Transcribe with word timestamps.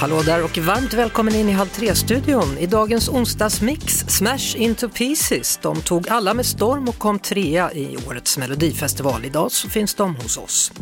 Hallå 0.00 0.22
där 0.22 0.44
och 0.44 0.58
varmt 0.58 0.94
välkommen 0.94 1.34
in 1.34 1.48
i 1.48 1.52
Halv 1.52 1.68
tre-studion. 1.68 2.58
I 2.58 2.66
dagens 2.66 3.08
onsdagsmix, 3.08 3.92
Smash 3.94 4.56
Into 4.56 4.88
Pieces. 4.88 5.58
De 5.62 5.80
tog 5.80 6.08
alla 6.08 6.34
med 6.34 6.46
storm 6.46 6.88
och 6.88 6.98
kom 6.98 7.18
trea 7.18 7.72
i 7.72 7.96
årets 8.08 8.38
melodifestival. 8.38 9.24
Idag 9.24 9.52
så 9.52 9.68
finns 9.68 9.94
de 9.94 10.16
hos 10.16 10.38
oss. 10.38 10.72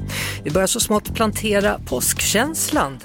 Vi 0.44 0.50
börjar 0.50 0.66
så 0.66 0.80
smått 0.80 1.14
plantera 1.14 1.78
påskkänslan. 1.78 2.98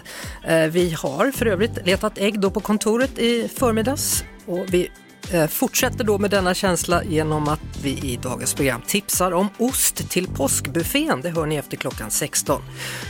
Eh, 0.48 0.68
vi 0.68 0.92
har 0.92 1.32
för 1.32 1.46
övrigt 1.46 1.86
letat 1.86 2.18
ägg 2.18 2.40
då 2.40 2.52
på 2.52 2.60
kontoret 2.60 3.20
i 3.20 3.48
förmiddags 3.48 4.24
och 4.46 4.66
vi 4.74 4.90
Eh, 5.32 5.48
fortsätter 5.48 6.04
då 6.04 6.18
med 6.18 6.32
denna 6.32 6.54
känsla 6.54 7.04
genom 7.04 7.48
att 7.48 7.60
vi 7.82 7.90
i 7.90 8.20
dagens 8.24 8.54
program 8.54 8.82
tipsar 8.88 9.32
om 9.32 9.50
ost 9.58 10.10
till 10.10 10.28
påskbuffén. 10.28 11.22
Det 11.22 11.30
hör 11.30 11.46
ni 11.46 11.56
efter 11.56 11.78
klockan 11.78 12.12
16. 12.12 12.62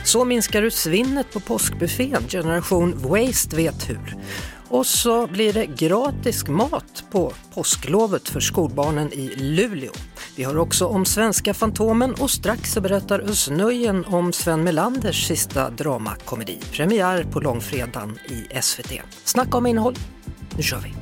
Så 0.04 0.24
minskar 0.24 0.62
du 0.62 0.70
svinnet 0.70 1.32
på 1.32 1.40
påskbuffén. 1.40 2.22
Generation 2.28 2.94
Waste 2.98 3.56
vet 3.56 3.90
hur. 3.90 4.16
Och 4.68 4.86
så 4.86 5.26
blir 5.26 5.52
det 5.52 5.66
gratis 5.66 6.48
mat 6.48 7.04
på 7.10 7.32
påsklovet 7.54 8.28
för 8.28 8.40
skolbarnen 8.40 9.12
i 9.12 9.32
Luleå. 9.36 9.92
Vi 10.36 10.44
har 10.44 10.58
också 10.58 10.86
om 10.86 11.04
Svenska 11.04 11.54
Fantomen 11.54 12.14
och 12.14 12.30
strax 12.30 12.72
så 12.72 12.80
berättar 12.80 13.20
Ösnöjen 13.20 14.04
om 14.04 14.32
Sven 14.32 14.64
Melanders 14.64 15.26
sista 15.26 15.70
dramakomedi. 15.70 16.58
Premiär 16.72 17.24
på 17.24 17.40
långfredagen 17.40 18.18
i 18.28 18.60
SVT. 18.62 18.92
Snacka 19.24 19.56
om 19.56 19.66
innehåll. 19.66 19.94
Nu 20.56 20.62
kör 20.62 20.78
vi! 20.78 20.94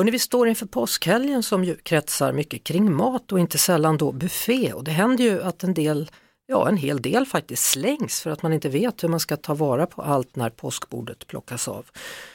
Hörrni, 0.00 0.10
vi 0.10 0.18
står 0.18 0.48
inför 0.48 0.66
påskhelgen 0.66 1.42
som 1.42 1.64
ju 1.64 1.76
kretsar 1.76 2.32
mycket 2.32 2.64
kring 2.64 2.92
mat 2.92 3.32
och 3.32 3.40
inte 3.40 3.58
sällan 3.58 3.96
då 3.96 4.12
buffé 4.12 4.72
och 4.72 4.84
det 4.84 4.90
händer 4.90 5.24
ju 5.24 5.42
att 5.42 5.64
en 5.64 5.74
del, 5.74 6.10
ja 6.46 6.68
en 6.68 6.76
hel 6.76 7.02
del 7.02 7.26
faktiskt 7.26 7.64
slängs 7.64 8.20
för 8.20 8.30
att 8.30 8.42
man 8.42 8.52
inte 8.52 8.68
vet 8.68 9.04
hur 9.04 9.08
man 9.08 9.20
ska 9.20 9.36
ta 9.36 9.54
vara 9.54 9.86
på 9.86 10.02
allt 10.02 10.36
när 10.36 10.50
påskbordet 10.50 11.26
plockas 11.26 11.68
av. 11.68 11.86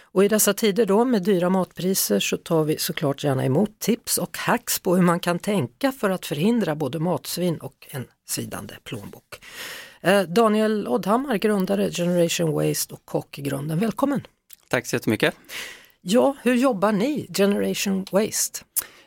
Och 0.02 0.25
i 0.25 0.27
dessa 0.27 0.53
tider 0.53 0.86
då 0.86 1.05
med 1.05 1.23
dyra 1.23 1.49
matpriser 1.49 2.19
så 2.19 2.38
tar 2.38 2.63
vi 2.63 2.77
såklart 2.77 3.23
gärna 3.23 3.45
emot 3.45 3.80
tips 3.80 4.17
och 4.17 4.38
hacks 4.38 4.80
på 4.80 4.95
hur 4.95 5.03
man 5.03 5.19
kan 5.19 5.39
tänka 5.39 5.91
för 5.91 6.09
att 6.09 6.25
förhindra 6.25 6.75
både 6.75 6.99
matsvinn 6.99 7.58
och 7.58 7.88
en 7.89 8.05
svidande 8.27 8.73
plånbok. 8.83 9.45
Eh, 10.02 10.21
Daniel 10.21 10.88
Oddhammar, 10.88 11.38
grundare 11.38 11.91
Generation 11.91 12.52
Waste 12.52 12.93
och 12.93 13.05
kock 13.05 13.39
i 13.39 13.41
grunden. 13.41 13.80
Välkommen! 13.80 14.27
Tack 14.67 14.86
så 14.86 14.95
jättemycket. 14.95 15.36
Ja, 16.08 16.36
hur 16.44 16.56
jobbar 16.56 16.92
ni, 16.92 17.28
Generation 17.38 18.06
Waste? 18.11 18.59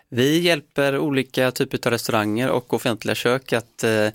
Vi 0.08 0.38
hjälper 0.38 0.98
olika 0.98 1.50
typer 1.50 1.86
av 1.86 1.90
restauranger 1.92 2.50
och 2.50 2.74
offentliga 2.74 3.14
kök 3.14 3.52
att 3.52 3.84
eh, 3.84 4.08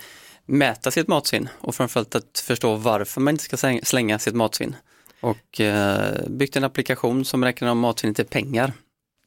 mäta 0.45 0.91
sitt 0.91 1.07
matsvinn 1.07 1.49
och 1.59 1.75
framförallt 1.75 2.15
att 2.15 2.39
förstå 2.47 2.75
varför 2.75 3.21
man 3.21 3.33
inte 3.33 3.43
ska 3.43 3.55
släng- 3.57 3.83
slänga 3.85 4.19
sitt 4.19 4.35
matsvinn. 4.35 4.75
Och 5.21 5.59
eh, 5.61 6.27
byggt 6.27 6.55
en 6.55 6.63
applikation 6.63 7.25
som 7.25 7.43
räknar 7.43 7.69
om 7.71 7.79
matsvinnet 7.79 8.15
till 8.15 8.25
pengar. 8.25 8.73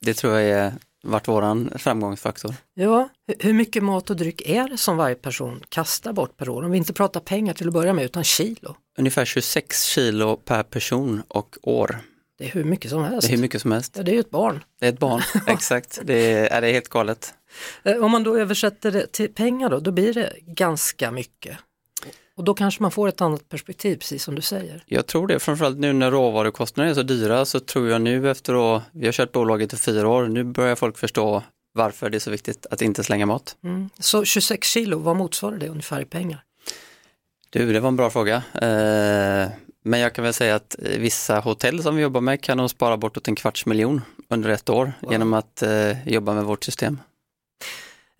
Det 0.01 0.15
tror 0.15 0.33
jag 0.39 0.43
är 0.67 0.73
varit 1.03 1.29
våran 1.29 1.71
framgångsfaktor. 1.79 2.55
Ja, 2.75 3.09
hu- 3.29 3.37
hur 3.45 3.53
mycket 3.53 3.83
mat 3.83 4.11
och 4.11 4.17
dryck 4.17 4.43
är 4.49 4.69
det 4.69 4.79
som 4.79 4.97
varje 4.97 5.15
person 5.15 5.63
kastar 5.69 6.13
bort 6.13 6.37
per 6.37 6.49
år? 6.49 6.63
Om 6.65 6.71
vi 6.71 6.79
inte 6.79 6.93
pratar 6.93 7.21
pengar 7.21 7.55
till 7.55 7.69
att 7.69 7.75
börja 7.75 7.93
med 7.93 8.05
utan 8.05 8.25
kilo. 8.25 8.77
Ungefär 8.99 9.25
26 9.25 9.85
kilo 9.85 10.37
per 10.37 10.63
person 10.63 11.23
och 11.29 11.57
år. 11.63 12.01
Det 12.39 12.45
är 12.45 12.49
hur 12.49 12.65
mycket 12.65 12.91
som 12.91 13.03
helst. 13.05 13.29
Det 13.29 13.33
är 13.33 13.37
hur 13.37 13.43
mycket 13.43 13.63
som 13.63 13.73
helst. 13.73 13.93
Ja, 13.97 14.03
det 14.03 14.11
är 14.11 14.15
ju 14.15 14.21
ett 14.21 14.31
barn. 14.31 14.65
Det 14.81 14.87
är 14.87 14.93
ett 14.93 14.99
barn, 14.99 15.23
exakt. 15.47 16.01
Det 16.05 16.15
är, 16.33 16.61
det 16.61 16.69
är 16.69 16.73
helt 16.73 16.89
galet. 16.89 17.35
Eh, 17.83 17.97
Om 18.05 18.11
man 18.11 18.23
då 18.23 18.39
översätter 18.39 18.93
det 18.93 19.13
till 19.13 19.29
pengar 19.35 19.69
då, 19.71 19.81
då 19.81 19.91
blir 19.91 20.15
det 20.15 20.33
ganska 20.47 21.11
mycket. 21.11 21.59
Och 22.37 22.45
då 22.45 22.55
kanske 22.55 22.83
man 22.83 22.91
får 22.91 23.09
ett 23.09 23.21
annat 23.21 23.49
perspektiv, 23.49 23.97
precis 23.97 24.23
som 24.23 24.35
du 24.35 24.43
säger. 24.43 24.85
Jag 24.87 25.07
tror 25.07 25.27
det, 25.27 25.39
framförallt 25.39 25.79
nu 25.79 25.93
när 25.93 26.11
råvarukostnaderna 26.11 26.91
är 26.91 26.95
så 26.95 27.03
dyra 27.03 27.45
så 27.45 27.61
tror 27.61 27.89
jag 27.89 28.01
nu 28.01 28.31
efter 28.31 28.77
att 28.77 28.83
vi 28.93 29.07
har 29.07 29.13
kört 29.13 29.33
bolaget 29.33 29.73
i 29.73 29.77
fyra 29.77 30.09
år, 30.09 30.29
nu 30.29 30.45
börjar 30.45 30.77
folk 30.77 30.99
förstå 30.99 31.43
varför 31.73 32.11
det 32.11 32.17
är 32.17 32.21
så 32.21 32.31
viktigt 32.31 32.67
att 32.71 32.83
inte 32.83 33.05
slänga 33.05 33.27
mat. 33.27 33.57
Mm. 33.65 33.91
Så 33.99 34.25
26 34.25 34.69
kilo, 34.69 34.99
vad 34.99 35.17
motsvarar 35.17 35.57
det 35.57 35.69
ungefär 35.69 36.01
i 36.01 36.05
pengar? 36.05 36.43
Du, 37.51 37.73
det 37.73 37.81
var 37.81 37.89
en 37.89 37.97
bra 37.97 38.11
fråga. 38.11 38.43
Eh, 38.55 39.49
men 39.87 40.01
jag 40.01 40.13
kan 40.13 40.25
väl 40.25 40.33
säga 40.33 40.55
att 40.55 40.77
eh, 40.83 40.99
vissa 40.99 41.41
hotell 41.41 41.83
som 41.83 41.97
vi 41.97 42.03
jobbar 42.03 42.21
med 42.21 42.43
kan 42.43 42.57
nog 42.57 42.71
spara 42.71 42.97
bortåt 42.97 43.29
en 43.29 43.35
kvarts 43.35 43.67
miljon 43.67 44.03
under 44.29 44.51
ett 44.51 44.69
år 44.69 44.93
genom 45.11 45.35
att 45.35 45.63
eh, 45.63 46.09
jobba 46.09 46.35
med 46.35 46.45
vårt 46.45 46.65
system. 46.65 46.99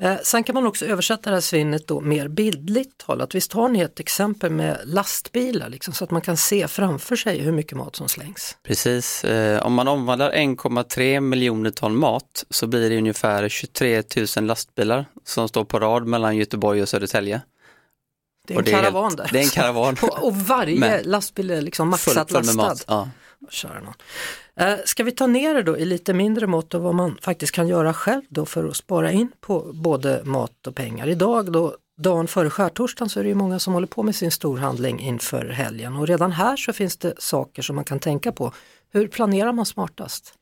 Eh, 0.03 0.17
sen 0.23 0.45
kan 0.45 0.55
man 0.55 0.67
också 0.67 0.87
översätta 0.87 1.31
det 1.31 1.37
här 1.37 1.41
svinnet 1.41 1.89
då 1.89 2.01
mer 2.01 2.29
bildligt 2.29 2.99
talat. 3.07 3.35
Visst 3.35 3.53
har 3.53 3.69
ni 3.69 3.81
ett 3.81 4.01
exempel 4.01 4.51
med 4.51 4.81
lastbilar 4.85 5.69
liksom, 5.69 5.95
så 5.95 6.05
att 6.05 6.11
man 6.11 6.21
kan 6.21 6.37
se 6.37 6.69
framför 6.69 7.17
sig 7.17 7.39
hur 7.39 7.53
mycket 7.53 7.77
mat 7.77 7.97
som 7.97 8.09
slängs? 8.09 8.57
Precis, 8.63 9.25
eh, 9.25 9.67
om 9.67 9.75
man 9.75 9.89
omvandlar 9.89 10.31
1,3 10.33 11.21
miljoner 11.21 11.71
ton 11.71 11.97
mat 11.97 12.45
så 12.51 12.67
blir 12.67 12.91
det 12.91 12.99
ungefär 12.99 13.49
23 13.49 14.03
000 14.37 14.47
lastbilar 14.47 15.07
som 15.25 15.49
står 15.49 15.65
på 15.65 15.79
rad 15.79 16.07
mellan 16.07 16.37
Göteborg 16.37 16.83
och 16.83 16.89
Södertälje. 16.89 17.41
Det 18.47 18.55
är 18.55 18.55
en 18.55 18.59
Och 18.59 18.65
det 18.65 18.73
är 18.73 18.83
karavan 18.83 19.17
där. 19.17 19.29
det 19.33 19.39
är 19.39 19.43
en 19.43 19.49
karavan. 19.49 19.97
och, 20.03 20.25
och 20.25 20.37
varje 20.37 20.81
Men- 20.81 21.03
lastbil 21.03 21.51
är 21.51 21.61
liksom 21.63 21.93
Full, 21.93 22.15
maxat 22.15 22.31
full 22.31 22.45
med 22.47 22.55
lastad. 22.57 22.95
mat. 22.97 23.09
Ja. 23.65 23.89
Eh, 24.57 24.75
ska 24.85 25.05
vi 25.05 25.13
ta 25.13 25.27
ner 25.27 25.55
det 25.55 25.63
då 25.63 25.79
i 25.79 25.85
lite 25.85 26.13
mindre 26.15 26.47
mått 26.47 26.75
och 26.75 26.83
vad 26.83 26.95
man 26.95 27.19
faktiskt 27.23 27.53
kan 27.53 27.69
göra 27.69 27.95
själv 27.95 28.23
då 28.29 28.47
för 28.47 28.65
att 28.69 28.77
spara 28.77 29.13
in 29.13 29.33
på 29.41 29.71
både 29.75 30.21
mat 30.25 30.67
och 30.67 30.75
pengar. 30.75 31.09
Idag 31.09 31.53
då, 31.53 31.77
dagen 31.99 32.27
före 32.29 32.51
skärtorsdagen 32.51 33.09
så 33.11 33.21
är 33.21 33.25
det 33.25 33.29
ju 33.29 33.35
många 33.35 33.59
som 33.59 33.75
håller 33.75 33.87
på 33.87 34.03
med 34.03 34.15
sin 34.17 34.31
storhandling 34.31 35.01
inför 35.01 35.49
helgen 35.49 35.97
och 35.97 36.07
redan 36.07 36.33
här 36.33 36.57
så 36.57 36.73
finns 36.73 36.97
det 36.97 37.15
saker 37.19 37.63
som 37.63 37.77
man 37.77 37.85
kan 37.85 37.99
tänka 37.99 38.33
på. 38.33 38.53
Hur 38.93 39.09
planerar 39.09 39.53
man 39.53 39.67
smartast? 39.67 40.35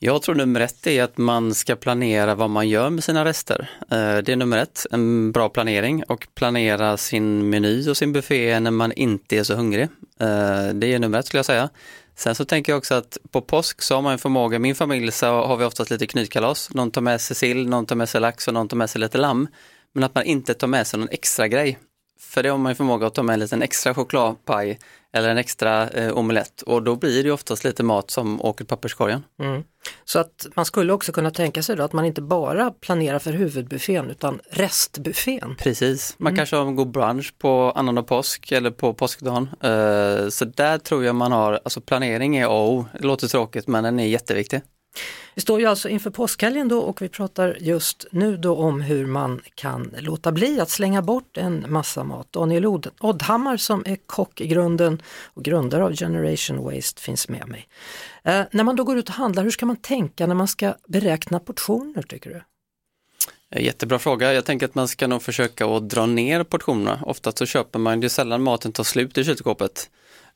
Jag 0.00 0.22
tror 0.22 0.34
nummer 0.34 0.60
ett 0.60 0.86
är 0.86 1.02
att 1.02 1.18
man 1.18 1.54
ska 1.54 1.76
planera 1.76 2.34
vad 2.34 2.50
man 2.50 2.68
gör 2.68 2.90
med 2.90 3.04
sina 3.04 3.24
rester. 3.24 3.70
Eh, 3.90 4.16
det 4.16 4.32
är 4.32 4.36
nummer 4.36 4.58
ett, 4.58 4.86
en 4.90 5.32
bra 5.32 5.48
planering 5.48 6.04
och 6.04 6.28
planera 6.34 6.96
sin 6.96 7.50
meny 7.50 7.88
och 7.88 7.96
sin 7.96 8.12
buffé 8.12 8.60
när 8.60 8.70
man 8.70 8.92
inte 8.92 9.36
är 9.36 9.42
så 9.42 9.54
hungrig. 9.54 9.88
Eh, 10.20 10.68
det 10.74 10.94
är 10.94 10.98
nummer 10.98 11.18
ett 11.18 11.26
skulle 11.26 11.38
jag 11.38 11.46
säga. 11.46 11.68
Sen 12.16 12.34
så 12.34 12.44
tänker 12.44 12.72
jag 12.72 12.78
också 12.78 12.94
att 12.94 13.18
på 13.30 13.40
påsk 13.40 13.82
så 13.82 13.94
har 13.94 14.02
man 14.02 14.12
en 14.12 14.18
förmåga, 14.18 14.56
i 14.56 14.58
min 14.58 14.74
familj 14.74 15.12
så 15.12 15.26
har 15.26 15.56
vi 15.56 15.64
oftast 15.64 15.90
lite 15.90 16.06
knytkalas. 16.06 16.74
Någon 16.74 16.90
tar 16.90 17.00
med 17.00 17.20
sig 17.20 17.36
sill, 17.36 17.68
någon 17.68 17.86
tar 17.86 17.96
med 17.96 18.08
sig 18.08 18.20
lax 18.20 18.48
och 18.48 18.54
någon 18.54 18.68
tar 18.68 18.76
med 18.76 18.90
sig 18.90 19.00
lite 19.00 19.18
lamm. 19.18 19.48
Men 19.94 20.04
att 20.04 20.14
man 20.14 20.24
inte 20.24 20.54
tar 20.54 20.66
med 20.66 20.86
sig 20.86 21.00
någon 21.00 21.08
extra 21.08 21.48
grej. 21.48 21.78
För 22.20 22.42
det 22.42 22.48
har 22.48 22.58
man 22.58 22.72
ju 22.72 22.76
förmåga 22.76 23.06
att 23.06 23.14
ta 23.14 23.22
med 23.22 23.34
en 23.34 23.40
liten 23.40 23.62
extra 23.62 23.94
chokladpaj 23.94 24.78
eller 25.16 25.28
en 25.28 25.38
extra 25.38 25.88
eh, 25.88 26.12
omelett 26.18 26.62
och 26.62 26.82
då 26.82 26.96
blir 26.96 27.24
det 27.24 27.30
oftast 27.30 27.64
lite 27.64 27.82
mat 27.82 28.10
som 28.10 28.40
åker 28.42 28.64
i 28.64 28.66
papperskorgen. 28.66 29.24
Mm. 29.42 29.62
Så 30.04 30.18
att 30.18 30.46
man 30.54 30.64
skulle 30.64 30.92
också 30.92 31.12
kunna 31.12 31.30
tänka 31.30 31.62
sig 31.62 31.76
då 31.76 31.82
att 31.82 31.92
man 31.92 32.04
inte 32.04 32.22
bara 32.22 32.70
planerar 32.70 33.18
för 33.18 33.32
huvudbuffén 33.32 34.10
utan 34.10 34.40
restbuffén. 34.50 35.54
Precis, 35.58 36.14
man 36.18 36.36
kanske 36.36 36.56
har 36.56 36.66
en 36.66 36.76
god 36.76 36.90
brunch 36.90 37.34
på 37.38 37.72
annandag 37.76 38.02
påsk 38.02 38.52
eller 38.52 38.70
på 38.70 38.94
påskdagen. 38.94 39.48
Eh, 39.60 40.28
Så 40.28 40.44
där 40.44 40.78
tror 40.78 41.04
jag 41.04 41.14
man 41.14 41.32
har, 41.32 41.52
alltså 41.52 41.80
planering 41.80 42.36
är 42.36 42.44
A 42.44 42.48
och 42.48 42.72
O. 42.72 42.84
Det 43.00 43.06
låter 43.06 43.28
tråkigt 43.28 43.66
men 43.66 43.84
den 43.84 44.00
är 44.00 44.06
jätteviktig. 44.06 44.60
Vi 45.34 45.42
står 45.42 45.60
ju 45.60 45.66
alltså 45.66 45.88
inför 45.88 46.10
påskhelgen 46.10 46.68
då 46.68 46.80
och 46.80 47.02
vi 47.02 47.08
pratar 47.08 47.56
just 47.60 48.06
nu 48.10 48.36
då 48.36 48.56
om 48.56 48.80
hur 48.80 49.06
man 49.06 49.40
kan 49.54 49.94
låta 49.98 50.32
bli 50.32 50.60
att 50.60 50.70
slänga 50.70 51.02
bort 51.02 51.36
en 51.36 51.64
massa 51.68 52.04
mat. 52.04 52.32
Daniel 52.32 52.66
Oddhammar 53.00 53.56
som 53.56 53.82
är 53.86 53.96
kock 54.06 54.40
i 54.40 54.46
grunden 54.46 55.02
och 55.34 55.44
grundare 55.44 55.84
av 55.84 55.96
Generation 55.96 56.62
Waste 56.64 57.02
finns 57.02 57.28
med 57.28 57.48
mig. 57.48 57.68
Eh, 58.24 58.42
när 58.50 58.64
man 58.64 58.76
då 58.76 58.84
går 58.84 58.98
ut 58.98 59.08
och 59.08 59.14
handlar, 59.14 59.42
hur 59.42 59.50
ska 59.50 59.66
man 59.66 59.76
tänka 59.76 60.26
när 60.26 60.34
man 60.34 60.48
ska 60.48 60.74
beräkna 60.88 61.40
portioner 61.40 62.02
tycker 62.02 62.30
du? 62.30 62.42
Eh, 63.50 63.64
jättebra 63.64 63.98
fråga. 63.98 64.32
Jag 64.32 64.44
tänker 64.44 64.66
att 64.66 64.74
man 64.74 64.88
ska 64.88 65.06
nog 65.06 65.22
försöka 65.22 65.66
att 65.66 65.88
dra 65.88 66.06
ner 66.06 66.44
portionerna. 66.44 67.00
Ofta 67.02 67.32
så 67.32 67.46
köper 67.46 67.78
man, 67.78 68.00
det 68.00 68.06
är 68.06 68.08
sällan 68.08 68.42
maten 68.42 68.72
tar 68.72 68.84
slut 68.84 69.18
i 69.18 69.24
kylskåpet. 69.24 69.90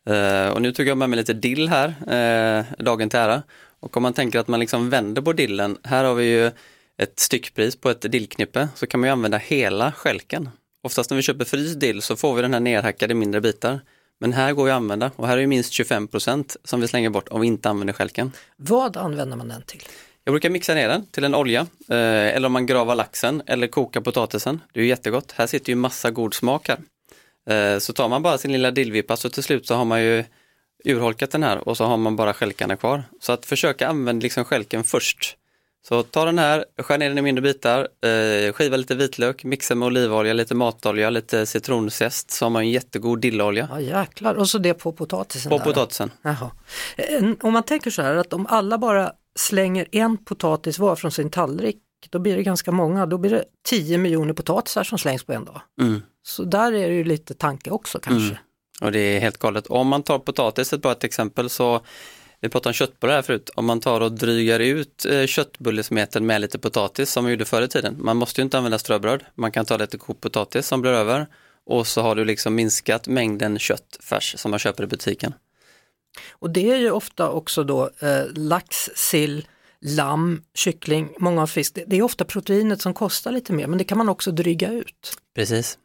Eh, 0.06 0.48
och 0.48 0.62
nu 0.62 0.72
tog 0.72 0.86
jag 0.86 0.98
med 0.98 1.10
mig 1.10 1.16
lite 1.16 1.32
dill 1.32 1.68
här, 1.68 1.88
eh, 1.88 2.84
dagen 2.84 3.10
till 3.10 3.18
ära. 3.18 3.42
Och 3.82 3.96
om 3.96 4.02
man 4.02 4.12
tänker 4.12 4.38
att 4.38 4.48
man 4.48 4.60
liksom 4.60 4.90
vänder 4.90 5.22
på 5.22 5.32
dillen, 5.32 5.78
här 5.84 6.04
har 6.04 6.14
vi 6.14 6.24
ju 6.24 6.50
ett 6.98 7.20
styckpris 7.20 7.76
på 7.76 7.90
ett 7.90 8.12
dillknippe, 8.12 8.68
så 8.74 8.86
kan 8.86 9.00
man 9.00 9.08
ju 9.08 9.12
använda 9.12 9.38
hela 9.38 9.92
skälken. 9.92 10.48
Oftast 10.82 11.10
när 11.10 11.16
vi 11.16 11.22
köper 11.22 11.44
fryst 11.44 11.80
dill 11.80 12.02
så 12.02 12.16
får 12.16 12.34
vi 12.34 12.42
den 12.42 12.52
här 12.52 12.60
nerhackade 12.60 13.12
i 13.12 13.14
mindre 13.14 13.40
bitar. 13.40 13.80
Men 14.20 14.32
här 14.32 14.52
går 14.52 14.68
ju 14.68 14.72
att 14.72 14.76
använda 14.76 15.10
och 15.16 15.26
här 15.26 15.36
är 15.36 15.40
ju 15.40 15.46
minst 15.46 15.72
25% 15.72 16.56
som 16.64 16.80
vi 16.80 16.88
slänger 16.88 17.10
bort 17.10 17.28
om 17.28 17.40
vi 17.40 17.46
inte 17.46 17.68
använder 17.68 17.94
skälken. 17.94 18.32
Vad 18.56 18.96
använder 18.96 19.36
man 19.36 19.48
den 19.48 19.62
till? 19.62 19.82
Jag 20.24 20.32
brukar 20.32 20.50
mixa 20.50 20.74
ner 20.74 20.88
den 20.88 21.06
till 21.06 21.24
en 21.24 21.34
olja 21.34 21.60
eh, 21.88 21.96
eller 22.36 22.46
om 22.46 22.52
man 22.52 22.66
gravar 22.66 22.94
laxen 22.94 23.42
eller 23.46 23.66
kokar 23.66 24.00
potatisen. 24.00 24.60
Det 24.72 24.80
är 24.80 24.82
ju 24.82 24.88
jättegott. 24.88 25.32
Här 25.32 25.46
sitter 25.46 25.70
ju 25.70 25.76
massa 25.76 26.10
god 26.10 26.34
smak 26.34 26.68
här. 26.68 26.78
Eh, 27.50 27.78
så 27.78 27.92
tar 27.92 28.08
man 28.08 28.22
bara 28.22 28.38
sin 28.38 28.52
lilla 28.52 28.70
dillvippa 28.70 29.16
så 29.16 29.30
till 29.30 29.42
slut 29.42 29.66
så 29.66 29.74
har 29.74 29.84
man 29.84 30.02
ju 30.02 30.24
urholkat 30.84 31.30
den 31.30 31.42
här 31.42 31.68
och 31.68 31.76
så 31.76 31.84
har 31.84 31.96
man 31.96 32.16
bara 32.16 32.34
skälkarna 32.34 32.76
kvar. 32.76 33.04
Så 33.20 33.32
att 33.32 33.46
försöka 33.46 33.88
använda 33.88 34.22
liksom 34.22 34.44
skälken 34.44 34.84
först. 34.84 35.36
Så 35.88 36.02
ta 36.02 36.24
den 36.24 36.38
här, 36.38 36.64
skär 36.78 36.98
ner 36.98 37.08
den 37.08 37.18
i 37.18 37.22
mindre 37.22 37.42
bitar, 37.42 37.78
eh, 38.04 38.52
skiva 38.52 38.76
lite 38.76 38.94
vitlök, 38.94 39.44
mixa 39.44 39.74
med 39.74 39.86
olivolja, 39.86 40.32
lite 40.32 40.54
matolja, 40.54 41.10
lite 41.10 41.46
citronzest 41.46 42.30
så 42.30 42.44
har 42.44 42.50
man 42.50 42.62
en 42.62 42.70
jättegod 42.70 43.20
dillolja. 43.20 43.68
Ja 43.70 43.80
jäklar, 43.80 44.34
och 44.34 44.48
så 44.48 44.58
det 44.58 44.74
på 44.74 44.92
potatisen? 44.92 45.50
På 45.50 45.58
där. 45.58 45.64
potatisen. 45.64 46.10
Jaha. 46.22 46.50
En- 46.96 47.36
Om 47.40 47.52
man 47.52 47.62
tänker 47.62 47.90
så 47.90 48.02
här 48.02 48.14
att 48.16 48.32
om 48.32 48.46
alla 48.46 48.78
bara 48.78 49.12
slänger 49.38 49.88
en 49.92 50.16
potatis 50.24 50.78
var 50.78 50.96
från 50.96 51.10
sin 51.10 51.30
tallrik, 51.30 51.76
då 52.10 52.18
blir 52.18 52.36
det 52.36 52.42
ganska 52.42 52.72
många, 52.72 53.06
då 53.06 53.18
blir 53.18 53.30
det 53.30 53.44
10 53.68 53.98
miljoner 53.98 54.32
potatisar 54.34 54.84
som 54.84 54.98
slängs 54.98 55.24
på 55.24 55.32
en 55.32 55.44
dag. 55.44 55.60
Mm. 55.80 56.02
Så 56.22 56.44
där 56.44 56.72
är 56.72 56.88
det 56.88 56.94
ju 56.94 57.04
lite 57.04 57.34
tanke 57.34 57.70
också 57.70 57.98
kanske. 57.98 58.24
Mm. 58.26 58.36
Och 58.82 58.92
det 58.92 58.98
är 58.98 59.20
helt 59.20 59.38
galet. 59.38 59.66
Om 59.66 59.88
man 59.88 60.02
tar 60.02 60.18
potatis, 60.18 60.72
ett 60.72 60.82
bra 60.82 60.92
ett 60.92 61.04
exempel, 61.04 61.50
så 61.50 61.80
vi 62.40 62.48
pratade 62.48 62.68
om 62.68 62.72
köttbullar 62.72 63.14
här 63.14 63.22
förut, 63.22 63.50
om 63.54 63.66
man 63.66 63.80
tar 63.80 64.00
och 64.00 64.12
drygar 64.12 64.60
ut 64.60 65.04
eh, 65.04 65.26
köttbullesmeten 65.26 66.26
med 66.26 66.40
lite 66.40 66.58
potatis 66.58 67.10
som 67.10 67.24
man 67.24 67.30
gjorde 67.30 67.44
förr 67.44 67.62
i 67.62 67.68
tiden. 67.68 67.96
Man 67.98 68.16
måste 68.16 68.40
ju 68.40 68.44
inte 68.44 68.58
använda 68.58 68.78
ströbröd, 68.78 69.24
man 69.34 69.52
kan 69.52 69.64
ta 69.64 69.76
lite 69.76 69.98
kokt 69.98 70.20
potatis 70.20 70.66
som 70.66 70.80
blir 70.80 70.90
över 70.90 71.26
och 71.66 71.86
så 71.86 72.02
har 72.02 72.14
du 72.14 72.24
liksom 72.24 72.54
minskat 72.54 73.08
mängden 73.08 73.58
köttfärs 73.58 74.34
som 74.38 74.50
man 74.50 74.60
köper 74.60 74.84
i 74.84 74.86
butiken. 74.86 75.34
Och 76.30 76.50
det 76.50 76.70
är 76.70 76.76
ju 76.76 76.90
ofta 76.90 77.30
också 77.30 77.64
då 77.64 77.90
eh, 78.00 78.24
lax, 78.34 78.90
sill, 78.94 79.46
lamm, 79.80 80.42
kyckling, 80.54 81.14
många 81.18 81.42
av 81.42 81.46
fisk. 81.46 81.74
Det, 81.74 81.84
det 81.86 81.96
är 81.96 82.02
ofta 82.02 82.24
proteinet 82.24 82.80
som 82.80 82.94
kostar 82.94 83.32
lite 83.32 83.52
mer 83.52 83.66
men 83.66 83.78
det 83.78 83.84
kan 83.84 83.98
man 83.98 84.08
också 84.08 84.30
dryga 84.30 84.72
ut. 84.72 85.16
Precis. 85.34 85.78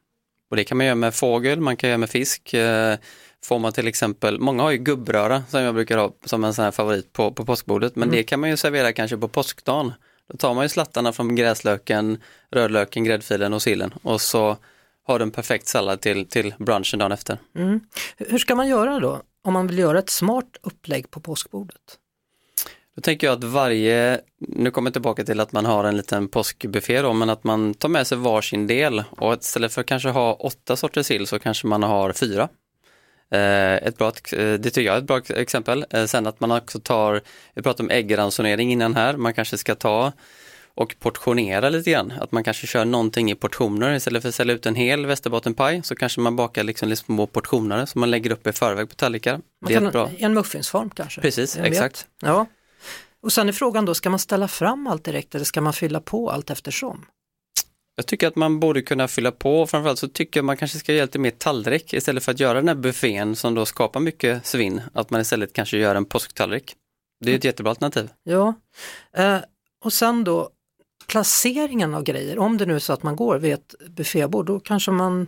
Och 0.49 0.55
det 0.55 0.63
kan 0.63 0.77
man 0.77 0.85
göra 0.85 0.95
med 0.95 1.15
fågel, 1.15 1.61
man 1.61 1.77
kan 1.77 1.89
göra 1.89 1.97
med 1.97 2.09
fisk. 2.09 2.53
Eh, 2.53 2.97
Får 3.43 3.59
man 3.59 3.73
till 3.73 3.87
exempel, 3.87 4.39
många 4.39 4.63
har 4.63 4.71
ju 4.71 4.77
gubbröra 4.77 5.43
som 5.49 5.61
jag 5.61 5.75
brukar 5.75 5.97
ha 5.97 6.13
som 6.25 6.43
en 6.43 6.53
sån 6.53 6.65
här 6.65 6.71
favorit 6.71 7.13
på, 7.13 7.31
på 7.31 7.45
påskbordet, 7.45 7.95
men 7.95 8.09
det 8.09 8.23
kan 8.23 8.39
man 8.39 8.49
ju 8.49 8.57
servera 8.57 8.93
kanske 8.93 9.17
på 9.17 9.27
påskdagen. 9.27 9.93
Då 10.31 10.37
tar 10.37 10.53
man 10.53 10.65
ju 10.65 10.69
slattarna 10.69 11.13
från 11.13 11.35
gräslöken, 11.35 12.21
rödlöken, 12.51 13.03
gräddfilen 13.03 13.53
och 13.53 13.61
sillen 13.61 13.93
och 14.03 14.21
så 14.21 14.57
har 15.03 15.19
du 15.19 15.23
en 15.23 15.31
perfekt 15.31 15.67
sallad 15.67 16.01
till, 16.01 16.25
till 16.25 16.53
brunchen 16.57 16.99
dagen 16.99 17.11
efter. 17.11 17.37
Mm. 17.55 17.79
Hur 18.17 18.37
ska 18.37 18.55
man 18.55 18.67
göra 18.67 18.99
då 18.99 19.21
om 19.43 19.53
man 19.53 19.67
vill 19.67 19.79
göra 19.79 19.99
ett 19.99 20.09
smart 20.09 20.57
upplägg 20.61 21.11
på 21.11 21.19
påskbordet? 21.19 21.97
Då 22.97 23.01
tänker 23.01 23.27
jag 23.27 23.37
att 23.37 23.43
varje, 23.43 24.21
nu 24.39 24.71
kommer 24.71 24.87
jag 24.87 24.93
tillbaka 24.93 25.23
till 25.23 25.39
att 25.39 25.51
man 25.51 25.65
har 25.65 25.83
en 25.83 25.97
liten 25.97 26.27
påskbuffé 26.27 27.01
då, 27.01 27.13
men 27.13 27.29
att 27.29 27.43
man 27.43 27.73
tar 27.73 27.89
med 27.89 28.07
sig 28.07 28.17
varsin 28.17 28.67
del 28.67 29.03
och 29.09 29.33
istället 29.33 29.73
för 29.73 29.81
att 29.81 29.87
kanske 29.87 30.09
ha 30.09 30.33
åtta 30.33 30.75
sorters 30.75 31.05
sill 31.05 31.27
så 31.27 31.39
kanske 31.39 31.67
man 31.67 31.83
har 31.83 32.13
fyra. 32.13 32.49
Eh, 33.31 33.75
ett 33.75 33.97
bra, 33.97 34.07
eh, 34.07 34.53
det 34.53 34.63
tycker 34.63 34.81
jag 34.81 34.95
är 34.95 34.99
ett 34.99 35.07
bra 35.07 35.21
exempel. 35.29 35.85
Eh, 35.89 36.05
sen 36.05 36.27
att 36.27 36.39
man 36.39 36.51
också 36.51 36.79
tar, 36.79 37.21
vi 37.53 37.61
pratade 37.61 37.83
om 37.83 37.89
äggransonering 37.89 38.71
innan 38.71 38.95
här, 38.95 39.17
man 39.17 39.33
kanske 39.33 39.57
ska 39.57 39.75
ta 39.75 40.11
och 40.75 40.95
portionera 40.99 41.69
lite 41.69 41.91
grann. 41.91 42.13
Att 42.21 42.31
man 42.31 42.43
kanske 42.43 42.67
kör 42.67 42.85
någonting 42.85 43.31
i 43.31 43.35
portioner 43.35 43.95
istället 43.95 44.21
för 44.21 44.29
att 44.29 44.35
sälja 44.35 44.55
ut 44.55 44.65
en 44.65 44.75
hel 44.75 45.05
västerbottenpaj 45.05 45.81
så 45.83 45.95
kanske 45.95 46.21
man 46.21 46.35
bakar 46.35 46.63
liksom 46.63 46.89
lite 46.89 47.01
små 47.01 47.27
portioner 47.27 47.85
som 47.85 47.99
man 47.99 48.11
lägger 48.11 48.31
upp 48.31 48.47
i 48.47 48.51
förväg 48.51 48.89
på 48.89 48.95
tallrikar. 48.95 49.39
Det 49.67 49.73
är 49.73 49.85
ett 49.85 49.93
bra. 49.93 50.09
I 50.17 50.23
en 50.23 50.33
muffinsform 50.33 50.89
kanske? 50.89 51.21
Precis, 51.21 51.57
exakt. 51.57 52.05
Ja. 52.21 52.45
Och 53.27 53.33
sen 53.33 53.47
är 53.49 53.53
frågan 53.53 53.85
då, 53.85 53.93
ska 53.93 54.09
man 54.09 54.19
ställa 54.19 54.47
fram 54.47 54.87
allt 54.87 55.03
direkt 55.03 55.35
eller 55.35 55.45
ska 55.45 55.61
man 55.61 55.73
fylla 55.73 56.01
på 56.01 56.31
allt 56.31 56.49
eftersom? 56.49 57.05
Jag 57.95 58.05
tycker 58.05 58.27
att 58.27 58.35
man 58.35 58.59
borde 58.59 58.81
kunna 58.81 59.07
fylla 59.07 59.31
på 59.31 59.61
och 59.61 59.69
framförallt 59.69 59.99
så 59.99 60.07
tycker 60.07 60.39
jag 60.39 60.45
man 60.45 60.57
kanske 60.57 60.79
ska 60.79 60.93
göra 60.93 61.05
lite 61.05 61.19
mer 61.19 61.31
tallrik 61.31 61.93
istället 61.93 62.23
för 62.23 62.31
att 62.31 62.39
göra 62.39 62.53
den 62.53 62.67
här 62.67 62.75
buffén 62.75 63.35
som 63.35 63.55
då 63.55 63.65
skapar 63.65 63.99
mycket 63.99 64.45
svinn. 64.45 64.81
Att 64.93 65.09
man 65.09 65.21
istället 65.21 65.53
kanske 65.53 65.77
gör 65.77 65.95
en 65.95 66.05
påsktallrik. 66.05 66.75
Det 67.19 67.31
är 67.31 67.35
ett 67.35 67.43
jättebra 67.43 67.69
alternativ. 67.69 68.09
Ja, 68.23 68.53
eh, 69.13 69.37
och 69.83 69.93
sen 69.93 70.23
då 70.23 70.49
placeringen 71.07 71.93
av 71.93 72.03
grejer. 72.03 72.39
Om 72.39 72.57
det 72.57 72.65
nu 72.65 72.75
är 72.75 72.79
så 72.79 72.93
att 72.93 73.03
man 73.03 73.15
går 73.15 73.39
vid 73.39 73.53
ett 73.53 73.75
buffébord, 73.87 74.45
då 74.45 74.59
kanske 74.59 74.91
man 74.91 75.27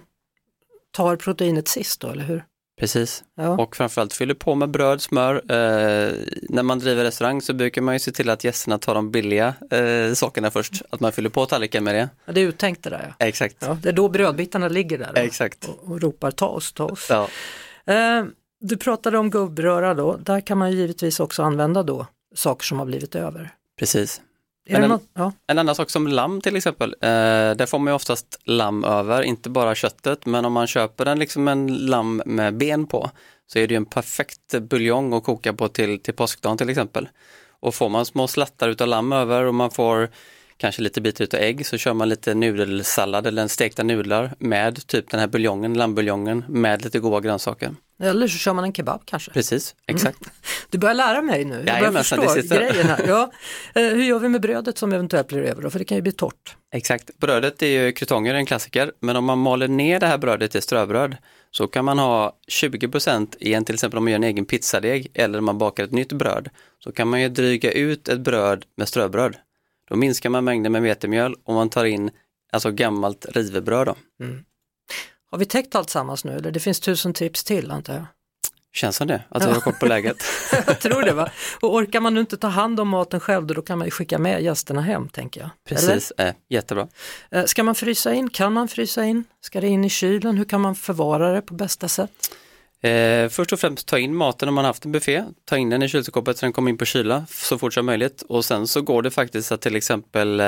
tar 0.91 1.15
proteinet 1.15 1.67
sist 1.67 2.01
då, 2.01 2.07
eller 2.07 2.23
hur? 2.23 2.43
Precis. 2.79 3.23
Ja. 3.35 3.49
Och 3.49 3.75
framförallt 3.75 4.13
fyller 4.13 4.33
på 4.33 4.55
med 4.55 4.69
bröd, 4.69 5.01
smör. 5.01 5.35
Eh, 5.35 6.13
när 6.49 6.63
man 6.63 6.79
driver 6.79 7.03
restaurang 7.03 7.41
så 7.41 7.53
brukar 7.53 7.81
man 7.81 7.95
ju 7.95 7.99
se 7.99 8.11
till 8.11 8.29
att 8.29 8.43
gästerna 8.43 8.77
tar 8.77 8.95
de 8.95 9.11
billiga 9.11 9.53
eh, 9.71 10.13
sakerna 10.13 10.51
först. 10.51 10.81
Att 10.89 10.99
man 10.99 11.11
fyller 11.11 11.29
på 11.29 11.45
tallriken 11.45 11.83
med 11.83 11.95
det. 11.95 12.09
Ja, 12.25 12.33
det 12.33 12.41
är 12.41 12.45
uttänkt 12.45 12.83
det 12.83 12.89
där 12.89 13.15
ja. 13.19 13.25
Exakt. 13.25 13.55
ja. 13.59 13.77
Det 13.81 13.89
är 13.89 13.93
då 13.93 14.09
brödbitarna 14.09 14.67
ligger 14.67 14.97
där 14.97 15.11
och, 15.11 15.17
Exakt. 15.17 15.65
och, 15.69 15.91
och 15.91 16.01
ropar 16.01 16.31
ta 16.31 16.47
oss, 16.47 16.73
ta 16.73 16.85
oss. 16.85 17.07
Ja. 17.09 17.27
Eh, 17.93 18.25
du 18.61 18.77
pratade 18.77 19.17
om 19.17 19.29
gubbröra 19.29 19.93
då, 19.93 20.17
där 20.17 20.41
kan 20.41 20.57
man 20.57 20.71
ju 20.71 20.77
givetvis 20.77 21.19
också 21.19 21.43
använda 21.43 21.83
då 21.83 22.05
saker 22.35 22.65
som 22.65 22.79
har 22.79 22.85
blivit 22.85 23.15
över. 23.15 23.49
Precis. 23.79 24.21
En- 24.65 24.89
något? 24.89 25.03
Ja. 25.13 25.33
En 25.47 25.59
annan 25.59 25.75
sak 25.75 25.89
som 25.89 26.07
lamm 26.07 26.41
till 26.41 26.55
exempel, 26.55 26.95
eh, 27.01 27.09
där 27.55 27.65
får 27.65 27.79
man 27.79 27.91
ju 27.91 27.95
oftast 27.95 28.39
lamm 28.43 28.83
över, 28.83 29.21
inte 29.21 29.49
bara 29.49 29.75
köttet, 29.75 30.25
men 30.25 30.45
om 30.45 30.53
man 30.53 30.67
köper 30.67 31.05
en, 31.05 31.19
liksom 31.19 31.47
en 31.47 31.77
lamm 31.77 32.21
med 32.25 32.57
ben 32.57 32.87
på 32.87 33.09
så 33.47 33.59
är 33.59 33.67
det 33.67 33.73
ju 33.73 33.77
en 33.77 33.85
perfekt 33.85 34.59
buljong 34.61 35.13
att 35.13 35.23
koka 35.23 35.53
på 35.53 35.67
till, 35.67 35.99
till 35.99 36.13
påskdagen 36.13 36.57
till 36.57 36.69
exempel. 36.69 37.09
Och 37.59 37.75
får 37.75 37.89
man 37.89 38.05
små 38.05 38.27
slattar 38.27 38.69
utav 38.69 38.87
lamm 38.87 39.13
över 39.13 39.43
och 39.43 39.55
man 39.55 39.71
får 39.71 40.09
kanske 40.59 40.81
lite 40.81 41.01
bitar 41.01 41.23
utav 41.23 41.39
ägg 41.39 41.65
så 41.65 41.77
kör 41.77 41.93
man 41.93 42.09
lite 42.09 42.33
nudelsallad 42.33 43.27
eller 43.27 43.41
en 43.41 43.49
stekta 43.49 43.83
nudlar 43.83 44.33
med 44.39 44.87
typ 44.87 45.09
den 45.09 45.19
här 45.19 45.27
buljongen, 45.27 45.73
lammbuljongen 45.73 46.45
med 46.47 46.83
lite 46.83 46.99
goda 46.99 47.19
grönsaker. 47.19 47.75
Eller 48.01 48.27
så 48.27 48.37
kör 48.37 48.53
man 48.53 48.63
en 48.63 48.73
kebab 48.73 49.01
kanske. 49.05 49.31
Precis, 49.31 49.75
exakt. 49.87 50.19
Du 50.69 50.77
börjar 50.77 50.95
lära 50.95 51.21
mig 51.21 51.45
nu, 51.45 51.55
jag 51.55 51.65
börjar 51.65 51.79
Jajamensan, 51.79 52.23
förstå 52.23 52.55
grejen 52.55 52.87
här. 52.87 53.05
Ja. 53.07 53.31
Eh, 53.75 53.83
hur 53.83 54.03
gör 54.03 54.19
vi 54.19 54.29
med 54.29 54.41
brödet 54.41 54.77
som 54.77 54.93
eventuellt 54.93 55.27
blir 55.27 55.41
över 55.41 55.61
då? 55.61 55.69
För 55.69 55.79
det 55.79 55.85
kan 55.85 55.97
ju 55.97 56.01
bli 56.01 56.11
torrt. 56.11 56.55
Exakt, 56.73 57.17
brödet 57.17 57.61
är 57.61 57.67
ju 57.67 57.91
krutonger, 57.91 58.33
en 58.33 58.45
klassiker, 58.45 58.91
men 58.99 59.15
om 59.15 59.25
man 59.25 59.37
maler 59.37 59.67
ner 59.67 59.99
det 59.99 60.07
här 60.07 60.17
brödet 60.17 60.51
till 60.51 60.61
ströbröd 60.61 61.17
så 61.51 61.67
kan 61.67 61.85
man 61.85 61.99
ha 61.99 62.37
20% 62.51 63.35
i 63.39 63.53
en, 63.53 63.65
till 63.65 63.75
exempel 63.75 63.97
om 63.97 64.03
man 64.03 64.11
gör 64.11 64.19
en 64.19 64.23
egen 64.23 64.45
pizzadeg 64.45 65.07
eller 65.13 65.39
om 65.39 65.45
man 65.45 65.57
bakar 65.57 65.83
ett 65.83 65.91
nytt 65.91 66.13
bröd, 66.13 66.49
så 66.83 66.91
kan 66.91 67.07
man 67.07 67.21
ju 67.21 67.29
dryga 67.29 67.71
ut 67.71 68.07
ett 68.09 68.19
bröd 68.19 68.65
med 68.77 68.87
ströbröd. 68.87 69.35
Då 69.89 69.95
minskar 69.95 70.29
man 70.29 70.43
mängden 70.43 70.71
med 70.71 70.81
vetemjöl 70.81 71.35
och 71.43 71.53
man 71.53 71.69
tar 71.69 71.85
in 71.85 72.11
alltså 72.51 72.71
gammalt 72.71 73.25
rivebröd 73.29 73.87
då. 73.87 73.95
Har 75.31 75.37
vi 75.37 75.45
täckt 75.45 75.75
allt 75.75 75.89
sammans 75.89 76.25
nu 76.25 76.31
eller 76.31 76.51
det 76.51 76.59
finns 76.59 76.79
tusen 76.79 77.13
tips 77.13 77.43
till 77.43 77.71
antar 77.71 77.93
jag? 77.93 78.05
Känns 78.73 78.95
som 78.95 79.07
det, 79.07 79.21
att 79.29 79.45
vi 79.45 79.51
har 79.51 79.61
koll 79.61 79.73
på 79.73 79.85
läget. 79.85 80.17
jag 80.67 80.79
tror 80.79 81.01
det 81.01 81.13
va? 81.13 81.29
Och 81.59 81.75
orkar 81.75 81.99
man 81.99 82.17
inte 82.17 82.37
ta 82.37 82.47
hand 82.47 82.79
om 82.79 82.87
maten 82.87 83.19
själv 83.19 83.47
då 83.47 83.61
kan 83.61 83.77
man 83.77 83.87
ju 83.87 83.91
skicka 83.91 84.17
med 84.17 84.41
gästerna 84.41 84.81
hem 84.81 85.09
tänker 85.09 85.41
jag. 85.41 85.49
Precis, 85.69 86.11
eh, 86.11 86.33
jättebra. 86.49 86.87
Eh, 87.31 87.45
Ska 87.45 87.63
man 87.63 87.75
frysa 87.75 88.13
in? 88.13 88.29
Kan 88.29 88.53
man 88.53 88.67
frysa 88.67 89.05
in? 89.05 89.23
Ska 89.41 89.61
det 89.61 89.67
in 89.67 89.85
i 89.85 89.89
kylen? 89.89 90.37
Hur 90.37 90.45
kan 90.45 90.61
man 90.61 90.75
förvara 90.75 91.31
det 91.31 91.41
på 91.41 91.53
bästa 91.53 91.87
sätt? 91.87 92.35
Eh, 92.81 93.29
först 93.29 93.53
och 93.53 93.59
främst 93.59 93.87
ta 93.87 93.99
in 93.99 94.15
maten 94.15 94.49
om 94.49 94.55
man 94.55 94.65
haft 94.65 94.85
en 94.85 94.91
buffé, 94.91 95.23
ta 95.45 95.57
in 95.57 95.69
den 95.69 95.83
i 95.83 95.87
kylskåpet 95.87 96.37
så 96.37 96.45
den 96.45 96.53
kommer 96.53 96.69
in 96.69 96.77
på 96.77 96.85
kyla 96.85 97.25
så 97.29 97.57
fort 97.57 97.73
som 97.73 97.85
möjligt 97.85 98.21
och 98.21 98.45
sen 98.45 98.67
så 98.67 98.81
går 98.81 99.01
det 99.01 99.11
faktiskt 99.11 99.51
att 99.51 99.61
till 99.61 99.75
exempel 99.75 100.39
eh, 100.39 100.45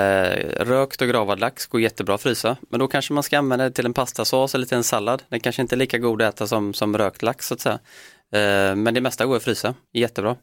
rökt 0.59 1.01
och 1.01 1.07
gravad 1.07 1.39
lax 1.39 1.67
går 1.67 1.81
jättebra 1.81 2.15
att 2.15 2.21
frysa 2.21 2.57
men 2.69 2.79
då 2.79 2.87
kanske 2.87 3.13
man 3.13 3.23
ska 3.23 3.37
använda 3.37 3.65
det 3.65 3.71
till 3.71 3.85
en 3.85 3.93
pastasås 3.93 4.55
eller 4.55 4.65
till 4.65 4.77
en 4.77 4.83
sallad. 4.83 5.23
Den 5.29 5.39
kanske 5.39 5.61
inte 5.61 5.75
är 5.75 5.77
lika 5.77 5.97
god 5.97 6.21
att 6.21 6.33
äta 6.33 6.47
som, 6.47 6.73
som 6.73 6.97
rökt 6.97 7.21
lax 7.21 7.47
så 7.47 7.53
att 7.53 7.61
säga. 7.61 7.79
Eh, 8.33 8.75
men 8.75 8.93
det 8.93 9.01
mesta 9.01 9.25
går 9.25 9.37
att 9.37 9.43
frysa, 9.43 9.73
jättebra. 9.93 10.35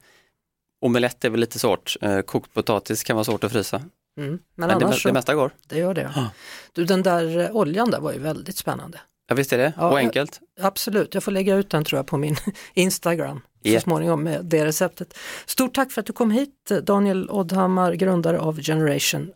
Omelett 0.80 1.24
är 1.24 1.30
väl 1.30 1.40
lite 1.40 1.58
svårt, 1.58 1.96
eh, 2.00 2.20
kokt 2.20 2.54
potatis 2.54 3.04
kan 3.04 3.16
vara 3.16 3.24
svårt 3.24 3.44
att 3.44 3.52
frysa. 3.52 3.76
Mm. 3.76 3.90
Men, 4.30 4.38
Men 4.54 4.68
det, 4.68 4.74
annars 4.74 5.02
det 5.02 5.08
så, 5.08 5.14
mesta 5.14 5.34
går. 5.34 5.50
det 5.68 5.78
gör 5.78 5.94
det. 5.94 6.12
Ja. 6.14 6.30
Du 6.72 6.84
den 6.84 7.02
där 7.02 7.38
eh, 7.38 7.56
oljan 7.56 7.90
där 7.90 8.00
var 8.00 8.12
ju 8.12 8.18
väldigt 8.18 8.56
spännande. 8.56 9.00
Ja 9.28 9.34
visst 9.34 9.52
är 9.52 9.58
det, 9.58 9.72
Ja, 9.76 9.86
och 9.88 9.92
jag- 9.92 9.98
enkelt. 10.04 10.40
Absolut, 10.60 11.14
jag 11.14 11.22
får 11.22 11.32
lägga 11.32 11.54
ut 11.54 11.70
den 11.70 11.84
tror 11.84 11.98
jag 11.98 12.06
på 12.06 12.16
min 12.16 12.36
Instagram 12.74 13.40
så 13.62 13.68
Ja. 13.68 13.80
småningom 13.80 14.22
med 14.22 14.44
det 14.44 14.64
receptet. 14.64 15.18
Stort 15.46 15.74
tack 15.74 15.92
för 15.92 16.00
att 16.00 16.06
du 16.06 16.12
kom 16.12 16.30
hit 16.30 16.70
Daniel 16.82 17.30
Oddhammar, 17.30 17.92
grundare 17.92 18.38
av 18.38 18.60
Generation 18.60 19.30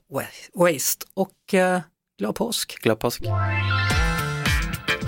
Waste 0.54 1.06
och 1.14 1.54
eh, 1.54 1.80
glad 2.18 2.34
påsk! 2.34 2.78
Glad 2.82 2.98
påsk. 2.98 3.22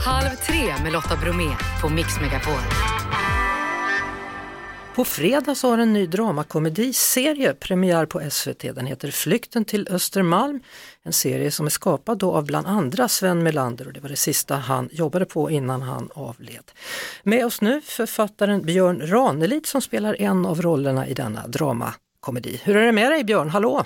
Halv 0.06 0.28
tre 0.46 0.74
med 0.82 0.92
Lotta 0.92 1.16
Bromé 1.16 1.50
på 1.82 1.88
Mix 1.88 2.20
Megapol. 2.20 2.54
På 4.94 5.04
fredag 5.04 5.54
så 5.54 5.70
har 5.70 5.78
en 5.78 5.92
ny 5.92 6.06
dramakomediserie 6.06 7.54
premiär 7.54 8.06
på 8.06 8.30
SVT. 8.30 8.60
Den 8.60 8.86
heter 8.86 9.10
Flykten 9.10 9.64
till 9.64 9.88
Östermalm. 9.90 10.60
En 11.02 11.12
serie 11.12 11.50
som 11.50 11.66
är 11.66 11.70
skapad 11.70 12.18
då 12.18 12.32
av 12.32 12.46
bland 12.46 12.66
andra 12.66 13.08
Sven 13.08 13.42
Melander 13.42 13.86
och 13.86 13.92
det 13.92 14.00
var 14.00 14.08
det 14.08 14.16
sista 14.16 14.56
han 14.56 14.88
jobbade 14.92 15.24
på 15.24 15.50
innan 15.50 15.82
han 15.82 16.08
avled. 16.14 16.70
Med 17.22 17.46
oss 17.46 17.60
nu 17.60 17.80
författaren 17.80 18.62
Björn 18.62 19.06
Ranelid 19.06 19.66
som 19.66 19.80
spelar 19.80 20.22
en 20.22 20.46
av 20.46 20.62
rollerna 20.62 21.06
i 21.06 21.14
denna 21.14 21.46
dramakomedi. 21.46 22.60
Hur 22.64 22.76
är 22.76 22.86
det 22.86 22.92
med 22.92 23.10
dig 23.10 23.24
Björn? 23.24 23.48
Hallå! 23.48 23.84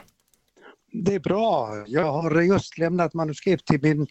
Det 0.93 1.15
är 1.15 1.21
bra. 1.21 1.85
Jag 1.87 2.13
har 2.13 2.41
just 2.41 2.79
lämnat 2.79 3.15
manuskript 3.15 3.67
till 3.67 3.83
min 3.83 4.07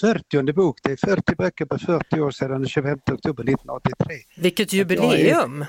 40 0.00 0.52
bok. 0.52 0.78
Det 0.82 0.92
är 0.92 0.96
40 0.96 1.34
böcker 1.34 1.64
på 1.64 1.78
40 1.78 2.20
år 2.20 2.30
sedan 2.30 2.50
den 2.50 2.68
25 2.68 2.98
oktober 3.12 3.44
1983. 3.44 4.16
Vilket 4.36 4.72
jubileum! 4.72 5.64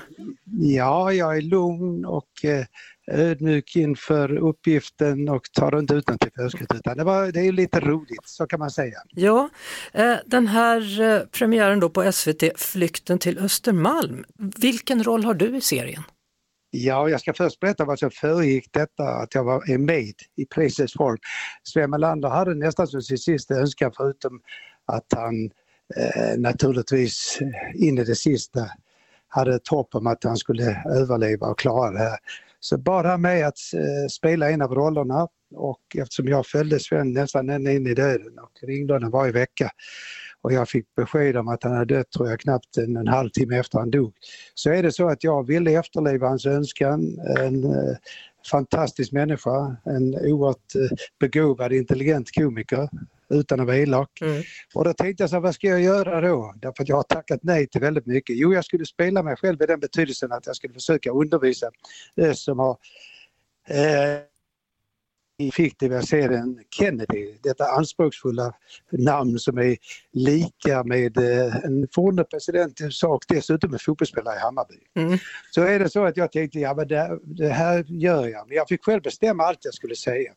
ja, 0.60 1.12
jag 1.12 1.36
är 1.36 1.40
lugn 1.42 2.04
och 2.04 2.44
eh, 2.44 2.64
ödmjuk 3.10 3.76
inför 3.76 4.36
uppgiften 4.36 5.28
och 5.28 5.42
tar 5.52 5.78
inte 5.78 5.94
utan 5.94 6.18
till 6.18 6.30
förskrift 6.36 6.74
utan 6.74 6.96
det, 6.96 7.04
var, 7.04 7.32
det 7.32 7.40
är 7.40 7.52
lite 7.52 7.80
roligt, 7.80 8.24
så 8.24 8.46
kan 8.46 8.58
man 8.58 8.70
säga. 8.70 8.98
Ja, 9.10 9.48
eh, 9.92 10.16
den 10.26 10.46
här 10.46 11.00
eh, 11.00 11.20
premiären 11.20 11.80
då 11.80 11.90
på 11.90 12.12
SVT, 12.12 12.42
Flykten 12.56 13.18
till 13.18 13.38
Östermalm. 13.38 14.24
Vilken 14.60 15.04
roll 15.04 15.24
har 15.24 15.34
du 15.34 15.56
i 15.56 15.60
serien? 15.60 16.02
Ja, 16.70 17.08
jag 17.08 17.20
ska 17.20 17.32
först 17.32 17.60
berätta 17.60 17.84
vad 17.84 17.98
som 17.98 18.10
föregick 18.10 18.68
detta, 18.72 19.04
att 19.04 19.34
jag 19.34 19.44
var 19.44 19.78
med 19.78 20.14
i 20.36 20.46
Precis 20.54 20.92
form. 20.92 21.18
Sven 21.62 21.90
Melander 21.90 22.28
hade 22.28 22.54
nästan 22.54 22.86
som 22.86 23.02
sin 23.02 23.18
sista 23.18 23.54
önskan 23.54 23.92
förutom 23.96 24.40
att 24.86 25.06
han 25.16 25.50
eh, 25.96 26.38
naturligtvis 26.38 27.38
in 27.74 27.98
i 27.98 28.04
det 28.04 28.14
sista 28.14 28.60
hade 29.28 29.54
ett 29.54 29.68
hopp 29.68 29.94
om 29.94 30.06
att 30.06 30.24
han 30.24 30.36
skulle 30.36 30.82
överleva 30.94 31.46
och 31.46 31.58
klara 31.58 31.90
det 31.90 31.98
här. 31.98 32.18
Så 32.60 32.78
bad 32.78 33.06
han 33.06 33.20
mig 33.20 33.42
att 33.42 33.58
eh, 33.74 34.08
spela 34.10 34.50
en 34.50 34.62
av 34.62 34.74
rollerna 34.74 35.28
och 35.54 35.80
eftersom 35.98 36.28
jag 36.28 36.46
följde 36.46 36.80
Sven 36.80 37.12
nästan 37.12 37.50
ända 37.50 37.72
in 37.72 37.86
i 37.86 37.94
döden 37.94 38.38
och 38.38 38.50
ringde 38.62 38.92
honom 38.94 39.10
varje 39.10 39.32
vecka 39.32 39.70
och 40.42 40.52
jag 40.52 40.68
fick 40.68 40.94
besked 40.94 41.36
om 41.36 41.48
att 41.48 41.64
han 41.64 41.72
hade 41.72 41.94
dött 41.94 42.10
tror 42.10 42.28
jag 42.28 42.40
knappt 42.40 42.76
en, 42.76 42.96
en 42.96 43.08
halvtimme 43.08 43.58
efter 43.58 43.78
han 43.78 43.90
dog. 43.90 44.14
Så 44.54 44.70
är 44.70 44.82
det 44.82 44.92
så 44.92 45.08
att 45.08 45.24
jag 45.24 45.46
ville 45.46 45.78
efterleva 45.78 46.28
hans 46.28 46.46
önskan. 46.46 47.18
En 47.38 47.64
eh, 47.64 47.96
fantastisk 48.50 49.12
människa, 49.12 49.76
en 49.84 50.14
oerhört 50.14 50.74
eh, 50.74 50.96
begåvad, 51.20 51.72
intelligent 51.72 52.34
komiker 52.34 52.88
utan 53.30 53.60
att 53.60 53.66
vara 53.66 53.76
elak. 53.76 54.20
Mm. 54.20 54.42
Och 54.74 54.84
då 54.84 54.92
tänkte 54.92 55.22
jag 55.22 55.30
så 55.30 55.40
vad 55.40 55.54
ska 55.54 55.66
jag 55.66 55.82
göra 55.82 56.20
då? 56.20 56.54
Därför 56.56 56.82
att 56.82 56.88
jag 56.88 56.96
har 56.96 57.02
tackat 57.02 57.40
nej 57.42 57.66
till 57.66 57.80
väldigt 57.80 58.06
mycket. 58.06 58.36
Jo, 58.36 58.54
jag 58.54 58.64
skulle 58.64 58.86
spela 58.86 59.22
mig 59.22 59.36
själv 59.36 59.62
i 59.62 59.66
den 59.66 59.80
betydelsen 59.80 60.32
att 60.32 60.46
jag 60.46 60.56
skulle 60.56 60.74
försöka 60.74 61.10
undervisa 61.10 61.70
Ös 62.16 62.42
som 62.44 62.58
har 62.58 62.76
eh, 63.68 64.20
fiktiva 65.54 66.02
serien 66.02 66.58
Kennedy, 66.70 67.34
detta 67.42 67.64
anspråksfulla 67.64 68.52
namn 68.90 69.38
som 69.38 69.58
är 69.58 69.76
lika 70.12 70.84
med 70.84 71.16
eh, 71.16 71.56
en 71.64 71.88
forne 71.94 72.24
president 72.24 72.80
i 72.80 72.84
USA 72.84 73.08
och 73.08 73.24
dessutom 73.28 73.72
en 73.72 73.78
fotbollsspelare 73.78 74.36
i 74.36 74.38
Hammarby. 74.38 74.74
Mm. 74.96 75.18
Så 75.50 75.62
är 75.62 75.78
det 75.78 75.90
så 75.90 76.04
att 76.04 76.16
jag 76.16 76.32
tänkte, 76.32 76.58
ja 76.58 76.74
men 76.74 76.88
det, 76.88 77.18
det, 77.22 77.48
här 77.48 77.84
gör 77.88 78.26
jag, 78.26 78.48
men 78.48 78.56
jag 78.56 78.68
fick 78.68 78.84
själv 78.84 79.02
bestämma 79.02 79.44
allt 79.44 79.64
jag 79.64 79.74
skulle 79.74 79.96
säga. 79.96 80.32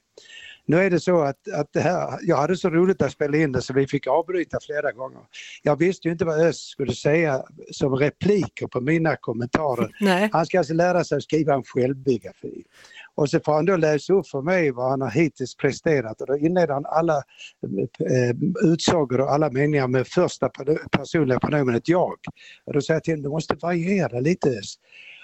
Nu 0.66 0.78
är 0.78 0.90
det 0.90 1.00
så 1.00 1.22
att, 1.22 1.48
att 1.54 1.74
det 1.74 1.80
här, 1.80 2.20
jag 2.22 2.38
hade 2.38 2.58
så 2.58 2.70
roligt 2.70 3.02
att 3.02 3.12
spela 3.12 3.38
in 3.38 3.52
det 3.52 3.62
så 3.62 3.74
vi 3.74 3.88
fick 3.88 4.08
avbryta 4.08 4.58
flera 4.66 4.92
gånger. 4.92 5.22
Jag 5.62 5.80
visste 5.80 6.08
ju 6.08 6.12
inte 6.12 6.26
vad 6.26 6.42
Öst 6.42 6.70
skulle 6.70 6.94
säga 6.94 7.44
som 7.72 7.96
repliker 7.96 8.68
på 8.68 8.82
mina 8.82 9.16
kommentarer. 9.16 9.96
Nej. 10.00 10.30
Han 10.32 10.46
ska 10.46 10.58
alltså 10.58 10.74
lära 10.74 11.04
sig 11.04 11.18
att 11.18 11.24
skriva 11.24 11.54
en 11.54 11.64
självbiografi. 11.64 12.64
Och 13.16 13.30
så 13.30 13.40
får 13.40 13.54
han 13.54 13.66
då 13.66 13.78
läsa 13.78 14.14
upp 14.14 14.28
för 14.28 14.42
mig 14.42 14.72
vad 14.72 14.90
han 14.90 15.02
har 15.02 15.10
hittills 15.10 15.56
presterat 15.56 16.22
och 16.22 16.28
då 16.28 16.38
inleder 16.38 16.74
han 16.74 16.86
alla 16.86 17.18
eh, 18.10 18.70
utsagor 18.72 19.22
och 19.22 19.32
alla 19.32 19.52
meningar 19.52 19.88
med 19.88 20.08
första 20.08 20.50
personliga 20.92 21.40
pronomenet 21.40 21.90
jag. 21.90 22.16
Och 22.66 22.74
då 22.74 22.82
säger 22.82 22.96
jag 22.96 23.04
till 23.04 23.14
honom, 23.14 23.24
du 23.24 23.30
måste 23.30 23.56
variera 23.56 24.20
lite. 24.20 24.62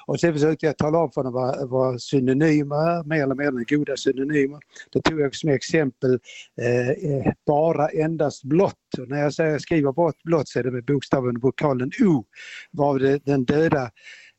Och 0.09 0.19
sen 0.19 0.33
försökte 0.33 0.65
jag 0.65 0.77
tala 0.77 0.97
om 0.97 1.11
för 1.11 1.23
honom 1.23 1.33
vad, 1.33 1.69
vad 1.69 2.01
synonymer 2.01 2.75
är, 2.75 3.03
mer 3.03 3.23
eller 3.23 3.35
mindre 3.35 3.77
goda 3.77 3.97
synonymer. 3.97 4.59
Då 4.91 5.01
tog 5.01 5.19
jag 5.19 5.35
som 5.35 5.49
exempel 5.49 6.19
eh, 6.61 6.89
eh 6.89 7.33
bara 7.45 7.87
endast 7.87 8.43
blått. 8.43 8.97
Och 8.99 9.09
när 9.09 9.21
jag 9.21 9.33
säger 9.33 9.59
skriver 9.59 9.91
bort 9.91 10.23
blått 10.23 10.47
så 10.47 10.59
är 10.59 10.63
det 10.63 10.71
med 10.71 10.85
bokstaven 10.85 11.35
och 11.35 11.41
vokalen 11.41 11.91
O, 12.01 12.25
var 12.71 12.99
det 12.99 13.25
den 13.25 13.45
döda 13.45 13.91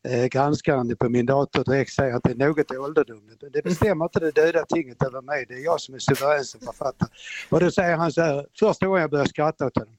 eh, 0.09 0.27
granskaren 0.27 0.97
på 0.97 1.09
min 1.09 1.27
dator 1.27 1.65
direkt 1.65 1.93
säger 1.93 2.15
att 2.15 2.23
det 2.23 2.31
är 2.31 2.49
något 2.49 2.71
ålderdomligt. 2.71 3.45
Det 3.53 3.63
bestämmer 3.63 4.05
inte 4.05 4.21
det 4.21 4.31
döda 4.31 4.65
tinget 4.65 5.03
över 5.03 5.23
mig, 5.23 5.45
det 5.49 5.55
är 5.55 5.65
jag 5.65 5.81
som 5.81 5.95
är 5.95 5.99
suverän 5.99 6.45
som 6.45 6.61
författare. 6.61 7.09
Och 7.49 7.61
då 7.61 7.71
säger 7.71 7.97
han 7.97 8.13
så 8.13 8.23
här, 8.23 8.47
första 8.59 8.87
gången 8.87 9.01
jag 9.01 9.11
började 9.11 9.31
skratta 9.31 9.67
åt 9.67 9.77
honom, 9.77 9.97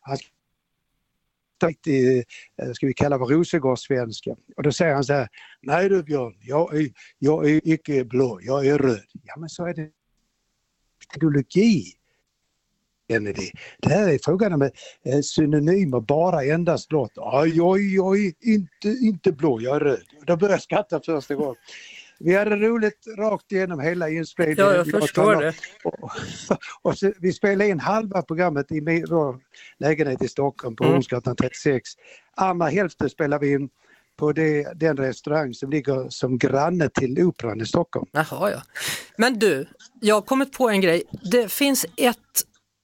han 0.00 0.18
riktig, 1.66 2.24
eh, 2.62 2.72
ska 2.72 2.86
vi 2.86 2.94
kalla 2.94 3.18
det 3.18 3.24
Rosengårdssvenska. 3.24 4.36
Och 4.56 4.62
då 4.62 4.72
säger 4.72 4.94
han 4.94 5.04
så 5.04 5.12
här, 5.12 5.28
nej 5.62 5.88
du 5.88 6.02
Björn, 6.02 6.36
jag 6.40 6.76
är, 6.76 6.90
jag 7.18 7.50
är 7.50 7.60
icke 7.64 8.04
blå, 8.04 8.40
jag 8.42 8.66
är 8.66 8.78
röd. 8.78 9.06
Ja 9.22 9.34
men 9.36 9.48
så 9.48 9.66
är 9.66 9.74
det 9.74 9.90
ideologi. 11.16 11.84
Kennedy. 13.08 13.50
Det 13.78 13.88
här 13.88 14.08
är 14.08 14.18
frågan 14.24 14.52
om 14.52 14.70
synonymer, 15.22 16.00
bara 16.00 16.44
endast 16.44 16.88
blått. 16.88 17.12
Oj, 17.16 17.62
oj, 17.62 18.00
oj, 18.00 18.34
inte, 18.40 18.88
inte 18.88 19.32
blå, 19.32 19.60
jag 19.60 19.76
är 19.76 19.80
röd. 19.80 20.02
Då 20.26 20.36
började 20.36 20.54
jag 20.54 20.62
skratta 20.62 21.00
första 21.00 21.34
gången. 21.34 21.56
Vi 22.18 22.34
hade 22.34 22.56
roligt 22.56 23.06
rakt 23.18 23.52
igenom 23.52 23.80
hela 23.80 24.08
inspelningen. 24.08 24.64
Ja, 24.64 24.74
jag 24.74 24.90
förstår 24.90 25.36
det. 25.36 25.54
Och, 25.84 26.10
och 26.82 26.98
så, 26.98 27.12
vi 27.20 27.32
spelade 27.32 27.70
in 27.70 27.80
halva 27.80 28.22
programmet 28.22 28.72
i 28.72 28.80
vår 28.80 29.40
lägenhet 29.78 30.22
i 30.22 30.28
Stockholm 30.28 30.76
på 30.76 30.84
Hornsgatan 30.84 31.30
mm. 31.30 31.50
36. 31.50 31.90
Andra 32.36 32.66
hälften 32.66 33.10
spelade 33.10 33.46
vi 33.46 33.52
in 33.52 33.68
på 34.16 34.32
det, 34.32 34.80
den 34.80 34.96
restaurang 34.96 35.54
som 35.54 35.70
ligger 35.70 36.08
som 36.08 36.38
granne 36.38 36.88
till 36.88 37.22
Operan 37.22 37.60
i 37.60 37.66
Stockholm. 37.66 38.06
Jaha, 38.12 38.50
ja. 38.50 38.62
Men 39.16 39.38
du, 39.38 39.66
jag 40.00 40.14
har 40.14 40.22
kommit 40.22 40.52
på 40.52 40.68
en 40.68 40.80
grej. 40.80 41.02
Det 41.32 41.52
finns 41.52 41.86
ett 41.96 42.18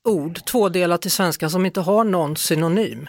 ord, 0.04 0.44
tvådelat 0.44 1.02
till 1.02 1.10
svenska, 1.10 1.50
som 1.50 1.66
inte 1.66 1.80
har 1.80 2.04
någon 2.04 2.36
synonym. 2.36 3.08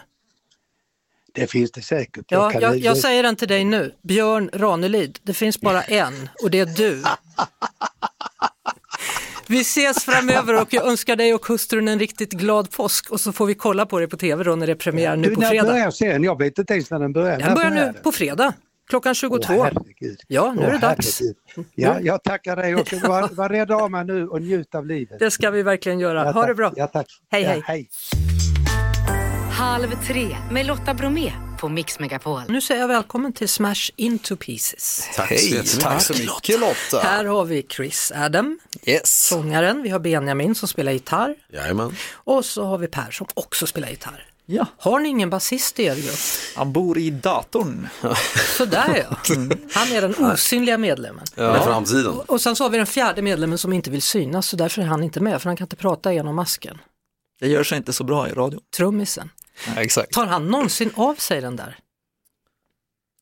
Det 1.34 1.48
finns 1.48 1.72
det 1.72 1.82
säkert. 1.82 2.26
Ja, 2.30 2.54
jag, 2.54 2.62
jag, 2.62 2.78
jag 2.78 2.98
säger 2.98 3.24
den 3.24 3.36
till 3.36 3.48
dig 3.48 3.64
nu. 3.64 3.96
Björn 4.02 4.50
Ranelid, 4.54 5.20
det 5.24 5.34
finns 5.34 5.62
bara 5.62 5.82
en 5.88 6.30
och 6.44 6.52
det 6.52 6.60
är 6.60 6.66
du. 6.66 7.04
Vi 9.48 9.62
ses 9.62 10.04
framöver 10.06 10.62
och 10.62 10.74
jag 10.74 10.88
önskar 10.88 11.16
dig 11.16 11.34
och 11.34 11.46
hustrun 11.46 11.88
en 11.88 12.00
riktigt 12.00 12.32
glad 12.32 12.72
påsk 12.72 13.10
och 13.10 13.22
så 13.22 13.32
får 13.32 13.46
vi 13.46 13.56
kolla 13.56 13.86
på 13.86 14.00
det 14.00 14.08
på 14.08 14.18
tv 14.18 14.44
då 14.44 14.56
när 14.56 14.68
det 14.68 14.74
är 14.74 14.76
premiär 14.76 15.16
nu 15.16 15.36
på 15.36 15.42
fredag. 15.42 15.64
När 15.64 15.74
börjar 15.74 15.92
serien? 15.92 16.24
Jag 16.24 16.38
vet 16.38 16.60
inte 16.60 16.74
ens 16.74 16.90
när 16.92 17.00
den 17.00 17.14
börjar. 17.14 17.40
Den 17.40 17.54
börjar 17.54 17.72
nu 17.72 17.94
på 18.04 18.12
fredag. 18.12 18.54
Klockan 18.92 19.16
22. 19.16 19.54
Åh, 19.54 19.70
ja, 20.28 20.54
nu 20.54 20.64
är 20.64 20.72
det 20.72 20.78
dags. 20.78 21.22
Ja, 21.76 22.00
jag 22.00 22.24
tackar 22.24 22.56
dig 22.56 22.76
och 22.76 22.94
var, 23.04 23.36
var 23.36 23.50
rädd 23.50 23.72
av 23.72 23.92
mig 23.92 24.06
nu 24.06 24.28
och 24.28 24.42
njut 24.42 24.76
av 24.76 24.86
livet. 24.86 25.20
Det 25.20 25.32
ska 25.32 25.52
vi 25.52 25.64
verkligen 25.64 26.00
göra. 26.00 26.26
Ja, 26.26 26.32
ha 26.32 26.46
det 26.46 26.56
bra. 26.56 26.74
Ja, 26.76 26.88
tack. 26.88 27.08
Hej, 27.32 27.42
ja, 27.42 27.50
hej. 27.50 27.64
hej. 27.66 27.90
Halv 29.52 30.04
tre 30.08 30.38
med 30.52 30.66
Lotta 30.66 30.94
Bromé 30.94 31.32
på 31.60 31.70
Mix 31.70 32.00
Megapol. 32.00 32.42
Nu 32.50 32.62
säger 32.62 32.82
jag 32.82 32.88
välkommen 32.88 33.34
till 33.34 33.50
Smash 33.50 33.92
Into 33.96 34.36
Pieces. 34.36 35.10
Tack 35.16 35.28
så 35.28 35.34
Hej, 35.34 35.64
tack 35.80 36.02
så 36.02 36.14
mycket 36.14 36.60
Lotta. 36.60 37.08
Här 37.08 37.26
har 37.26 37.46
vi 37.46 37.66
Chris 37.70 38.12
Adam, 38.16 38.60
yes. 38.86 39.28
sångaren. 39.28 39.82
Vi 39.82 39.90
har 39.90 40.00
Benjamin 40.00 40.56
som 40.56 40.68
spelar 40.68 40.92
gitarr. 40.92 41.36
Jajamän. 41.54 41.96
Och 42.14 42.46
så 42.46 42.66
har 42.66 42.78
vi 42.78 42.88
Per 42.88 43.12
som 43.12 43.28
också 43.34 43.68
spelar 43.68 43.90
gitarr. 43.90 44.31
Ja. 44.52 44.68
Har 44.78 45.00
ni 45.00 45.10
ingen 45.10 45.30
basist 45.30 45.80
i 45.80 45.84
er 45.84 45.96
grupp? 45.96 46.20
Han 46.56 46.74
bor 46.74 46.98
i 46.98 47.10
datorn. 47.10 47.90
Sådär 48.58 49.06
ja. 49.10 49.18
Han 49.74 49.92
är 49.92 50.02
den 50.02 50.16
osynliga 50.16 50.78
medlemmen. 50.78 51.26
Ja. 51.36 51.52
Med 51.52 51.64
framtiden. 51.64 52.08
Och, 52.08 52.30
och 52.30 52.42
sen 52.42 52.56
så 52.56 52.64
har 52.64 52.70
vi 52.70 52.78
den 52.78 52.88
fjärde 52.88 53.22
medlemmen 53.22 53.58
som 53.58 53.74
inte 53.74 53.92
vill 53.92 54.02
synas 54.02 54.48
så 54.48 54.56
därför 54.56 54.82
är 54.82 54.86
han 54.86 55.04
inte 55.04 55.20
med 55.20 55.42
för 55.42 55.50
han 55.50 55.58
kan 55.58 55.66
inte 55.66 55.76
prata 55.76 56.14
genom 56.14 56.36
masken. 56.36 56.78
Det 57.40 57.48
gör 57.48 57.64
sig 57.64 57.78
inte 57.78 57.94
så 57.94 58.04
bra 58.04 58.30
i 58.30 58.32
radio. 58.32 58.60
Trummisen. 58.78 59.30
Ja, 59.68 59.82
exakt. 59.82 60.12
Tar 60.12 60.26
han 60.26 60.48
någonsin 60.48 60.92
av 60.96 61.16
sig 61.16 61.42
den 61.42 61.56
där? 61.56 61.78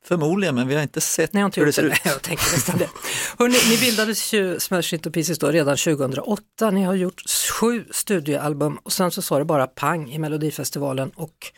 Förmodligen, 0.09 0.55
men 0.55 0.67
vi 0.67 0.75
har 0.75 0.81
inte 0.81 1.01
sett 1.01 1.33
Nej, 1.33 1.43
hur 1.55 1.65
det 1.65 1.73
ser 1.73 1.83
ut. 1.83 1.93
Jag 2.05 2.21
tänker 2.21 2.43
nästan 2.43 2.77
det. 2.77 2.89
Hörrni, 3.37 3.57
ni 3.69 3.77
bildades 3.77 4.33
ju 4.33 4.59
Smash 4.59 4.93
Into 4.93 5.11
Pieces 5.11 5.39
då 5.39 5.47
redan 5.47 5.77
2008. 5.77 6.71
Ni 6.71 6.83
har 6.83 6.95
gjort 6.95 7.21
sju 7.51 7.85
studioalbum 7.91 8.77
och 8.83 8.91
sen 8.91 9.11
så 9.11 9.21
sa 9.21 9.39
det 9.39 9.45
bara 9.45 9.67
pang 9.67 10.11
i 10.11 10.19
Melodifestivalen 10.19 11.09
och 11.09 11.51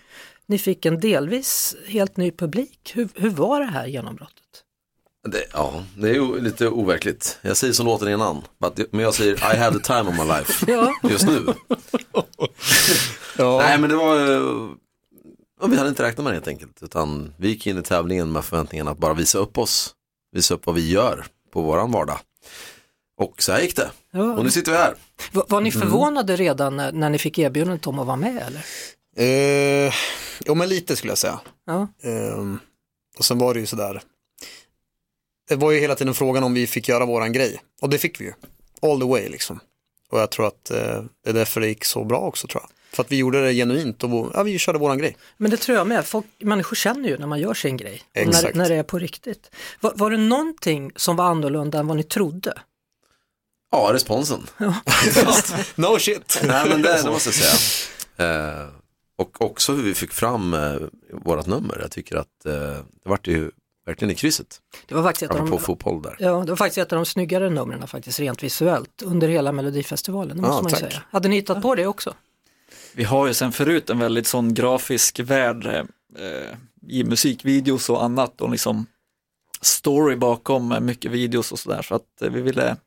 ni 0.45 0.57
fick 0.57 0.85
en 0.85 0.99
delvis 0.99 1.75
helt 1.87 2.17
ny 2.17 2.31
publik. 2.31 2.91
Hur, 2.93 3.09
hur 3.15 3.29
var 3.29 3.59
det 3.59 3.65
här 3.65 3.87
genombrottet? 3.87 4.35
Det, 5.27 5.43
ja, 5.53 5.83
det 5.97 6.09
är 6.09 6.13
ju 6.13 6.41
lite 6.41 6.67
overkligt. 6.67 7.39
Jag 7.41 7.57
säger 7.57 7.73
som 7.73 7.85
låten 7.85 8.07
innan, 8.07 8.41
men 8.91 9.01
jag 9.01 9.13
säger 9.13 9.33
I 9.33 9.57
have 9.57 9.79
the 9.79 9.83
time 9.83 10.09
of 10.09 10.17
my 10.17 10.23
life 10.23 10.65
ja. 10.71 10.93
just 11.09 11.25
nu. 11.25 11.45
ja. 13.37 13.57
Nej 13.57 13.77
men 13.77 13.89
det 13.89 13.95
var 13.95 14.80
Och 15.61 15.71
vi 15.73 15.77
hade 15.77 15.89
inte 15.89 16.03
räknat 16.03 16.23
med 16.23 16.33
det 16.33 16.35
helt 16.35 16.47
enkelt. 16.47 16.83
Utan 16.83 17.33
vi 17.37 17.47
gick 17.47 17.67
in 17.67 17.77
i 17.77 17.83
tävlingen 17.83 18.31
med 18.31 18.45
förväntningen 18.45 18.87
att 18.87 18.97
bara 18.97 19.13
visa 19.13 19.37
upp 19.37 19.57
oss. 19.57 19.95
Visa 20.31 20.53
upp 20.53 20.65
vad 20.65 20.75
vi 20.75 20.89
gör 20.91 21.25
på 21.53 21.61
våran 21.61 21.91
vardag. 21.91 22.19
Och 23.17 23.41
så 23.43 23.51
här 23.51 23.61
gick 23.61 23.75
det. 23.75 23.91
Ja. 24.11 24.33
Och 24.37 24.43
nu 24.43 24.51
sitter 24.51 24.71
vi 24.71 24.77
här. 24.77 24.95
Var, 25.31 25.45
var 25.49 25.61
ni 25.61 25.69
Mm. 25.69 25.81
förvånade 25.81 26.35
redan 26.35 26.77
när, 26.77 26.91
när 26.91 27.09
ni 27.09 27.17
fick 27.17 27.37
erbjudandet 27.39 27.87
om 27.87 27.99
att 27.99 28.07
vara 28.07 28.17
med 28.17 28.37
eller? 28.47 28.65
Eh, 29.87 29.93
jo 30.45 30.55
men 30.55 30.69
lite 30.69 30.95
skulle 30.95 31.11
jag 31.11 31.17
säga. 31.17 31.39
Ja. 31.65 31.87
Ehm, 32.03 32.59
och 33.17 33.25
sen 33.25 33.37
var 33.37 33.53
det 33.53 33.59
ju 33.59 33.65
sådär. 33.65 34.01
Det 35.49 35.55
var 35.55 35.71
ju 35.71 35.79
hela 35.79 35.95
tiden 35.95 36.13
frågan 36.13 36.43
om 36.43 36.53
vi 36.53 36.67
fick 36.67 36.87
göra 36.89 37.05
våran 37.05 37.33
grej. 37.33 37.61
Och 37.81 37.89
det 37.89 37.97
fick 37.97 38.21
vi 38.21 38.25
ju. 38.25 38.33
All 38.81 38.99
the 38.99 39.05
way 39.07 39.29
liksom. 39.29 39.59
Och 40.09 40.19
jag 40.19 40.31
tror 40.31 40.47
att 40.47 40.71
eh, 40.71 41.03
det 41.23 41.29
är 41.29 41.33
därför 41.33 41.61
det 41.61 41.67
gick 41.67 41.85
så 41.85 42.03
bra 42.03 42.19
också 42.19 42.47
tror 42.47 42.63
jag. 42.63 42.69
För 42.93 43.03
att 43.03 43.11
vi 43.11 43.15
gjorde 43.17 43.45
det 43.45 43.53
genuint 43.53 44.03
och 44.03 44.31
ja, 44.33 44.43
vi 44.43 44.59
körde 44.59 44.79
våran 44.79 44.97
grej. 44.97 45.17
Men 45.37 45.51
det 45.51 45.57
tror 45.57 45.77
jag 45.77 45.87
med, 45.87 46.05
Folk, 46.05 46.25
människor 46.39 46.75
känner 46.75 47.09
ju 47.09 47.17
när 47.17 47.27
man 47.27 47.39
gör 47.39 47.53
sin 47.53 47.77
grej. 47.77 48.01
När, 48.15 48.53
när 48.53 48.69
det 48.69 48.75
är 48.75 48.83
på 48.83 48.99
riktigt. 48.99 49.51
Var, 49.79 49.93
var 49.95 50.11
det 50.11 50.17
någonting 50.17 50.91
som 50.95 51.15
var 51.15 51.25
annorlunda 51.25 51.79
än 51.79 51.87
vad 51.87 51.97
ni 51.97 52.03
trodde? 52.03 52.53
Ja, 53.71 53.89
responsen. 53.93 54.47
no 55.75 55.99
shit. 55.99 56.41
Nej 56.43 56.69
men 56.69 56.81
det, 56.81 57.01
det 57.03 57.09
måste 57.09 57.29
jag 57.29 57.35
säga. 57.35 58.61
Eh, 58.61 58.67
och 59.17 59.41
också 59.41 59.73
hur 59.73 59.83
vi 59.83 59.93
fick 59.93 60.11
fram 60.11 60.53
eh, 60.53 60.75
vårat 61.13 61.47
nummer. 61.47 61.77
Jag 61.81 61.91
tycker 61.91 62.15
att 62.15 62.45
eh, 62.45 62.51
det 62.53 62.83
vart 63.09 63.27
ju 63.27 63.51
verkligen 63.85 64.11
i 64.11 64.15
krysset. 64.15 64.59
Det 64.87 64.95
var 64.95 65.03
faktiskt 65.03 65.31
ett 65.31 65.39
av 65.39 65.49
de, 65.49 65.59
fotboll 65.59 66.01
där. 66.01 66.15
ja, 66.19 66.43
det 66.45 66.51
var 66.51 66.55
faktiskt 66.55 66.77
ett 66.77 66.93
av 66.93 66.95
de 66.95 67.05
snyggare 67.05 67.49
numren 67.49 67.87
faktiskt 67.87 68.19
rent 68.19 68.43
visuellt 68.43 69.01
under 69.01 69.27
hela 69.27 69.51
Melodifestivalen. 69.51 70.37
Det 70.37 70.41
måste 70.41 70.55
Ja, 70.55 70.61
man 70.61 70.69
ju 70.71 70.77
tack. 70.77 70.91
säga. 70.91 71.03
Hade 71.11 71.29
ni 71.29 71.35
hittat 71.35 71.61
på 71.61 71.75
det 71.75 71.85
också? 71.87 72.13
Vi 72.93 73.03
har 73.03 73.27
ju 73.27 73.33
sen 73.33 73.51
förut 73.51 73.89
en 73.89 73.99
väldigt 73.99 74.27
sån 74.27 74.53
grafisk 74.53 75.19
värld 75.19 75.65
eh, 75.65 75.85
eh, 76.25 76.55
i 76.87 77.03
musikvideos 77.03 77.89
och 77.89 78.03
annat 78.03 78.41
och 78.41 78.49
liksom 78.49 78.85
story 79.61 80.15
bakom 80.15 80.75
mycket 80.81 81.11
videos 81.11 81.51
och 81.51 81.59
sådär 81.59 81.81
så 81.81 81.95
att 81.95 82.21
eh, 82.21 82.29
vi 82.29 82.41
ville 82.41 82.77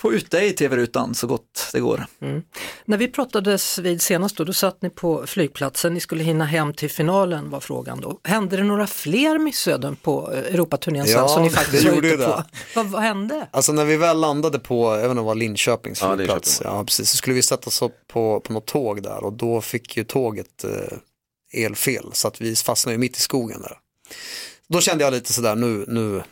få 0.00 0.12
ut 0.12 0.30
det 0.30 0.44
i 0.44 0.52
tv-rutan 0.52 1.14
så 1.14 1.26
gott 1.26 1.70
det 1.72 1.80
går. 1.80 2.06
Mm. 2.20 2.42
När 2.86 2.96
vi 2.96 3.08
pratades 3.08 3.78
vid 3.78 4.02
senast 4.02 4.36
då, 4.36 4.44
då 4.44 4.52
satt 4.52 4.82
ni 4.82 4.90
på 4.90 5.26
flygplatsen, 5.26 5.94
ni 5.94 6.00
skulle 6.00 6.24
hinna 6.24 6.44
hem 6.44 6.74
till 6.74 6.90
finalen 6.90 7.50
var 7.50 7.60
frågan 7.60 8.00
då. 8.00 8.20
Hände 8.24 8.56
det 8.56 8.62
några 8.62 8.86
fler 8.86 9.38
missöden 9.38 9.96
på 9.96 10.32
eh, 10.32 10.38
Europaturnén 10.38 11.06
sen 11.06 11.14
Ja, 11.16 11.28
som 11.28 11.42
ni 11.42 11.50
faktiskt 11.50 11.84
det 11.84 11.90
var 11.90 12.02
ute 12.02 12.16
på? 12.16 12.42
Vad, 12.74 12.86
vad 12.86 13.02
hände? 13.02 13.48
Alltså 13.50 13.72
när 13.72 13.84
vi 13.84 13.96
väl 13.96 14.20
landade 14.20 14.58
på, 14.58 14.84
jag 14.90 14.96
vet 14.96 15.04
inte 15.04 15.10
om 15.10 15.16
det 15.16 15.22
var 15.22 15.34
Linköpings 15.34 16.00
Ja, 16.00 16.16
flygplats, 16.16 16.60
Linköping. 16.60 16.78
ja, 16.78 16.84
precis, 16.84 17.10
så 17.10 17.16
skulle 17.16 17.34
vi 17.34 17.42
sätta 17.42 17.66
oss 17.66 17.82
upp 17.82 17.96
på, 18.12 18.40
på 18.40 18.52
något 18.52 18.66
tåg 18.66 19.02
där 19.02 19.24
och 19.24 19.32
då 19.32 19.60
fick 19.60 19.96
ju 19.96 20.04
tåget 20.04 20.64
eh, 20.64 21.62
elfel 21.64 22.04
så 22.12 22.28
att 22.28 22.40
vi 22.40 22.56
fastnade 22.56 22.94
ju 22.94 22.98
mitt 22.98 23.16
i 23.16 23.20
skogen 23.20 23.60
där. 23.62 23.78
Då 24.68 24.80
kände 24.80 25.04
jag 25.04 25.12
lite 25.12 25.32
sådär, 25.32 25.54
nu, 25.54 25.84
nu 25.88 26.22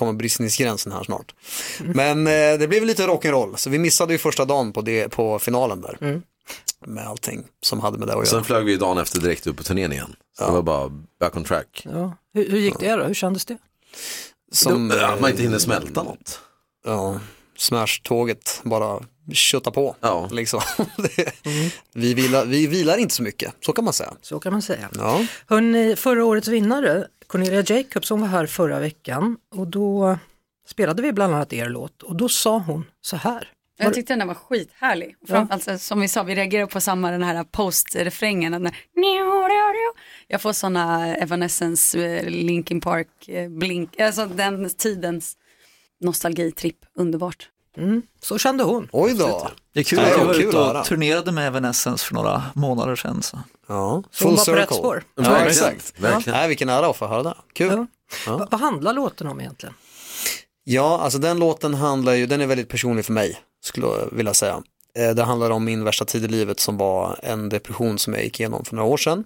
kommer 0.00 0.12
bristningsgränsen 0.12 0.92
här 0.92 1.02
snart. 1.04 1.34
Men 1.80 2.26
eh, 2.26 2.32
det 2.58 2.68
blev 2.68 2.84
lite 2.84 3.06
rock'n'roll, 3.06 3.56
så 3.56 3.70
vi 3.70 3.78
missade 3.78 4.12
ju 4.12 4.18
första 4.18 4.44
dagen 4.44 4.72
på, 4.72 4.80
det, 4.82 5.08
på 5.08 5.38
finalen 5.38 5.80
där. 5.80 5.98
Mm. 6.00 6.22
Med 6.86 7.06
allting 7.06 7.44
som 7.62 7.80
hade 7.80 7.98
med 7.98 8.08
det 8.08 8.12
att 8.12 8.18
göra. 8.18 8.26
sen 8.26 8.44
flög 8.44 8.64
vi 8.64 8.76
dagen 8.76 8.98
efter 8.98 9.20
direkt 9.20 9.46
upp 9.46 9.56
på 9.56 9.62
turnén 9.62 9.92
igen. 9.92 10.16
Så 10.38 10.44
det 10.46 10.52
var 10.52 10.62
bara 10.62 10.88
back 11.20 11.36
on 11.36 11.44
track. 11.44 11.86
Ja. 11.92 12.16
Hur, 12.34 12.50
hur 12.50 12.58
gick 12.58 12.78
det 12.80 12.96
då? 12.96 13.04
Hur 13.04 13.14
kändes 13.14 13.44
det? 13.44 13.58
Som, 14.52 14.90
Ja, 14.90 15.06
Att 15.12 15.20
man 15.20 15.30
inte 15.30 15.42
hinner 15.42 15.58
smälta 15.58 16.02
något. 16.02 16.40
ja, 16.84 17.20
Smash-tåget 17.58 18.60
bara 18.64 19.00
kötta 19.34 19.70
på. 19.70 19.96
Ja. 20.00 20.28
Liksom. 20.32 20.60
Det- 20.96 21.32
vi, 21.94 22.14
vilar, 22.14 22.44
vi 22.44 22.66
vilar 22.66 22.96
inte 22.96 23.14
så 23.14 23.22
mycket, 23.22 23.54
så 23.60 23.72
kan 23.72 23.84
man 23.84 23.92
säga. 23.94 24.14
Så 24.22 24.40
kan 24.40 24.52
man 24.52 24.62
säga. 24.62 24.88
Ja. 24.94 25.24
Hörrni, 25.46 25.96
förra 25.96 26.24
årets 26.24 26.48
vinnare, 26.48 27.06
Cornelia 27.26 27.62
Jacobs, 27.76 28.10
hon 28.10 28.20
var 28.20 28.28
här 28.28 28.46
förra 28.46 28.78
veckan 28.80 29.36
och 29.54 29.66
då 29.66 30.18
spelade 30.68 31.02
vi 31.02 31.12
bland 31.12 31.34
annat 31.34 31.52
er 31.52 31.68
låt 31.68 32.02
och 32.02 32.16
då 32.16 32.28
sa 32.28 32.58
hon 32.58 32.84
så 33.00 33.16
här. 33.16 33.48
Jag 33.82 33.94
tyckte 33.94 34.14
den 34.16 34.28
var 34.28 34.34
skithärlig. 34.34 35.16
Framförallt 35.28 35.64
så- 35.64 35.78
som 35.78 36.00
vi 36.00 36.08
sa, 36.08 36.22
vi 36.22 36.34
reagerar 36.34 36.66
på 36.66 36.80
samma 36.80 37.10
den 37.10 37.22
här 37.22 37.44
post-refrängen. 37.44 38.52
den 38.52 38.72
Jag 40.28 40.40
får 40.42 40.52
sådana 40.52 41.16
Evanescence, 41.16 41.98
eh, 42.06 42.28
Linkin 42.30 42.80
Park, 42.80 43.28
eh, 43.28 43.48
Blink, 43.48 44.00
alltså 44.00 44.26
den 44.26 44.70
tidens 44.70 45.36
nostalgitripp, 46.00 46.76
underbart. 46.98 47.48
Mm, 47.76 48.02
så 48.20 48.38
kände 48.38 48.64
hon. 48.64 48.88
Oj 48.92 49.14
då. 49.14 49.50
Det 49.74 49.80
är 49.80 49.84
kul 49.84 49.98
Ja, 49.98 50.04
att 50.14 50.20
vi 50.20 50.24
var 50.26 50.34
kul 50.34 50.44
ute 50.48 50.58
och 50.58 50.84
turnerade 50.84 51.32
med 51.32 51.46
Evanescence 51.46 52.04
för 52.06 52.14
några 52.14 52.42
månader 52.54 52.96
sedan. 52.96 53.22
Så. 53.22 53.38
Ja, 53.68 54.02
Så 54.10 54.24
hon 54.28 54.36
full 54.36 54.46
var 54.46 54.54
på 54.54 54.60
rätt 54.60 54.68
circle. 54.68 54.76
spår. 54.76 55.04
Ja, 55.14 55.22
Verkligen. 55.22 55.46
exakt. 55.50 56.00
Verkligen. 56.00 56.38
Nej, 56.38 56.48
vilken 56.48 56.68
ära 56.68 56.86
att 56.86 56.96
få 56.96 57.06
höra 57.06 57.22
det. 57.22 57.34
Kul. 57.52 57.68
Ja. 57.72 57.86
Ja. 58.26 58.36
Va- 58.36 58.48
vad 58.50 58.60
handlar 58.60 58.92
låten 58.92 59.26
om 59.26 59.40
egentligen? 59.40 59.74
Ja, 60.64 61.00
alltså 61.00 61.18
den 61.18 61.38
låten 61.38 61.74
handlar 61.74 62.12
ju, 62.14 62.26
den 62.26 62.40
är 62.40 62.46
väldigt 62.46 62.68
personlig 62.68 63.04
för 63.04 63.12
mig, 63.12 63.40
skulle 63.64 63.86
jag 63.86 64.08
vilja 64.12 64.34
säga. 64.34 64.62
Eh, 64.98 65.10
Det 65.10 65.22
handlar 65.22 65.50
om 65.50 65.64
min 65.64 65.84
värsta 65.84 66.04
tid 66.04 66.24
i 66.24 66.28
livet 66.28 66.60
som 66.60 66.76
var 66.76 67.18
en 67.22 67.48
depression 67.48 67.98
som 67.98 68.14
jag 68.14 68.24
gick 68.24 68.40
igenom 68.40 68.64
för 68.64 68.76
några 68.76 68.88
år 68.88 68.96
sedan. 68.96 69.24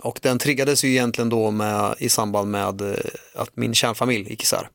Och 0.00 0.18
den 0.22 0.38
triggades 0.38 0.84
ju 0.84 0.88
egentligen 0.90 1.28
då 1.28 1.50
med, 1.50 1.94
i 1.98 2.08
samband 2.08 2.50
med 2.50 2.80
eh, 2.80 2.96
att 3.34 3.56
min 3.56 3.74
kärnfamilj 3.74 4.30
gick 4.30 4.42
isär. 4.42 4.68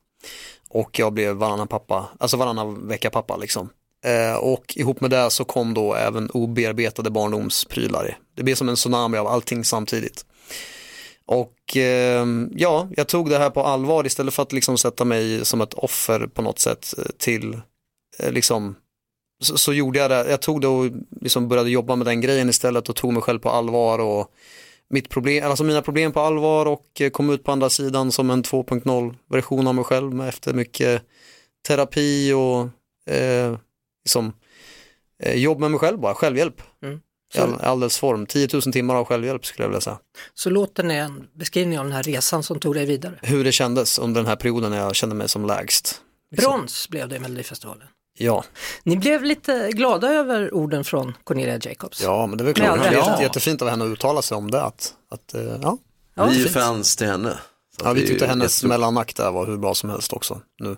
Och 0.69 0.99
jag 0.99 1.13
blev 1.13 1.35
varannan 1.35 1.67
pappa, 1.67 2.09
alltså 2.19 2.37
varannan 2.37 2.87
vecka 2.87 3.09
pappa 3.09 3.37
liksom. 3.37 3.69
Eh, 4.05 4.35
och 4.35 4.73
ihop 4.77 5.01
med 5.01 5.09
det 5.11 5.29
så 5.29 5.45
kom 5.45 5.73
då 5.73 5.95
även 5.95 6.29
obearbetade 6.29 7.09
barndomsprylar. 7.09 8.17
Det 8.35 8.43
blev 8.43 8.55
som 8.55 8.69
en 8.69 8.75
tsunami 8.75 9.17
av 9.17 9.27
allting 9.27 9.63
samtidigt. 9.63 10.25
Och 11.25 11.77
eh, 11.77 12.25
ja, 12.55 12.87
jag 12.95 13.07
tog 13.07 13.29
det 13.29 13.37
här 13.37 13.49
på 13.49 13.63
allvar 13.63 14.05
istället 14.05 14.33
för 14.33 14.43
att 14.43 14.53
liksom 14.53 14.77
sätta 14.77 15.05
mig 15.05 15.45
som 15.45 15.61
ett 15.61 15.73
offer 15.73 16.27
på 16.27 16.41
något 16.41 16.59
sätt 16.59 16.93
eh, 16.97 17.03
till, 17.17 17.61
eh, 18.19 18.31
liksom, 18.31 18.75
så, 19.41 19.57
så 19.57 19.73
gjorde 19.73 19.99
jag 19.99 20.11
det. 20.11 20.29
Jag 20.29 20.41
tog 20.41 20.61
det 20.61 20.67
och 20.67 20.91
liksom 21.21 21.47
började 21.47 21.69
jobba 21.69 21.95
med 21.95 22.07
den 22.07 22.21
grejen 22.21 22.49
istället 22.49 22.89
och 22.89 22.95
tog 22.95 23.13
mig 23.13 23.21
själv 23.21 23.39
på 23.39 23.49
allvar 23.49 23.99
och 23.99 24.33
mitt 24.89 25.09
problem, 25.09 25.49
alltså 25.49 25.63
mina 25.63 25.81
problem 25.81 26.11
på 26.11 26.19
allvar 26.19 26.65
och 26.65 27.01
eh, 27.01 27.09
kom 27.09 27.29
ut 27.29 27.43
på 27.43 27.51
andra 27.51 27.69
sidan 27.69 28.11
som 28.11 28.29
en 28.29 28.43
2.0 28.43 29.15
version 29.29 29.67
av 29.67 29.75
mig 29.75 29.83
själv 29.83 30.21
efter 30.21 30.53
mycket 30.53 31.03
terapi 31.67 32.33
och 32.33 32.59
eh, 33.13 33.57
liksom, 34.05 34.33
eh, 35.23 35.35
jobb 35.35 35.59
med 35.59 35.71
mig 35.71 35.79
själv 35.79 35.99
bara, 35.99 36.13
självhjälp. 36.13 36.61
Mm. 36.83 36.99
I 37.35 37.39
all, 37.39 37.61
alldeles 37.61 37.97
form, 37.97 38.25
10 38.25 38.47
000 38.53 38.61
timmar 38.61 38.95
av 38.95 39.05
självhjälp 39.05 39.45
skulle 39.45 39.63
jag 39.63 39.69
vilja 39.69 39.81
säga. 39.81 39.99
Så 40.33 40.49
låten 40.49 40.91
är 40.91 41.01
en 41.01 41.27
beskrivning 41.33 41.79
av 41.79 41.85
den 41.85 41.93
här 41.93 42.03
resan 42.03 42.43
som 42.43 42.59
tog 42.59 42.75
dig 42.75 42.85
vidare. 42.85 43.19
hur 43.21 43.43
det 43.43 43.51
kändes 43.51 43.99
under 43.99 44.21
den 44.21 44.27
här 44.27 44.35
perioden 44.35 44.71
när 44.71 44.77
jag 44.77 44.95
kände 44.95 45.15
mig 45.15 45.29
som 45.29 45.45
lägst. 45.45 46.01
Brons 46.37 46.89
blev 46.89 47.09
det 47.09 47.15
i 47.15 47.19
Melodifestivalen. 47.19 47.87
Ja, 48.21 48.43
Ni 48.83 48.97
blev 48.97 49.23
lite 49.23 49.69
glada 49.73 50.07
över 50.13 50.53
orden 50.53 50.83
från 50.83 51.17
Cornelia 51.23 51.59
Jacobs. 51.61 52.01
ja 52.03 52.27
men 52.27 52.37
det 52.37 52.43
Med 52.43 52.55
klart. 52.55 52.91
jätte- 52.91 53.23
jättefint 53.23 53.61
av 53.61 53.69
henne 53.69 53.85
att 53.85 53.89
uttala 53.91 54.21
sig 54.21 54.37
om 54.37 54.51
det. 54.51 54.61
Att, 54.61 54.93
att, 55.11 55.33
eh, 55.33 55.41
ja. 55.61 55.77
Ja, 56.15 56.25
vi 56.25 56.39
är 56.39 56.43
fint. 56.43 56.53
fans 56.53 56.95
till 56.95 57.07
henne. 57.07 57.29
Så 57.79 57.85
ja, 57.85 57.93
vi 57.93 58.07
tyckte 58.07 58.27
hennes 58.27 58.43
jättestort. 58.43 58.69
mellanakt 58.69 59.17
där 59.17 59.31
var 59.31 59.45
hur 59.45 59.57
bra 59.57 59.75
som 59.75 59.89
helst 59.89 60.13
också. 60.13 60.41
Nu. 60.59 60.77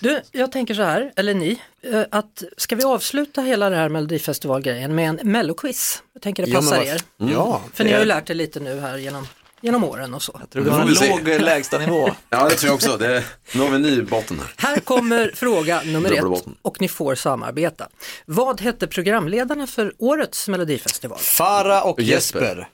Du, 0.00 0.20
jag 0.32 0.52
tänker 0.52 0.74
så 0.74 0.82
här, 0.82 1.12
eller 1.16 1.34
ni, 1.34 1.60
eh, 1.82 2.02
att 2.10 2.42
ska 2.56 2.76
vi 2.76 2.84
avsluta 2.84 3.40
hela 3.40 3.70
det 3.70 3.76
här 3.76 3.88
Melodifestivalgrejen 3.88 4.94
med 4.94 5.08
en 5.08 5.32
melloquiz? 5.32 6.02
Jag 6.12 6.22
tänker 6.22 6.42
det 6.46 6.50
Ja, 6.50 6.60
men 6.60 6.70
passar 6.70 6.82
er. 6.84 7.00
Ja, 7.16 7.60
För 7.72 7.84
ni 7.84 7.92
har 7.92 7.98
ju 8.00 8.04
lärt 8.04 8.30
er 8.30 8.34
lite 8.34 8.60
nu 8.60 8.80
här 8.80 8.96
genom, 8.98 9.26
genom 9.64 9.84
åren 9.84 10.14
och 10.14 10.22
så. 10.22 10.36
Jag 10.40 10.50
tror 10.50 10.64
har 10.64 10.94
får 10.94 11.06
en 11.06 11.10
låg 11.10 11.28
eh, 11.28 11.40
lägstanivå. 11.40 12.10
Ja, 12.30 12.48
det 12.48 12.54
tror 12.54 12.68
jag 12.68 12.74
också. 12.74 12.96
Det, 12.96 13.24
nu 13.54 13.60
har 13.60 13.68
vi 13.68 13.76
en 13.76 13.82
ny 13.82 14.02
botten 14.02 14.40
här. 14.40 14.68
Här 14.68 14.80
kommer 14.80 15.32
fråga 15.34 15.82
nummer 15.84 16.12
ett 16.12 16.44
och 16.62 16.80
ni 16.80 16.88
får 16.88 17.14
samarbeta. 17.14 17.88
Vad 18.26 18.60
hette 18.60 18.86
programledarna 18.86 19.66
för 19.66 19.94
årets 19.98 20.48
Melodifestival? 20.48 21.18
Farah 21.18 21.86
och 21.86 22.00
Jesper. 22.00 22.40
Jesper. 22.40 22.68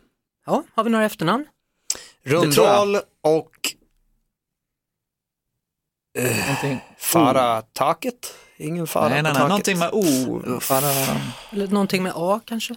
Ja, 0.47 0.65
har 0.75 0.85
vi 0.85 0.91
några 0.91 1.05
efternamn? 1.05 1.47
Rundahl 2.25 2.97
och 3.23 3.51
Någonting, 6.19 6.81
Farah 6.99 7.65
Taket. 7.73 8.35
Ingen 8.57 8.87
Farah 8.87 9.11
nej, 9.11 9.23
nej, 9.23 9.33
på 9.33 9.39
nej, 9.39 9.49
taket. 9.49 9.49
någonting 9.49 9.79
med 9.79 9.91
O. 9.93 10.61
Bara, 10.69 10.93
Eller 11.53 11.69
någonting 11.69 12.03
med 12.03 12.13
A 12.17 12.41
kanske? 12.45 12.75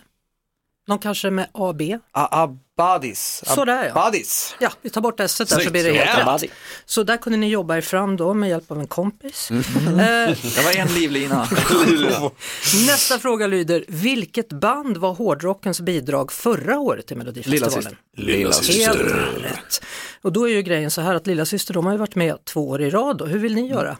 Någon 0.87 0.99
kanske 0.99 1.29
med 1.29 1.47
AB? 1.51 1.81
Abadis. 2.11 3.43
Sådär, 3.45 3.83
ja. 3.83 3.91
Abadis. 3.91 4.55
Ja, 4.59 4.71
vi 4.81 4.89
tar 4.89 5.01
bort 5.01 5.19
S 5.19 5.37
där 5.37 5.45
så 5.45 5.71
blir 5.71 5.83
det 5.83 5.93
helt 5.93 6.43
rätt. 6.43 6.51
Så 6.85 7.03
där 7.03 7.17
kunde 7.17 7.37
ni 7.37 7.49
jobba 7.49 7.77
er 7.77 7.81
fram 7.81 8.17
då 8.17 8.33
med 8.33 8.49
hjälp 8.49 8.71
av 8.71 8.79
en 8.79 8.87
kompis. 8.87 9.49
Mm. 9.51 9.63
Eh, 9.99 10.37
det 10.55 10.63
var 10.63 10.77
en 10.77 10.87
livlina. 10.87 11.47
nästa 12.87 13.19
fråga 13.19 13.47
lyder, 13.47 13.85
vilket 13.87 14.49
band 14.49 14.97
var 14.97 15.13
hårdrockens 15.13 15.81
bidrag 15.81 16.31
förra 16.31 16.79
året 16.79 17.07
till 17.07 17.17
Melodifestivalen? 17.17 17.95
Lilla 18.17 18.51
Helt 18.51 19.01
rätt. 19.43 19.83
Och 20.21 20.33
då 20.33 20.49
är 20.49 20.51
ju 20.51 20.61
grejen 20.61 20.91
så 20.91 21.01
här 21.01 21.15
att 21.15 21.27
lilla 21.27 21.45
syster 21.45 21.73
de 21.73 21.85
har 21.85 21.93
ju 21.93 21.99
varit 21.99 22.15
med 22.15 22.45
två 22.45 22.69
år 22.69 22.81
i 22.81 22.89
rad. 22.89 23.21
Och 23.21 23.29
hur 23.29 23.39
vill 23.39 23.55
ni 23.55 23.67
göra? 23.67 23.97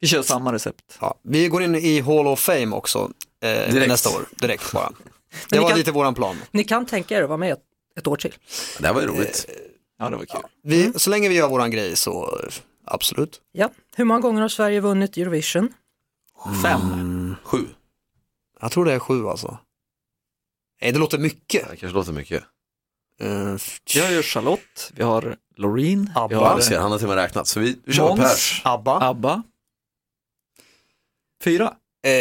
Vi 0.00 0.06
kör 0.06 0.22
samma 0.22 0.52
recept. 0.52 0.98
Ja, 1.00 1.14
vi 1.22 1.48
går 1.48 1.62
in 1.62 1.74
i 1.74 2.00
Hall 2.00 2.26
of 2.26 2.40
Fame 2.40 2.76
också 2.76 3.10
eh, 3.42 3.74
nästa 3.74 4.10
år, 4.10 4.28
direkt 4.40 4.72
bara. 4.72 4.90
Det 5.48 5.58
var 5.58 5.68
kan- 5.68 5.78
lite 5.78 5.92
våran 5.92 6.14
plan. 6.14 6.36
Ni 6.50 6.64
kan 6.64 6.86
tänka 6.86 7.18
er 7.18 7.22
att 7.22 7.28
vara 7.28 7.36
med 7.38 7.52
ett, 7.52 7.62
ett 7.96 8.06
år 8.06 8.16
till. 8.16 8.34
Det 8.78 8.86
här 8.86 8.94
var 8.94 9.00
ju 9.00 9.06
roligt. 9.06 9.46
Ja, 9.98 10.10
det 10.10 10.16
var 10.16 10.24
kul. 10.24 10.40
Vi, 10.62 10.92
Så 10.96 11.10
länge 11.10 11.28
vi 11.28 11.34
gör 11.34 11.48
våran 11.48 11.70
grej 11.70 11.96
så 11.96 12.40
eh, 12.44 12.52
absolut. 12.84 13.40
Ja. 13.52 13.70
Hur 13.96 14.04
många 14.04 14.20
gånger 14.20 14.40
har 14.40 14.48
Sverige 14.48 14.80
vunnit 14.80 15.16
Eurovision? 15.16 15.72
Fem. 16.62 17.36
Sju. 17.44 17.58
Jag 18.60 18.72
tror 18.72 18.84
det 18.84 18.92
är 18.92 18.98
sju 18.98 19.26
alltså. 19.26 19.58
Nej, 20.80 20.92
det 20.92 20.98
låter 20.98 21.18
mycket. 21.18 21.70
Det 21.70 21.76
kanske 21.76 21.94
låter 21.98 22.12
mycket. 22.12 22.44
Uh, 23.22 23.56
Vi 23.94 24.00
har 24.00 24.10
ju 24.10 24.22
Charlotte, 24.22 24.92
vi 24.94 25.02
har 25.02 25.36
Loreen, 25.56 26.10
Abba. 26.14 26.28
vi 26.28 26.34
har 26.34 26.50
Jag 26.50 26.64
ser, 26.64 26.78
han 26.78 26.90
har 26.90 26.98
till 26.98 27.06
och 27.06 27.14
med 27.14 27.22
räknat. 27.22 27.46
Så 27.48 27.60
vi, 27.60 27.76
vi 27.84 27.92
kör 27.92 28.08
Måns. 28.08 28.20
Pers. 28.20 28.62
Abba. 28.64 29.08
Abba. 29.08 29.42
Fyra. 31.44 31.74
Eh, 32.06 32.12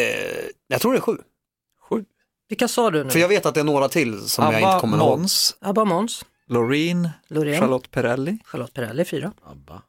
jag 0.68 0.82
tror 0.82 0.92
det 0.94 0.98
är 1.00 1.02
sju. 1.02 1.18
Vilka 2.50 2.68
sa 2.68 2.92
du 2.92 3.04
nu? 3.04 3.10
För 3.10 3.20
jag 3.20 3.28
vet 3.28 3.46
att 3.46 3.54
det 3.54 3.60
är 3.60 3.64
några 3.64 3.90
till 3.90 4.30
som 4.30 4.46
jag 4.46 4.54
inte 4.54 4.68
Abba, 4.68 4.80
kommer 4.80 4.98
ihåg. 4.98 5.20
Måns, 5.20 5.58
Abba 5.62 5.86
Måns, 5.86 6.26
Loreen, 6.48 7.10
Loreen, 7.28 7.62
Charlotte 7.62 7.92
Perrelli. 7.92 8.38
Charlotte 8.46 8.74
Perrelli, 8.74 9.06
fyra. 9.06 9.32
Abba. 9.46 9.82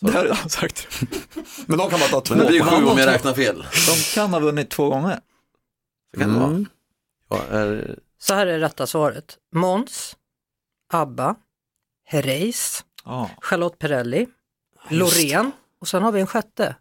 Det 0.00 0.10
har 0.12 0.24
jag 0.24 0.50
sagt. 0.50 0.88
Men 1.66 1.78
de 1.78 1.90
kan 1.90 2.00
bara 2.00 2.08
ta 2.08 2.20
två. 2.20 2.34
Men 2.34 2.44
det 2.44 2.50
blir 2.50 2.62
sju 2.62 2.84
om 2.86 2.98
jag 2.98 3.06
räknar 3.06 3.34
fel. 3.34 3.66
De 3.86 4.14
kan 4.14 4.32
ha 4.32 4.40
vunnit 4.40 4.70
två 4.70 4.88
gånger. 4.88 5.20
Så 6.14 6.20
kan 6.20 6.32
det 6.32 6.38
vara. 6.38 6.48
Mm. 6.50 6.66
Ja, 7.30 7.42
är, 7.50 7.98
Så 8.18 8.34
här 8.34 8.46
är 8.46 8.58
rätta 8.58 8.86
svaret. 8.86 9.38
Måns, 9.54 10.16
Abba, 10.92 11.34
Herreys, 12.06 12.84
Ja. 13.04 13.30
Charlotte 13.40 13.78
Perrelli. 13.78 14.26
Loreen 14.88 15.52
och 15.80 15.88
sen 15.88 16.02
har 16.02 16.12
vi 16.12 16.20
en 16.20 16.26
sjätte. 16.26 16.76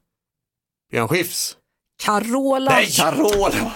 Björn 0.91 1.07
Skifs. 1.07 1.57
Carola. 2.03 2.71
Nej, 2.71 2.91
Carola! 2.91 3.73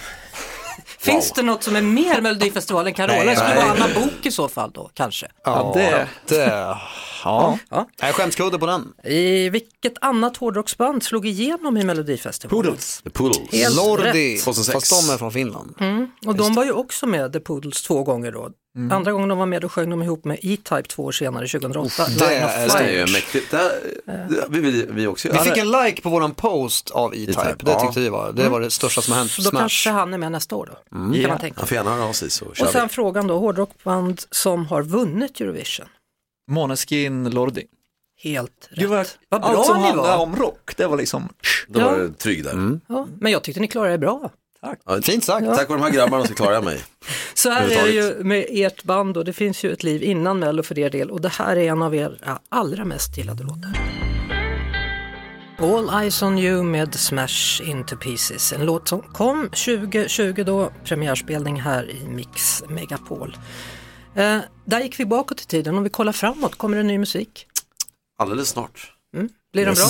Finns 0.99 1.31
det 1.31 1.41
något 1.43 1.63
som 1.63 1.75
är 1.75 1.81
mer 1.81 2.21
Melodifestivalen 2.21 2.87
än 2.87 2.93
Carola? 2.93 3.13
Nej, 3.17 3.25
det 3.25 3.35
skulle 3.35 3.55
nej. 3.55 3.57
vara 3.63 3.71
Anna 3.83 3.87
Bok 3.99 4.25
i 4.25 4.31
så 4.31 4.47
fall 4.47 4.71
då, 4.73 4.89
kanske. 4.93 5.27
Ja, 5.43 5.71
det- 5.75 6.07
det. 6.27 6.77
Ja. 7.23 7.57
Ja. 7.69 7.87
Nej, 8.01 8.13
skämskudde 8.13 8.59
på 8.59 8.65
den. 8.65 8.93
I 9.03 9.49
vilket 9.49 9.93
annat 10.01 10.37
hårdrocksband 10.37 11.03
slog 11.03 11.25
igenom 11.27 11.77
i 11.77 11.83
Melodifestivalen? 11.83 12.63
Poodles. 12.63 13.01
The 13.03 13.09
Poodles. 13.09 13.51
Helt 13.51 13.75
Lordi. 13.75 14.35
rätt. 14.35 14.43
2006. 14.43 14.73
Fast 14.89 15.07
de 15.07 15.13
är 15.13 15.17
från 15.17 15.31
Finland. 15.31 15.75
Mm. 15.79 16.07
Och 16.25 16.35
de 16.35 16.53
var 16.53 16.65
ju 16.65 16.71
också 16.71 17.05
med 17.07 17.33
The 17.33 17.39
Poodles 17.39 17.81
två 17.81 18.03
gånger 18.03 18.31
då. 18.31 18.49
Mm. 18.77 18.91
Andra 18.91 19.11
gången 19.11 19.29
de 19.29 19.37
var 19.37 19.45
med 19.45 19.61
då 19.61 19.69
sjöng 19.69 19.89
de 19.89 20.03
ihop 20.03 20.25
med 20.25 20.37
E-Type 20.41 20.81
två 20.83 21.03
år 21.03 21.11
senare, 21.11 21.47
2008. 21.47 22.03
det 22.07 22.09
Line 22.29 22.43
of 22.45 22.51
är- 22.51 22.67
Det 22.79 22.83
är 22.89 23.07
ju 23.07 23.13
mäktigt. 23.13 23.51
Det, 23.51 23.71
det 24.05 24.45
vi 24.49 24.59
vill 24.59 24.87
vi 24.91 25.07
också 25.07 25.29
Vi 25.31 25.37
fick 25.37 25.57
en 25.57 25.71
like 25.71 26.01
på 26.01 26.09
våran 26.09 26.33
post 26.33 26.89
av 26.91 27.13
E-Type. 27.15 27.41
E-Type, 27.41 27.65
Det 27.65 27.71
ja. 27.71 27.79
tyckte 27.81 27.99
vi 27.99 28.09
var, 28.09 28.31
det 28.31 28.49
var 28.49 28.61
det 28.61 28.71
största 28.71 29.01
som 29.01 29.11
har 29.13 29.19
hänt 29.19 29.31
Så 29.31 29.41
då 29.41 29.57
kanske 29.57 29.89
Smash. 29.89 29.93
han 29.99 30.13
är 30.13 30.17
med 30.17 30.31
nästa 30.31 30.55
år 30.55 30.65
då, 30.65 30.73
kan 30.97 31.13
Ja. 31.13 31.27
man 31.27 31.37
tänka. 31.39 31.59
Han 31.59 31.67
får 31.67 31.75
gärna 31.75 31.93
höra 31.95 32.03
av 32.05 32.13
sig 32.13 32.29
så 32.29 32.45
kör 32.53 32.65
Och 32.65 32.71
sen 32.71 32.87
vi. 32.87 32.93
frågan 32.93 33.27
då, 33.27 33.37
hårdrockband 33.37 34.21
som 34.31 34.65
har 34.65 34.83
vunnit 34.83 35.41
Eurovision. 35.41 35.85
Måneskin 36.51 37.29
Lordi. 37.29 37.63
Helt 38.23 38.67
rätt. 38.71 38.79
Gud, 38.79 38.89
vad, 38.89 39.41
bra 39.41 39.49
allt 39.49 39.65
som 39.65 39.77
ni 39.77 39.83
handlar 39.83 40.03
var. 40.17 40.17
om 40.23 40.35
rock, 40.35 40.73
det 40.77 40.87
var 40.87 40.97
liksom... 40.97 41.29
Då 41.67 41.79
Ja. 41.79 41.85
var 41.91 41.97
du 41.97 42.13
trygg 42.13 42.43
där. 42.43 42.51
Mm. 42.51 42.81
Ja, 42.87 43.07
men 43.19 43.31
jag 43.31 43.43
tyckte 43.43 43.61
ni 43.61 43.67
klarade 43.67 43.93
er 43.93 43.97
bra. 43.97 44.29
Ja, 44.61 45.01
Fint 45.01 45.23
sagt. 45.23 45.45
Tack 45.45 45.69
vare 45.69 45.79
de 45.79 45.83
här 45.83 45.91
grabbarna 45.91 46.25
så 46.25 46.33
klarar 46.33 46.53
jag 46.53 46.63
mig. 46.63 46.79
Så 47.33 47.49
här 47.49 47.69
är 47.69 47.83
det 47.83 47.91
ju 47.91 48.23
med 48.23 48.45
ert 48.49 48.83
band 48.83 49.17
och 49.17 49.25
det 49.25 49.33
finns 49.33 49.63
ju 49.63 49.71
ett 49.71 49.83
liv 49.83 50.03
innan 50.03 50.39
Mello 50.39 50.63
för 50.63 50.79
er 50.79 50.89
del 50.89 51.11
och 51.11 51.21
det 51.21 51.29
här 51.29 51.55
är 51.55 51.71
en 51.71 51.81
av 51.81 51.95
era 51.95 52.39
allra 52.49 52.85
mest 52.85 53.17
gillade 53.17 53.43
låtar. 53.43 53.77
All 55.59 56.01
Eyes 56.01 56.21
On 56.21 56.39
You 56.39 56.63
med 56.63 56.95
Smash 56.95 57.61
Into 57.65 57.97
Pieces, 57.97 58.53
en 58.53 58.65
låt 58.65 58.87
som 58.87 59.01
kom 59.01 59.43
2020 59.43 60.43
då, 60.45 60.71
premiärspelning 60.83 61.61
här 61.61 61.91
i 61.91 62.07
Mix 62.07 62.63
Megapol. 62.69 63.37
Eh, 64.15 64.39
där 64.65 64.79
gick 64.79 64.99
vi 64.99 65.05
bakåt 65.05 65.41
i 65.41 65.45
tiden, 65.45 65.77
om 65.77 65.83
vi 65.83 65.89
kollar 65.89 66.11
framåt, 66.11 66.55
kommer 66.55 66.77
det 66.77 66.83
ny 66.83 66.97
musik? 66.97 67.47
Alldeles 68.17 68.49
snart. 68.49 68.93
Blir 69.53 69.65
den 69.65 69.73
bra? 69.73 69.83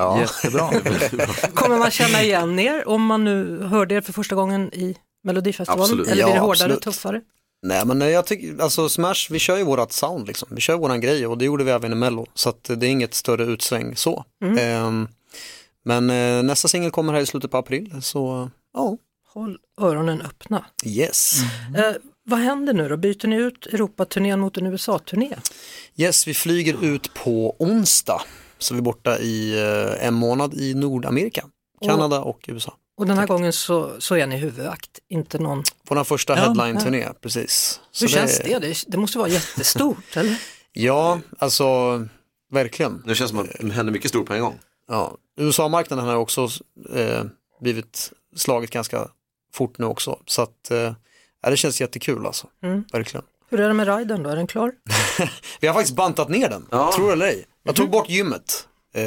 Ja. 0.00 0.20
Jättebra. 0.20 0.70
Kommer 1.54 1.78
man 1.78 1.90
känna 1.90 2.22
igen 2.22 2.58
er 2.58 2.88
om 2.88 3.06
man 3.06 3.24
nu 3.24 3.62
hörde 3.62 3.94
er 3.94 4.00
för 4.00 4.12
första 4.12 4.34
gången 4.34 4.74
i 4.74 4.96
Melodifestivalen? 5.24 5.82
Absolut. 5.82 6.06
Eller 6.08 6.14
blir 6.24 6.24
det 6.32 6.36
Ja, 6.36 6.40
hårdare, 6.40 6.52
absolut. 6.52 6.82
tuffare? 6.82 7.20
Nej 7.62 7.86
men 7.86 8.00
jag 8.00 8.26
tycker, 8.26 8.62
alltså 8.62 8.88
Smash, 8.88 9.26
vi 9.30 9.38
kör 9.38 9.56
ju 9.56 9.64
vårat 9.64 9.92
sound 9.92 10.26
liksom. 10.26 10.48
Vi 10.50 10.60
kör 10.60 10.76
våran 10.76 11.00
grej 11.00 11.26
och 11.26 11.38
det 11.38 11.44
gjorde 11.44 11.64
vi 11.64 11.70
även 11.70 11.92
i 11.92 11.94
Mello. 11.94 12.26
Så 12.34 12.48
att 12.48 12.64
det 12.64 12.86
är 12.86 12.90
inget 12.90 13.14
större 13.14 13.44
utsväng 13.44 13.96
så. 13.96 14.24
Ehm, 14.58 15.08
men 15.84 16.10
eh, 16.10 16.42
nästa 16.42 16.68
singel 16.68 16.90
kommer 16.90 17.12
här 17.12 17.20
i 17.20 17.26
slutet 17.26 17.50
på 17.50 17.56
april 17.58 17.94
så 18.02 18.50
ja, 18.74 18.96
Håll 19.34 19.58
öronen 19.80 20.22
öppna. 20.22 20.64
yes. 20.86 21.34
Eh, 21.76 21.92
vad 22.24 22.38
händer 22.38 22.72
nu 22.72 22.88
då? 22.88 22.96
Byter 22.96 23.26
ni 23.26 23.36
ut 23.36 23.66
Europaturnén 23.66 24.40
mot 24.40 24.56
en 24.56 24.66
USA-turné? 24.66 25.36
Yes, 25.96 26.26
vi 26.28 26.34
flyger 26.34 26.84
ut 26.84 27.14
på 27.14 27.56
onsdag. 27.58 28.22
Så 28.60 28.74
vi 28.74 28.78
är 28.78 28.82
borta 28.82 29.18
i 29.18 29.62
eh, 29.62 30.06
en 30.06 30.14
månad 30.14 30.54
i 30.54 30.74
Nordamerika, 30.74 31.44
Kanada 31.86 32.20
och 32.20 32.44
USA. 32.48 32.76
Och 32.96 33.06
den 33.06 33.18
här 33.18 33.26
gången 33.26 33.52
så, 33.52 33.90
så 33.98 34.14
är 34.16 34.26
ni 34.26 34.36
huvudakt, 34.36 34.90
inte 35.08 35.38
någon... 35.38 35.62
Vår 35.88 36.04
första 36.04 36.32
Ja, 36.36 36.40
headline-turné, 36.42 37.08
precis. 37.20 37.80
Så 37.90 38.04
Hur 38.04 38.08
det- 38.08 38.14
känns 38.18 38.38
det? 38.38 38.58
det? 38.58 38.84
Det 38.86 38.96
måste 38.96 39.18
vara 39.18 39.28
jättestort, 39.28 40.04
eller? 40.16 40.36
Ja, 40.72 41.20
alltså 41.38 41.66
verkligen. 42.52 43.02
Det 43.06 43.14
känns 43.14 43.30
som 43.30 43.38
att 43.38 43.46
det 43.60 43.72
händer 43.72 43.92
mycket 43.92 44.08
stort 44.10 44.26
på 44.26 44.34
en 44.34 44.40
gång. 44.40 44.58
Ja, 44.88 45.16
USA-marknaden 45.36 46.04
har 46.06 46.14
också 46.16 46.48
eh, 46.94 47.24
blivit 47.60 48.12
slaget 48.36 48.70
ganska 48.70 49.08
fort 49.54 49.78
nu 49.78 49.86
också. 49.86 50.18
Så 50.26 50.42
att 50.42 50.70
eh, 50.70 50.92
ja, 51.42 51.50
det 51.50 51.56
känns 51.56 51.80
jättekul 51.80 52.26
alltså, 52.26 52.46
Mm. 52.62 52.84
verkligen. 52.92 53.24
Hur 53.50 53.60
är 53.60 53.68
det 53.68 53.74
med 53.74 53.98
riden 53.98 54.22
då? 54.22 54.30
Är 54.30 54.36
den 54.36 54.46
klar? 54.46 54.72
Vi 55.60 55.66
har 55.66 55.74
faktiskt 55.74 55.96
bantat 55.96 56.28
ner 56.28 56.48
den, 56.48 56.66
Ja. 56.70 56.92
tror 56.96 57.06
det 57.06 57.12
eller 57.12 57.26
ej. 57.26 57.44
Jag 57.62 57.76
tog 57.76 57.90
bort 57.90 58.08
gymmet. 58.08 58.68
Eh, 58.94 59.02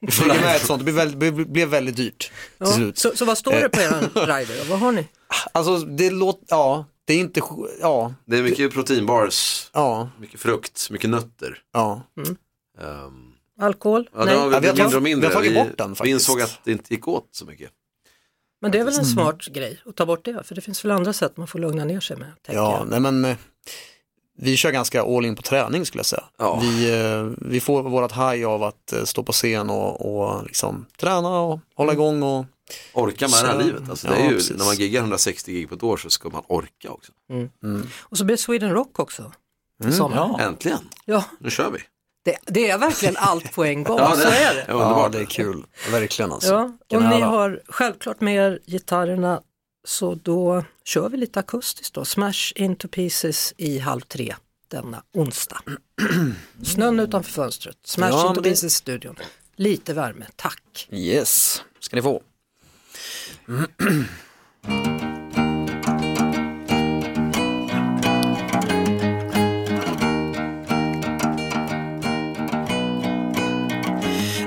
vi 0.00 0.10
flyger 0.10 0.40
med 0.40 0.56
ett 0.56 0.66
sånt, 0.66 0.80
det 0.80 0.84
blev 0.84 0.94
väldigt, 0.96 1.48
blev, 1.48 1.68
väldigt 1.68 1.96
dyrt 1.96 2.18
till 2.18 2.30
Ja. 2.58 2.66
slut. 2.66 2.98
Så, 2.98 3.16
så 3.16 3.24
vad 3.24 3.38
står 3.38 3.52
det 3.52 3.68
på 3.68 3.80
er 3.80 3.90
rider? 4.26 4.70
Vad 4.70 4.78
har 4.78 4.92
ni? 4.92 5.08
Alltså 5.52 5.78
det 5.78 6.10
låter, 6.10 6.44
ja, 6.48 6.84
det 7.04 7.12
är 7.14 7.18
inte, 7.18 7.40
ja, 7.80 8.14
Det 8.24 8.38
är 8.38 8.42
mycket 8.42 8.72
proteinbars, 8.72 9.70
ja, 9.72 10.10
mycket 10.18 10.40
frukt, 10.40 10.90
mycket 10.90 11.10
nötter. 11.10 11.58
ja. 11.72 12.02
Um, 12.80 13.24
Alkohol? 13.60 14.08
ja, 14.12 14.24
Nej. 14.24 14.34
det 14.34 14.40
har 14.40 14.52
Ja, 14.52 14.60
vi 14.60 14.68
har 14.68 14.74
mindre 14.74 14.84
och 14.86 14.92
tagit- 14.92 15.02
mindre. 15.02 15.28
vi 15.28 15.34
har 15.34 15.40
tagit 15.42 15.52
Vi- 15.52 15.56
bort 15.68 15.78
den 15.78 15.90
Vi 15.90 15.96
faktiskt. 15.96 16.12
insåg 16.28 16.40
att 16.42 16.60
det 16.64 16.72
inte 16.72 16.94
gick 16.94 17.08
åt 17.08 17.28
så 17.32 17.44
mycket. 17.44 17.70
Men 18.60 18.70
det 18.70 18.78
är 18.78 18.84
väl 18.84 18.98
en 18.98 19.04
smart 19.04 19.44
grej 19.46 19.80
att 19.86 19.96
ta 19.96 20.06
bort 20.06 20.24
det? 20.24 20.42
För 20.44 20.54
det 20.54 20.60
finns 20.60 20.84
väl 20.84 20.90
andra 20.90 21.12
sätt 21.12 21.36
man 21.36 21.46
får 21.46 21.58
lugna 21.58 21.84
ner 21.84 22.00
sig 22.00 22.16
med? 22.16 22.32
Ja, 22.46 22.52
jag. 22.52 22.88
nej 22.88 23.00
men 23.00 23.24
eh, 23.24 23.36
vi 24.40 24.56
kör 24.56 24.70
ganska 24.72 25.02
all 25.02 25.24
in 25.24 25.34
på 25.36 25.42
träning 25.42 25.86
skulle 25.86 25.98
jag 25.98 26.06
säga. 26.06 26.24
Ja. 26.38 26.58
Vi, 26.62 27.00
eh, 27.02 27.24
vi 27.50 27.60
får 27.60 27.82
vårat 27.82 28.12
high 28.12 28.48
av 28.48 28.62
att 28.62 28.92
eh, 28.92 29.04
stå 29.04 29.22
på 29.22 29.32
scen 29.32 29.70
och, 29.70 30.20
och 30.20 30.44
liksom 30.44 30.86
träna 31.00 31.28
och 31.40 31.60
hålla 31.74 31.92
igång 31.92 32.22
och 32.22 32.44
Orka 32.92 33.28
med 33.28 33.42
det 33.42 33.46
här 33.46 33.52
Så- 33.60 33.66
livet. 33.66 33.90
Alltså, 33.90 34.06
det 34.08 34.14
ja, 34.14 34.20
är 34.20 34.28
ju, 34.30 34.34
precis. 34.34 34.58
när 34.58 34.64
man 34.64 34.74
giggar 34.76 35.00
160 35.00 35.52
gig 35.52 35.68
på 35.68 35.74
ett 35.74 35.82
år 35.82 35.96
så 35.96 36.10
ska 36.10 36.28
man 36.28 36.42
orka 36.46 36.90
också. 36.90 37.12
Och 38.00 38.18
så 38.18 38.24
blir 38.24 38.36
det 38.36 38.42
Sweden 38.42 38.70
Rock 38.72 38.98
också. 38.98 39.32
sommaren. 39.92 40.34
Ja. 40.38 40.44
Äntligen, 40.44 40.78
Ja, 41.04 41.24
nu 41.40 41.50
kör 41.50 41.70
vi. 41.70 41.78
det, 42.24 42.36
det 42.46 42.70
är 42.70 42.78
verkligen 42.78 43.16
allt 43.16 43.54
på 43.54 43.64
en 43.64 43.84
gång, 43.84 43.98
Ja, 44.00 44.16
så 44.16 44.28
är 44.28 44.54
det. 44.54 44.64
Ja, 44.68 44.72
underbart. 44.74 44.98
ja, 45.02 45.08
det 45.08 45.20
är 45.20 45.24
kul, 45.26 45.64
verkligen 45.90 46.32
alltså. 46.32 46.48
Ja, 46.88 46.96
och 46.96 47.02
ni 47.02 47.08
höra? 47.08 47.24
har 47.26 47.60
självklart 47.68 48.20
med 48.20 48.34
er 48.36 48.58
gitarrerna 48.66 49.40
så 49.84 50.14
då 50.14 50.64
kör 50.84 51.08
vi 51.08 51.16
lite 51.16 51.40
akustiskt 51.40 51.94
då. 51.94 52.04
Smash 52.04 52.52
into 52.54 52.88
pieces 52.88 53.54
i 53.56 53.78
halv 53.78 54.00
tre 54.00 54.34
denna 54.68 55.02
onsdag. 55.14 55.60
Snön 56.64 57.00
utanför 57.00 57.30
fönstret, 57.32 57.76
Smash 57.84 58.10
Ja, 58.10 58.28
into 58.28 58.42
pieces 58.42 58.74
studion. 58.74 59.16
Lite 59.56 59.94
värme, 59.94 60.26
tack. 60.36 60.88
Yes, 60.90 61.62
ska 61.80 61.96
ni 61.96 62.02
få. 62.02 62.22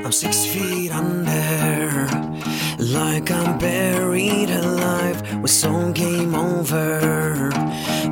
I'm 0.03 0.11
six 0.11 0.45
feet 0.45 0.91
under, 0.91 2.07
like 2.79 3.31
I'm 3.31 3.57
buried 3.59 4.10
With 5.41 5.49
some 5.49 5.91
game 5.91 6.35
over, 6.35 7.49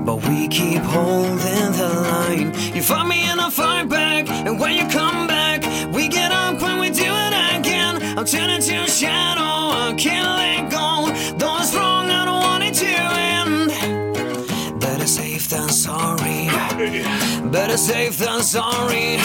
but 0.03 0.15
we 0.27 0.47
keep 0.47 0.81
holding 0.81 1.71
the 1.73 1.89
line. 2.09 2.53
You 2.75 2.81
fight 2.81 3.07
me 3.07 3.21
and 3.23 3.39
I 3.39 3.49
fight 3.51 3.87
back, 3.87 4.29
and 4.29 4.59
when 4.59 4.73
you 4.73 4.87
come 4.89 5.27
back, 5.27 5.61
we 5.93 6.07
get 6.07 6.31
up 6.31 6.61
and 6.61 6.79
we 6.79 6.89
do 6.89 7.03
it 7.05 7.33
again. 7.55 8.17
I'm 8.17 8.25
turning 8.25 8.61
to 8.61 8.75
a 8.83 8.87
shadow, 8.87 9.41
I 9.41 9.93
can't 9.95 10.27
let 10.41 10.71
go. 10.71 11.11
Though 11.37 11.57
it's 11.61 11.75
wrong, 11.75 12.09
I 12.09 12.25
don't 12.25 12.41
want 12.41 12.63
it 12.63 12.73
to 12.83 12.91
end. 13.37 14.79
Better 14.81 15.07
safe 15.07 15.49
than 15.49 15.69
sorry. 15.69 16.49
Better 17.51 17.77
safe 17.77 18.17
than 18.17 18.41
sorry. 18.41 19.19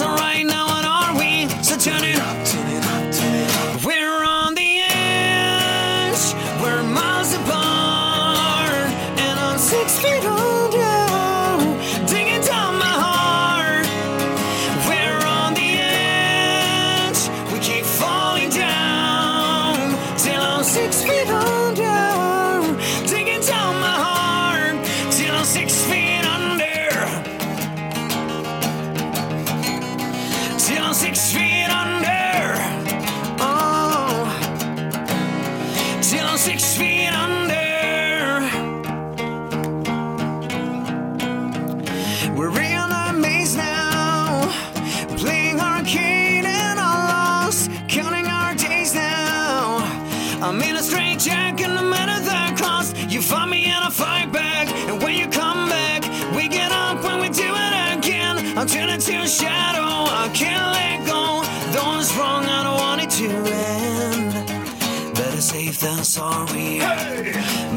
Alright 0.00 0.17
shadow, 59.28 60.08
I 60.24 60.30
can't 60.32 60.72
let 60.72 61.06
go. 61.06 61.42
Though 61.72 62.00
it's 62.00 62.16
wrong, 62.16 62.44
I 62.46 62.62
don't 62.64 62.80
want 62.80 63.02
it 63.02 63.10
to 63.20 63.28
end. 63.28 65.14
Better 65.14 65.40
safe 65.40 65.78
than 65.80 66.02
sorry. 66.02 66.78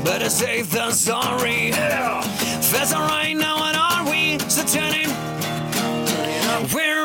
Better 0.03 0.29
safe 0.29 0.71
than 0.71 0.93
sorry. 0.93 1.71
That's 1.71 2.93
alright 2.93 3.35
now, 3.35 3.57
what 3.57 3.75
are 3.75 4.09
we? 4.09 4.39
So 4.47 4.63
turning. 4.63 5.09
We're 6.73 7.00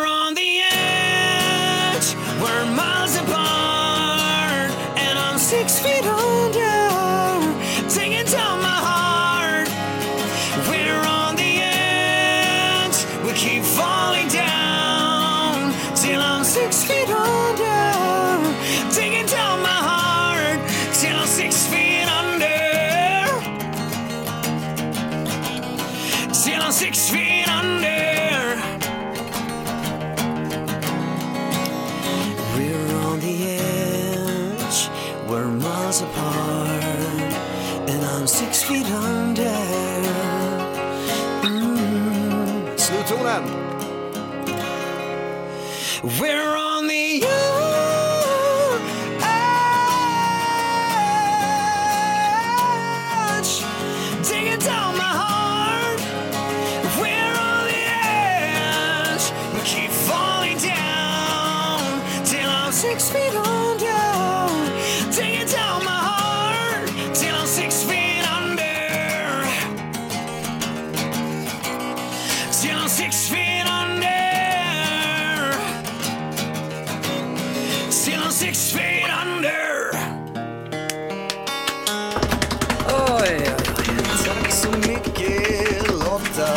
Lotta. 86.37 86.57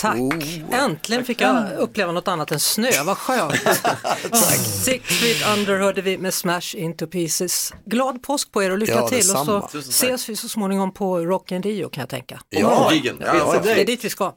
Tack! 0.00 0.16
Äntligen 0.72 1.24
fick 1.24 1.40
jag 1.40 1.72
uppleva 1.78 2.12
något 2.12 2.28
annat 2.28 2.52
än 2.52 2.60
snö, 2.60 2.90
vad 3.04 3.18
skönt! 3.18 3.54
Six 4.84 5.04
feet 5.20 5.58
under 5.58 5.78
hörde 5.78 6.02
vi 6.02 6.18
med 6.18 6.34
Smash 6.34 6.74
into 6.76 7.06
pieces. 7.06 7.72
Glad 7.84 8.22
påsk 8.22 8.52
på 8.52 8.62
er 8.62 8.70
och 8.70 8.78
lycka 8.78 8.92
Ja, 8.92 9.08
till 9.08 9.18
och 9.18 9.46
så 9.46 9.60
tack. 9.60 9.74
ses 9.74 10.28
vi 10.28 10.36
så 10.36 10.48
småningom 10.48 10.94
på 10.94 11.18
Rock 11.18 11.52
in 11.52 11.62
Rio 11.62 11.88
kan 11.88 12.00
jag 12.02 12.08
tänka. 12.08 12.40
Ja, 12.48 12.92
Gigen. 12.92 13.16
Ja, 13.24 13.60
det 13.64 13.80
är 13.80 13.84
dit 13.86 14.04
vi 14.04 14.10
ska. 14.10 14.32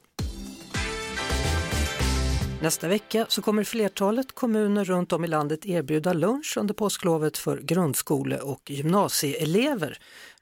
Nästa 2.62 2.88
vecka 2.88 3.26
så 3.28 3.42
kommer 3.42 3.64
flertalet 3.64 4.36
kommuner 4.36 4.84
runt 4.84 5.14
om 5.14 5.24
i 5.26 5.28
landet 5.28 5.66
erbjuda 5.66 6.14
lunch 6.14 6.58
under 6.60 6.74
påsklovet 6.74 7.38
för 7.38 7.58
grundskole 7.58 8.38
och 8.38 8.64
gymnasieelever. 8.70 9.94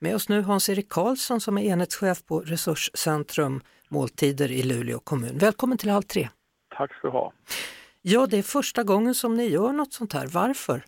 Med 0.02 0.16
oss 0.16 0.30
nu 0.30 0.42
Hans-Erik 0.42 0.90
Karlsson 0.90 1.40
som 1.42 1.58
är 1.58 1.62
enhetschef 1.62 2.26
på 2.26 2.40
Resurscentrum 2.40 3.62
Måltider 3.90 4.52
i 4.52 4.64
Luleå 4.64 5.00
kommun. 5.00 5.38
Välkommen 5.38 5.78
till 5.78 5.90
Halv 5.90 6.02
tre. 6.02 6.28
Tack 6.78 6.94
ska 6.94 7.08
du 7.08 7.12
ha. 7.12 7.34
Ja, 8.02 8.28
det 8.30 8.38
är 8.38 8.44
första 8.44 8.84
gången 8.84 9.14
som 9.14 9.38
ni 9.38 9.48
gör 9.48 9.72
något 9.72 9.94
sånt 9.94 10.14
här. 10.14 10.28
Varför? 10.34 10.82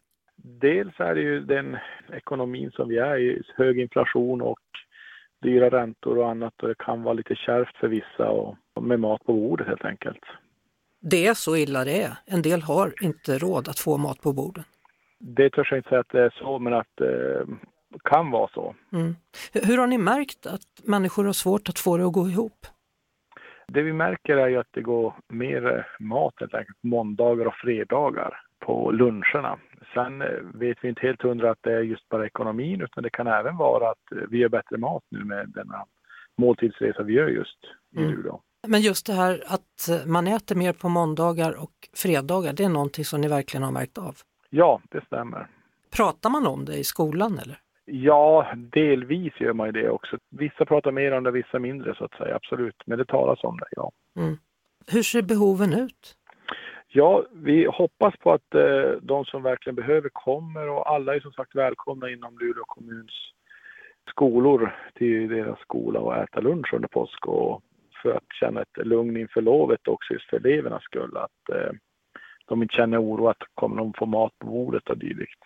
Dels 0.61 0.99
är 0.99 1.15
det 1.15 1.21
ju 1.21 1.39
den 1.39 1.77
ekonomin 2.13 2.71
som 2.71 2.89
vi 2.89 2.97
är 2.97 3.17
i, 3.17 3.41
hög 3.55 3.79
inflation 3.79 4.41
och 4.41 4.59
dyra 5.41 5.69
räntor 5.69 6.17
och 6.17 6.29
annat 6.29 6.53
och 6.61 6.67
det 6.67 6.75
kan 6.77 7.03
vara 7.03 7.13
lite 7.13 7.35
kärvt 7.35 7.75
för 7.77 7.87
vissa 7.87 8.29
och, 8.29 8.55
med 8.81 8.99
mat 8.99 9.23
på 9.23 9.33
bordet 9.33 9.67
helt 9.67 9.85
enkelt. 9.85 10.23
Det 11.01 11.27
är 11.27 11.33
så 11.33 11.55
illa 11.55 11.83
det 11.85 12.01
är. 12.01 12.17
En 12.25 12.41
del 12.41 12.61
har 12.61 12.93
inte 13.01 13.37
råd 13.37 13.67
att 13.67 13.79
få 13.79 13.97
mat 13.97 14.21
på 14.21 14.33
borden. 14.33 14.63
Det 15.19 15.49
törs 15.49 15.71
jag 15.71 15.77
inte 15.79 15.89
säga 15.89 16.01
att 16.01 16.09
det 16.09 16.23
är 16.23 16.33
så 16.39 16.59
men 16.59 16.73
att 16.73 16.87
det 16.97 17.45
kan 18.03 18.31
vara 18.31 18.47
så. 18.53 18.75
Mm. 18.93 19.15
Hur- 19.53 19.61
Hur 19.61 19.77
har 19.77 19.87
ni 19.87 19.97
märkt 19.97 20.45
att 20.45 20.61
människor 20.83 21.25
har 21.25 21.33
svårt 21.33 21.69
att 21.69 21.79
få 21.79 21.97
det 21.97 22.05
att 22.07 22.13
gå 22.13 22.27
ihop? 22.29 22.65
Det 23.67 23.81
vi 23.81 23.93
märker 23.93 24.37
är 24.37 24.47
ju 24.47 24.57
att 24.57 24.67
det 24.71 24.81
går 24.81 25.13
mer 25.27 25.77
eh, 25.77 25.83
mat 26.05 26.33
helt 26.39 26.53
enkelt 26.53 26.77
måndagar 26.83 27.45
och 27.45 27.53
fredagar 27.55 28.41
på 28.65 28.91
luncherna. 28.91 29.59
Sen 29.93 30.21
eh, 30.21 30.27
vet 30.53 30.77
vi 30.81 30.89
inte 30.89 31.01
helt 31.01 31.21
hundra 31.21 31.51
att 31.51 31.57
det 31.61 31.73
är 31.73 31.79
just 31.81 32.09
bara 32.09 32.25
ekonomin 32.25 32.81
utan 32.81 33.03
det 33.03 33.09
kan 33.09 33.27
även 33.27 33.57
vara 33.57 33.89
att 33.89 34.11
eh, 34.11 34.17
vi 34.29 34.37
gör 34.37 34.49
bättre 34.49 34.77
mat 34.77 35.03
nu 35.11 35.23
med 35.23 35.49
denna 35.49 35.85
måltidsresa 36.37 37.03
vi 37.03 37.13
gör 37.13 37.27
just 37.27 37.59
i 37.95 37.97
Mm. 37.99 38.11
Luleå. 38.11 38.41
Men 38.67 38.81
just 38.81 39.05
det 39.05 39.13
här 39.13 39.43
att 39.47 40.07
man 40.07 40.27
äter 40.27 40.55
mer 40.55 40.73
på 40.73 40.89
måndagar 40.89 41.61
och 41.63 41.71
fredagar, 41.93 42.53
det 42.53 42.63
är 42.63 42.69
någonting 42.69 43.05
som 43.05 43.21
ni 43.21 43.27
verkligen 43.27 43.63
har 43.63 43.71
märkt 43.71 43.97
av. 43.97 44.15
Ja, 44.49 44.81
det 44.89 45.05
stämmer. 45.05 45.47
Pratar 45.91 46.29
man 46.29 46.47
om 46.47 46.65
det 46.65 46.77
i 46.77 46.83
skolan 46.83 47.39
eller? 47.39 47.59
Ja, 47.85 48.53
delvis 48.55 49.41
gör 49.41 49.53
man 49.53 49.67
ju 49.67 49.71
det 49.71 49.89
också. 49.89 50.17
Vissa 50.29 50.65
pratar 50.65 50.91
mer 50.91 51.11
om 51.11 51.23
det, 51.23 51.31
vissa 51.31 51.59
mindre 51.59 51.95
så 51.95 52.05
att 52.05 52.13
säga, 52.13 52.35
absolut. 52.35 52.83
Men 52.85 52.97
det 52.97 53.05
talas 53.05 53.43
om 53.43 53.57
det, 53.57 53.67
ja. 53.71 53.91
Mm. 54.15 54.37
Hur 54.87 55.03
ser 55.03 55.21
behoven 55.21 55.73
ut? 55.73 56.15
Ja, 56.87 57.25
vi 57.31 57.65
hoppas 57.65 58.17
på 58.17 58.31
att 58.31 58.55
eh, 58.55 58.91
de 59.01 59.25
som 59.25 59.43
verkligen 59.43 59.75
behöver 59.75 60.09
kommer 60.09 60.69
och 60.69 60.91
alla 60.91 61.15
är 61.15 61.19
som 61.19 61.31
sagt 61.31 61.55
välkomna 61.55 62.09
inom 62.09 62.37
Luleå 62.39 62.63
kommuns 62.67 63.31
skolor 64.09 64.75
till 64.93 65.29
deras 65.29 65.59
skola 65.59 65.99
och 65.99 66.17
äta 66.17 66.39
lunch 66.39 66.73
under 66.73 66.87
påsk 66.87 67.27
och 67.27 67.63
för 68.01 68.11
att 68.11 68.33
känna 68.39 68.61
ett 68.61 68.77
lugn 68.87 69.17
inför 69.17 69.41
lovet 69.41 69.87
också 69.87 70.13
just 70.13 70.29
för 70.29 70.37
elevernas 70.37 70.83
skull. 70.83 71.17
Att 71.17 71.55
eh, 71.55 71.71
de 72.45 72.61
inte 72.61 72.75
känner 72.75 73.01
oro 73.01 73.27
att 73.27 73.43
kommer 73.53 73.77
de 73.77 73.93
få 73.93 74.05
mat 74.05 74.39
på 74.39 74.47
bordet 74.47 74.89
och 74.89 74.97
dylikt. 74.97 75.39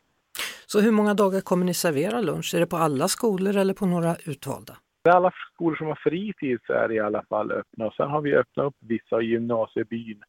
Så 0.65 0.79
hur 0.79 0.91
många 0.91 1.13
dagar 1.13 1.41
kommer 1.41 1.65
ni 1.65 1.73
servera 1.73 2.21
lunch? 2.21 2.53
Är 2.55 2.59
det 2.59 2.65
på 2.65 2.77
alla 2.77 3.07
skolor 3.07 3.57
eller 3.57 3.73
på 3.73 3.85
några 3.85 4.15
utvalda? 4.25 4.73
Alla 5.09 5.31
skolor 5.53 5.75
som 5.75 5.87
har 5.87 5.99
fritids 6.03 6.69
är 6.69 6.91
i 6.91 6.99
alla 6.99 7.23
fall 7.29 7.51
öppna 7.51 7.85
och 7.85 7.93
sen 7.93 8.09
har 8.09 8.21
vi 8.21 8.35
öppnat 8.35 8.65
upp 8.65 8.75
vissa 8.79 9.21
gymnasiebyn 9.21 10.23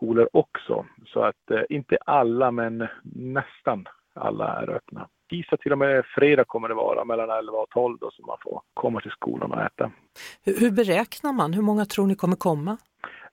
skolor 0.00 0.28
också. 0.32 0.86
Så 1.06 1.22
att 1.22 1.50
eh, 1.50 1.62
inte 1.68 1.98
alla 2.06 2.50
men 2.50 2.86
nästan 3.14 3.86
alla 4.14 4.62
är 4.62 4.70
öppna. 4.70 5.08
Tisdag 5.30 5.56
till 5.56 5.72
och 5.72 5.78
med 5.78 6.04
fredag 6.06 6.44
kommer 6.44 6.68
det 6.68 6.74
vara 6.74 7.04
mellan 7.04 7.30
11 7.30 7.52
och 7.52 7.70
12 7.70 7.98
då 8.00 8.10
som 8.10 8.26
man 8.26 8.36
får 8.42 8.62
komma 8.74 9.00
till 9.00 9.10
skolan 9.10 9.52
och 9.52 9.62
äta. 9.62 9.90
Hur, 10.44 10.60
hur 10.60 10.70
beräknar 10.70 11.32
man? 11.32 11.52
Hur 11.52 11.62
många 11.62 11.84
tror 11.84 12.06
ni 12.06 12.14
kommer 12.14 12.36
komma? 12.36 12.76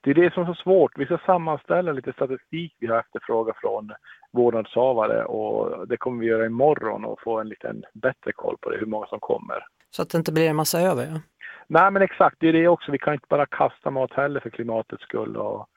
Det 0.01 0.09
är 0.09 0.15
det 0.15 0.33
som 0.33 0.43
är 0.43 0.47
så 0.47 0.53
svårt. 0.53 0.91
Vi 0.97 1.05
ska 1.05 1.17
sammanställa 1.25 1.91
lite 1.91 2.13
statistik 2.13 2.75
vi 2.79 2.87
har 2.87 2.99
efterfrågat 2.99 3.57
från 3.57 3.91
vårdnadshavare 4.31 5.25
och 5.25 5.87
det 5.87 5.97
kommer 5.97 6.19
vi 6.19 6.25
göra 6.25 6.45
imorgon 6.45 7.05
och 7.05 7.21
få 7.21 7.39
en 7.39 7.49
liten 7.49 7.83
bättre 7.93 8.31
koll 8.31 8.57
på 8.61 8.69
det, 8.69 8.77
hur 8.77 8.85
många 8.85 9.05
som 9.05 9.19
kommer. 9.19 9.65
Så 9.89 10.01
att 10.01 10.09
det 10.09 10.17
inte 10.17 10.33
blir 10.33 10.49
en 10.49 10.55
massa 10.55 10.79
över? 10.79 11.03
Ja? 11.03 11.19
Nej 11.67 11.91
men 11.91 12.01
exakt, 12.01 12.37
det 12.39 12.49
är 12.49 12.53
det 12.53 12.67
också. 12.67 12.91
Vi 12.91 12.97
kan 12.97 13.13
inte 13.13 13.27
bara 13.29 13.45
kasta 13.45 13.91
mat 13.91 14.13
heller 14.13 14.39
för 14.39 14.49
klimatets 14.49 15.03
skull. 15.03 15.37
Och 15.37 15.69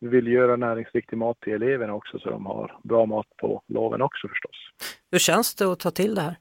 vi 0.00 0.08
vill 0.08 0.26
göra 0.26 0.56
näringsriktig 0.56 1.16
mat 1.16 1.40
till 1.40 1.52
eleverna 1.52 1.94
också 1.94 2.18
så 2.18 2.30
de 2.30 2.46
har 2.46 2.78
bra 2.84 3.06
mat 3.06 3.26
på 3.36 3.62
loven 3.68 4.02
också 4.02 4.28
förstås. 4.28 4.56
Hur 5.10 5.18
känns 5.18 5.54
det 5.54 5.72
att 5.72 5.80
ta 5.80 5.90
till 5.90 6.14
det 6.14 6.20
här? 6.20 6.36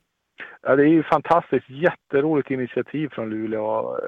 Ja, 0.62 0.76
det 0.76 0.84
är 0.84 0.88
ju 0.88 1.04
fantastiskt, 1.04 1.70
jätteroligt 1.70 2.52
initiativ 2.52 3.10
från 3.10 3.30
Luleå. 3.30 3.98
eh, 3.98 4.04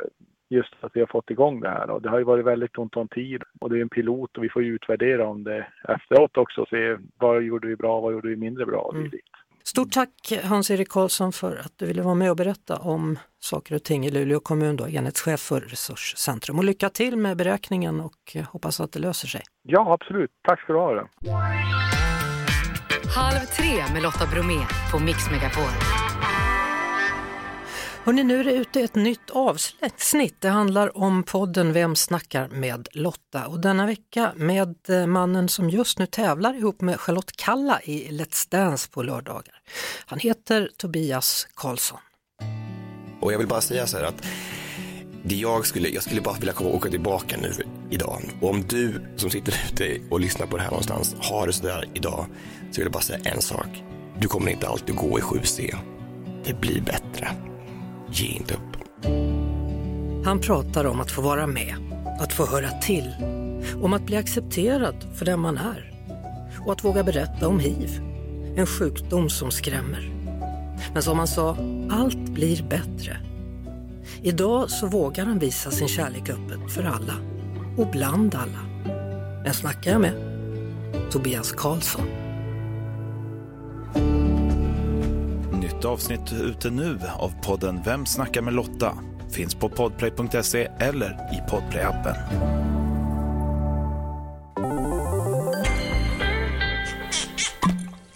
Just 0.52 0.74
att 0.82 0.92
vi 0.96 1.00
har 1.00 1.08
fått 1.08 1.30
igång 1.32 1.60
det 1.62 1.70
här 1.70 1.90
och 1.90 2.02
det 2.02 2.10
har 2.10 2.18
ju 2.18 2.24
varit 2.24 2.46
väldigt 2.46 2.78
ont 2.78 2.96
om 2.98 3.08
tid 3.08 3.44
och 3.62 3.70
det 3.70 3.78
är 3.78 3.82
en 3.82 3.90
pilot 3.90 4.38
och 4.38 4.44
vi 4.44 4.50
får 4.50 4.64
ju 4.64 4.74
utvärdera 4.76 5.28
om 5.28 5.44
det 5.44 5.68
efteråt 5.88 6.38
också 6.38 6.62
och 6.62 6.68
se 6.68 6.98
vad 7.20 7.42
gjorde 7.44 7.68
vi 7.68 7.76
bra, 7.76 8.00
vad 8.02 8.14
gjorde 8.14 8.28
vi 8.30 8.36
mindre 8.36 8.66
bra 8.66 8.80
och 8.82 8.94
Mm. 8.96 9.04
dylikt. 9.10 9.30
Stort 9.70 9.92
tack 9.92 10.34
Hans-Erik 10.44 10.90
Karlsson 10.90 11.32
för 11.32 11.58
att 11.58 11.74
du 11.76 11.86
ville 11.86 12.02
vara 12.02 12.16
med 12.16 12.30
och 12.30 12.36
berätta 12.36 12.78
om 12.78 13.20
saker 13.40 13.76
och 13.76 13.84
ting 13.84 14.06
i 14.06 14.12
Luleå 14.12 14.40
kommun, 14.40 14.76
då, 14.76 14.88
enhetschef 14.88 15.40
för 15.40 15.62
Resurscentrum. 15.62 16.58
Och 16.58 16.64
lycka 16.64 16.90
till 16.90 17.18
med 17.18 17.38
beräkningen 17.38 18.00
och 18.00 18.36
eh, 18.36 18.46
hoppas 18.46 18.80
att 18.80 18.92
det 18.92 19.00
löser 19.00 19.28
sig. 19.28 19.42
Ja, 19.64 19.94
absolut. 19.94 20.30
Tack 20.48 20.62
ska 20.62 20.74
du 20.74 20.80
ha. 20.80 20.94
Det. 20.94 21.08
Halv 23.16 23.46
tre 23.58 23.94
med 23.94 24.04
Lotta 24.04 24.26
Bromé 24.34 24.60
på 24.92 25.00
Mix 25.00 25.32
Megapol. 25.32 25.74
Hörrni, 28.10 28.24
nu 28.24 28.40
är 28.40 28.44
det 28.44 28.54
ute 28.54 28.82
ett 28.82 28.96
nytt 28.96 29.30
avsnitt. 29.30 30.36
Det 30.40 30.50
handlar 30.50 30.98
om 30.98 31.24
podden 31.24 31.74
Vem 31.74 31.96
snackar 31.96 32.48
med 32.48 32.88
Lotta? 32.92 33.48
Och 33.48 33.60
denna 33.60 33.86
vecka 33.86 34.34
med 34.36 34.76
eh, 34.90 35.08
mannen 35.08 35.50
som 35.50 35.70
just 35.70 36.00
nu 36.00 36.06
tävlar 36.06 36.54
ihop 36.54 36.82
med 36.82 37.00
Charlotte 37.00 37.32
Kalla 37.36 37.82
i 37.82 38.08
Let's 38.12 38.48
Dance 38.52 38.90
på 38.92 39.04
lördagar. 39.04 39.62
Han 40.06 40.20
heter 40.20 40.70
Tobias 40.78 41.48
Karlsson. 41.54 42.00
Och 43.22 43.34
jag 43.34 43.38
vill 43.38 43.48
bara 43.48 43.62
säga 43.62 43.88
så 43.88 43.98
här 43.98 44.04
att 44.04 44.26
det 45.24 45.36
jag 45.36 45.66
skulle, 45.66 45.90
jag 45.90 46.04
skulle 46.04 46.22
bara 46.22 46.36
vilja 46.36 46.54
komma 46.54 46.70
och 46.70 46.76
åka 46.76 46.90
tillbaka 46.90 47.38
nu 47.42 47.54
idag. 47.90 48.22
Och 48.42 48.50
om 48.50 48.64
du 48.68 49.02
som 49.16 49.30
sitter 49.30 49.54
ute 49.72 50.02
och 50.10 50.20
lyssnar 50.20 50.48
på 50.48 50.58
det 50.58 50.64
här 50.64 50.70
någonstans 50.70 51.16
har 51.20 51.48
det 51.48 51.54
sådär 51.54 51.90
idag 51.94 52.26
så 52.72 52.82
vill 52.82 52.86
jag 52.86 52.92
bara 52.92 53.04
säga 53.04 53.20
en 53.24 53.42
sak. 53.42 53.84
Du 54.20 54.28
kommer 54.28 54.52
inte 54.52 54.68
alltid 54.68 54.96
gå 54.96 55.20
i 55.20 55.22
7C. 55.22 55.76
Det 56.46 56.54
blir 56.54 56.82
bättre. 56.82 57.49
Ge 58.12 58.28
inte 58.28 58.54
upp. 58.54 58.78
Han 60.26 60.40
pratar 60.40 60.86
om 60.86 61.00
att 61.00 61.12
få 61.12 61.22
vara 61.22 61.48
med, 61.48 61.76
att 62.20 62.34
få 62.34 62.46
höra 62.46 62.70
till, 62.70 63.14
om 63.82 63.94
att 63.94 64.06
bli 64.06 64.18
accepterad 64.18 64.96
för 65.16 65.26
den 65.26 65.40
man 65.40 65.58
är 65.58 65.94
och 66.66 66.72
att 66.72 66.84
våga 66.84 67.04
berätta 67.04 67.48
om 67.48 67.60
hiv, 67.60 68.02
en 68.56 68.66
sjukdom 68.66 69.30
som 69.30 69.52
skrämmer. 69.52 70.12
Men 70.94 71.04
som 71.04 71.18
han 71.18 71.28
sa, 71.28 71.58
allt 71.92 72.30
blir 72.30 72.64
bättre. 72.64 73.18
Idag 74.22 74.70
så 74.70 74.88
vågar 74.88 75.26
han 75.26 75.40
visa 75.40 75.72
sin 75.72 75.88
kärlek 75.88 76.30
öppet 76.30 76.72
för 76.72 76.84
alla 76.84 77.14
och 77.78 77.88
bland 77.92 78.36
alla. 78.36 78.90
Vem 79.44 79.54
snackar 79.54 79.92
jag 79.92 80.02
med? 80.02 80.14
Tobias 81.12 81.52
Karlsson. 81.52 82.29
Nytt 85.80 85.86
avsnitt 85.86 86.32
ute 86.32 86.70
nu 86.70 87.00
av 87.18 87.34
podden 87.44 87.82
Vem 87.86 88.06
snackar 88.06 88.42
med 88.42 88.54
Lotta? 88.54 88.98
Finns 89.32 89.56
på 89.56 89.70
podplay.se 89.70 90.72
eller 90.80 91.10
i 91.10 91.52
podplay-appen. 91.52 92.16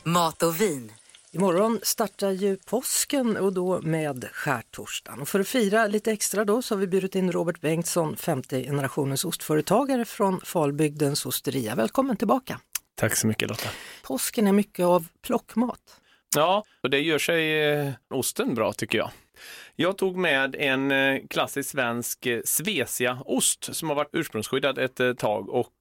Mat 0.04 0.44
och 0.44 0.62
vin. 0.62 0.92
Imorgon 1.32 1.80
startar 1.84 2.32
ju 2.32 2.58
påsken 2.58 3.38
och 3.38 3.54
då 3.54 3.82
med 3.82 4.28
skärtorsdagen. 4.32 5.22
Och 5.22 5.28
för 5.28 5.40
att 5.40 5.48
fira 5.48 5.88
lite 5.88 6.12
extra 6.12 6.46
då 6.46 6.62
så 6.62 6.76
har 6.76 6.80
vi 6.80 6.88
bjudit 6.88 7.16
in 7.16 7.32
Robert 7.32 7.62
Bengtsson, 7.62 8.16
femte 8.18 8.64
generationens 8.64 9.26
ostföretagare 9.26 10.06
från 10.06 10.42
Falbygdens 10.44 11.26
osteria. 11.26 11.76
Välkommen 11.76 12.18
tillbaka! 12.18 12.60
Tack 12.96 13.16
så 13.16 13.28
mycket 13.28 13.50
Lotta. 13.50 13.70
Påsken 14.04 14.48
är 14.48 14.54
mycket 14.54 14.86
av 14.86 15.08
plockmat. 15.22 16.00
Ja, 16.36 16.64
och 16.84 16.90
det 16.90 17.00
gör 17.00 17.20
sig 17.20 17.72
eh, 17.72 17.92
osten 18.10 18.56
bra 18.56 18.74
tycker 18.74 18.98
jag. 18.98 19.12
Jag 19.76 19.98
tog 19.98 20.18
med 20.18 20.56
en 20.56 20.92
eh, 20.92 21.22
klassisk 21.30 21.70
svensk 21.70 22.26
eh, 22.26 22.42
Svecia-ost 22.46 23.76
som 23.76 23.90
har 23.90 23.96
varit 23.96 24.10
ursprungsskyddad 24.16 24.78
ett 24.78 25.00
eh, 25.00 25.14
tag 25.14 25.50
och 25.50 25.74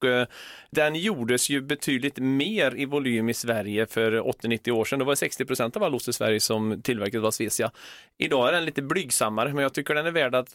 den 0.71 0.95
gjordes 0.95 1.51
ju 1.51 1.61
betydligt 1.61 2.19
mer 2.19 2.75
i 2.77 2.85
volym 2.85 3.29
i 3.29 3.35
Sverige 3.35 3.87
för 3.87 4.13
80-90 4.13 4.71
år 4.71 4.85
sedan. 4.85 4.99
Då 4.99 5.05
var 5.05 5.13
det 5.13 5.17
60 5.17 5.45
procent 5.45 5.77
av 5.77 5.83
all 5.83 5.95
ost 5.95 6.09
i 6.09 6.13
Sverige 6.13 6.41
som 6.41 6.83
tillverkades 6.83 7.23
var 7.23 7.31
Svecia. 7.31 7.71
Idag 8.19 8.49
är 8.49 8.53
den 8.53 8.65
lite 8.65 8.83
blygsammare, 8.83 9.55
men 9.55 9.63
jag 9.63 9.75
tycker 9.75 9.95
den 9.95 10.07
är 10.07 10.11
värd 10.11 10.35
att 10.35 10.55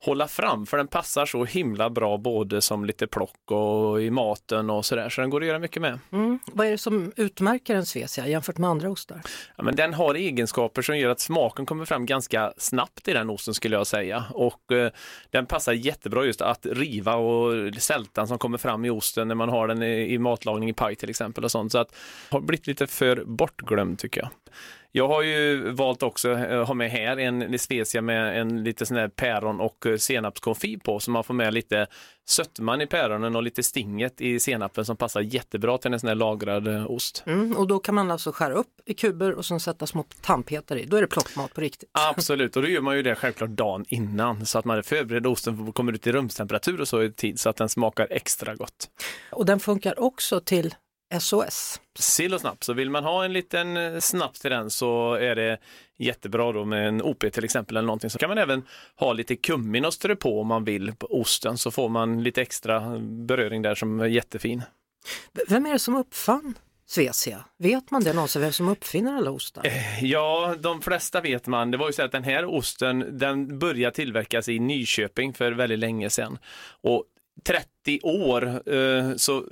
hålla 0.00 0.28
fram 0.28 0.66
för 0.66 0.76
den 0.76 0.88
passar 0.88 1.26
så 1.26 1.44
himla 1.44 1.90
bra 1.90 2.16
både 2.16 2.60
som 2.60 2.84
lite 2.84 3.06
plock 3.06 3.50
och 3.50 4.02
i 4.02 4.10
maten 4.10 4.70
och 4.70 4.84
sådär, 4.84 5.08
så 5.08 5.20
den 5.20 5.30
går 5.30 5.40
att 5.40 5.46
göra 5.46 5.58
mycket 5.58 5.82
med. 5.82 5.98
Mm. 6.12 6.38
Vad 6.52 6.66
är 6.66 6.70
det 6.70 6.78
som 6.78 7.12
utmärker 7.16 7.74
en 7.74 7.86
Svecia 7.86 8.26
jämfört 8.26 8.58
med 8.58 8.70
andra 8.70 8.90
ostar? 8.90 9.20
Ja, 9.56 9.64
men 9.64 9.76
den 9.76 9.94
har 9.94 10.14
egenskaper 10.14 10.82
som 10.82 10.98
gör 10.98 11.10
att 11.10 11.20
smaken 11.20 11.66
kommer 11.66 11.84
fram 11.84 12.06
ganska 12.06 12.52
snabbt 12.56 13.08
i 13.08 13.12
den 13.12 13.30
osten 13.30 13.54
skulle 13.54 13.76
jag 13.76 13.86
säga. 13.86 14.24
Och 14.30 14.72
eh, 14.72 14.90
den 15.30 15.46
passar 15.46 15.72
jättebra 15.72 16.24
just 16.24 16.40
att 16.40 16.66
riva 16.66 17.14
och 17.14 17.74
sältan 17.74 18.28
som 18.28 18.38
kommer 18.38 18.58
fram 18.58 18.84
i 18.84 18.90
osten 18.90 19.28
när 19.28 19.34
man 19.34 19.48
har 19.48 19.68
den 19.68 19.82
i, 19.82 20.14
i 20.14 20.18
matlagning 20.18 20.68
i 20.68 20.72
paj 20.72 20.96
till 20.96 21.10
exempel 21.10 21.44
och 21.44 21.50
sånt. 21.50 21.72
Så 21.72 21.78
att 21.78 21.94
har 22.30 22.40
blivit 22.40 22.66
lite 22.66 22.86
för 22.86 23.24
bortglömd 23.24 23.98
tycker 23.98 24.20
jag. 24.20 24.30
Jag 24.92 25.08
har 25.08 25.22
ju 25.22 25.70
valt 25.70 26.02
också 26.02 26.30
att 26.30 26.66
ha 26.66 26.74
med 26.74 26.90
här 26.90 27.16
en 27.16 27.58
Svecia 27.58 28.02
med 28.02 28.40
en 28.40 28.64
lite 28.64 28.86
sån 28.86 28.96
här 28.96 29.08
päron 29.08 29.60
och 29.60 29.86
eh, 29.86 29.96
senapskonfit 29.96 30.84
på 30.84 31.00
så 31.00 31.10
man 31.10 31.24
får 31.24 31.34
med 31.34 31.54
lite 31.54 31.86
sötman 32.28 32.80
i 32.80 32.86
päronen 32.86 33.36
och 33.36 33.42
lite 33.42 33.62
stinget 33.62 34.20
i 34.20 34.40
senapen 34.40 34.84
som 34.84 34.96
passar 34.96 35.20
jättebra 35.20 35.78
till 35.78 35.92
en 35.92 36.00
sån 36.00 36.08
här 36.08 36.14
lagrad 36.14 36.68
eh, 36.68 36.90
ost. 36.90 37.22
Mm. 37.26 37.56
Och 37.56 37.66
då 37.66 37.78
kan 37.78 37.94
man 37.94 38.10
alltså 38.10 38.32
skära 38.32 38.54
upp 38.54 38.80
i 38.84 38.94
kuber 38.94 39.32
och 39.32 39.44
sen 39.44 39.60
sätta 39.60 39.86
små 39.86 40.04
tandpetare 40.20 40.82
i. 40.82 40.84
Då 40.84 40.96
är 40.96 41.00
det 41.00 41.06
plockmat 41.06 41.54
på 41.54 41.60
riktigt. 41.60 41.90
Absolut, 42.16 42.56
och 42.56 42.62
då 42.62 42.68
gör 42.68 42.80
man 42.80 42.96
ju 42.96 43.02
det 43.02 43.14
självklart 43.14 43.50
dagen 43.50 43.84
innan 43.88 44.46
så 44.46 44.58
att 44.58 44.64
man 44.64 44.82
förbereder 44.82 45.30
osten 45.30 45.72
kommer 45.72 45.92
ut 45.92 46.06
i 46.06 46.12
rumstemperatur 46.12 46.80
och 46.80 46.88
så 46.88 47.02
i 47.02 47.12
tid 47.12 47.40
så 47.40 47.48
att 47.48 47.56
den 47.56 47.68
smakar 47.68 48.06
extra 48.10 48.54
gott. 48.54 48.90
Och 49.30 49.46
den 49.46 49.60
funkar 49.60 50.00
också 50.00 50.40
till 50.40 50.74
SOS. 51.20 51.80
Sill 51.98 52.34
och 52.34 52.40
snaps, 52.40 52.66
så 52.66 52.72
vill 52.72 52.90
man 52.90 53.04
ha 53.04 53.24
en 53.24 53.32
liten 53.32 53.76
eh, 53.76 53.98
snaps 53.98 54.40
till 54.40 54.50
den 54.50 54.70
så 54.70 55.14
är 55.14 55.36
det 55.36 55.58
jättebra 55.98 56.52
då 56.52 56.64
med 56.64 56.88
en 56.88 57.02
OP 57.02 57.32
till 57.32 57.44
exempel 57.44 57.76
eller 57.76 57.86
någonting. 57.86 58.10
Så 58.10 58.18
kan 58.18 58.28
man 58.28 58.38
även 58.38 58.62
ha 58.96 59.12
lite 59.12 59.36
kummin 59.36 59.84
och 59.84 59.94
strö 59.94 60.16
på 60.16 60.40
om 60.40 60.46
man 60.46 60.64
vill 60.64 60.92
på 60.92 61.20
osten 61.20 61.58
så 61.58 61.70
får 61.70 61.88
man 61.88 62.22
lite 62.22 62.42
extra 62.42 62.98
beröring 63.00 63.62
där 63.62 63.74
som 63.74 64.00
är 64.00 64.06
jättefin. 64.06 64.62
Vem 65.48 65.66
är 65.66 65.72
det 65.72 65.78
som 65.78 65.96
uppfann 65.96 66.54
Svecia? 66.86 67.44
Vet 67.58 67.90
man 67.90 68.04
det 68.04 68.12
någonsin, 68.12 68.42
vem 68.42 68.52
som 68.52 68.68
uppfinner 68.68 69.16
alla 69.16 69.30
ostar? 69.30 69.66
Ja, 70.00 70.54
de 70.58 70.82
flesta 70.82 71.20
vet 71.20 71.46
man. 71.46 71.70
Det 71.70 71.76
var 71.76 71.86
ju 71.86 71.92
så 71.92 72.02
att 72.02 72.12
den 72.12 72.24
här 72.24 72.44
osten, 72.44 73.18
den 73.18 73.58
började 73.58 73.94
tillverkas 73.94 74.48
i 74.48 74.58
Nyköping 74.58 75.34
för 75.34 75.52
väldigt 75.52 75.78
länge 75.78 76.10
sedan. 76.10 76.38
Och 76.80 77.04
30 77.44 78.00
år 78.02 78.72
eh, 78.74 79.14
så 79.16 79.44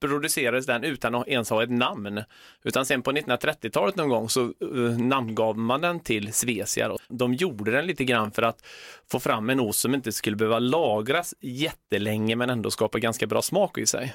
producerades 0.00 0.66
den 0.66 0.84
utan 0.84 1.14
att 1.14 1.28
ens 1.28 1.50
ha 1.50 1.62
ett 1.62 1.70
namn. 1.70 2.22
Utan 2.62 2.86
sen 2.86 3.02
på 3.02 3.12
1930-talet 3.12 3.96
någon 3.96 4.08
gång 4.08 4.28
så 4.28 4.40
eh, 4.44 4.98
namngav 4.98 5.58
man 5.58 5.80
den 5.80 6.00
till 6.00 6.32
Svecia. 6.32 6.88
Då. 6.88 6.98
De 7.08 7.34
gjorde 7.34 7.70
den 7.70 7.86
lite 7.86 8.04
grann 8.04 8.30
för 8.30 8.42
att 8.42 8.66
få 9.10 9.20
fram 9.20 9.50
en 9.50 9.60
ost 9.60 9.80
som 9.80 9.94
inte 9.94 10.12
skulle 10.12 10.36
behöva 10.36 10.58
lagras 10.58 11.34
jättelänge 11.40 12.36
men 12.36 12.50
ändå 12.50 12.70
skapa 12.70 12.98
ganska 12.98 13.26
bra 13.26 13.42
smak 13.42 13.78
i 13.78 13.86
sig. 13.86 14.14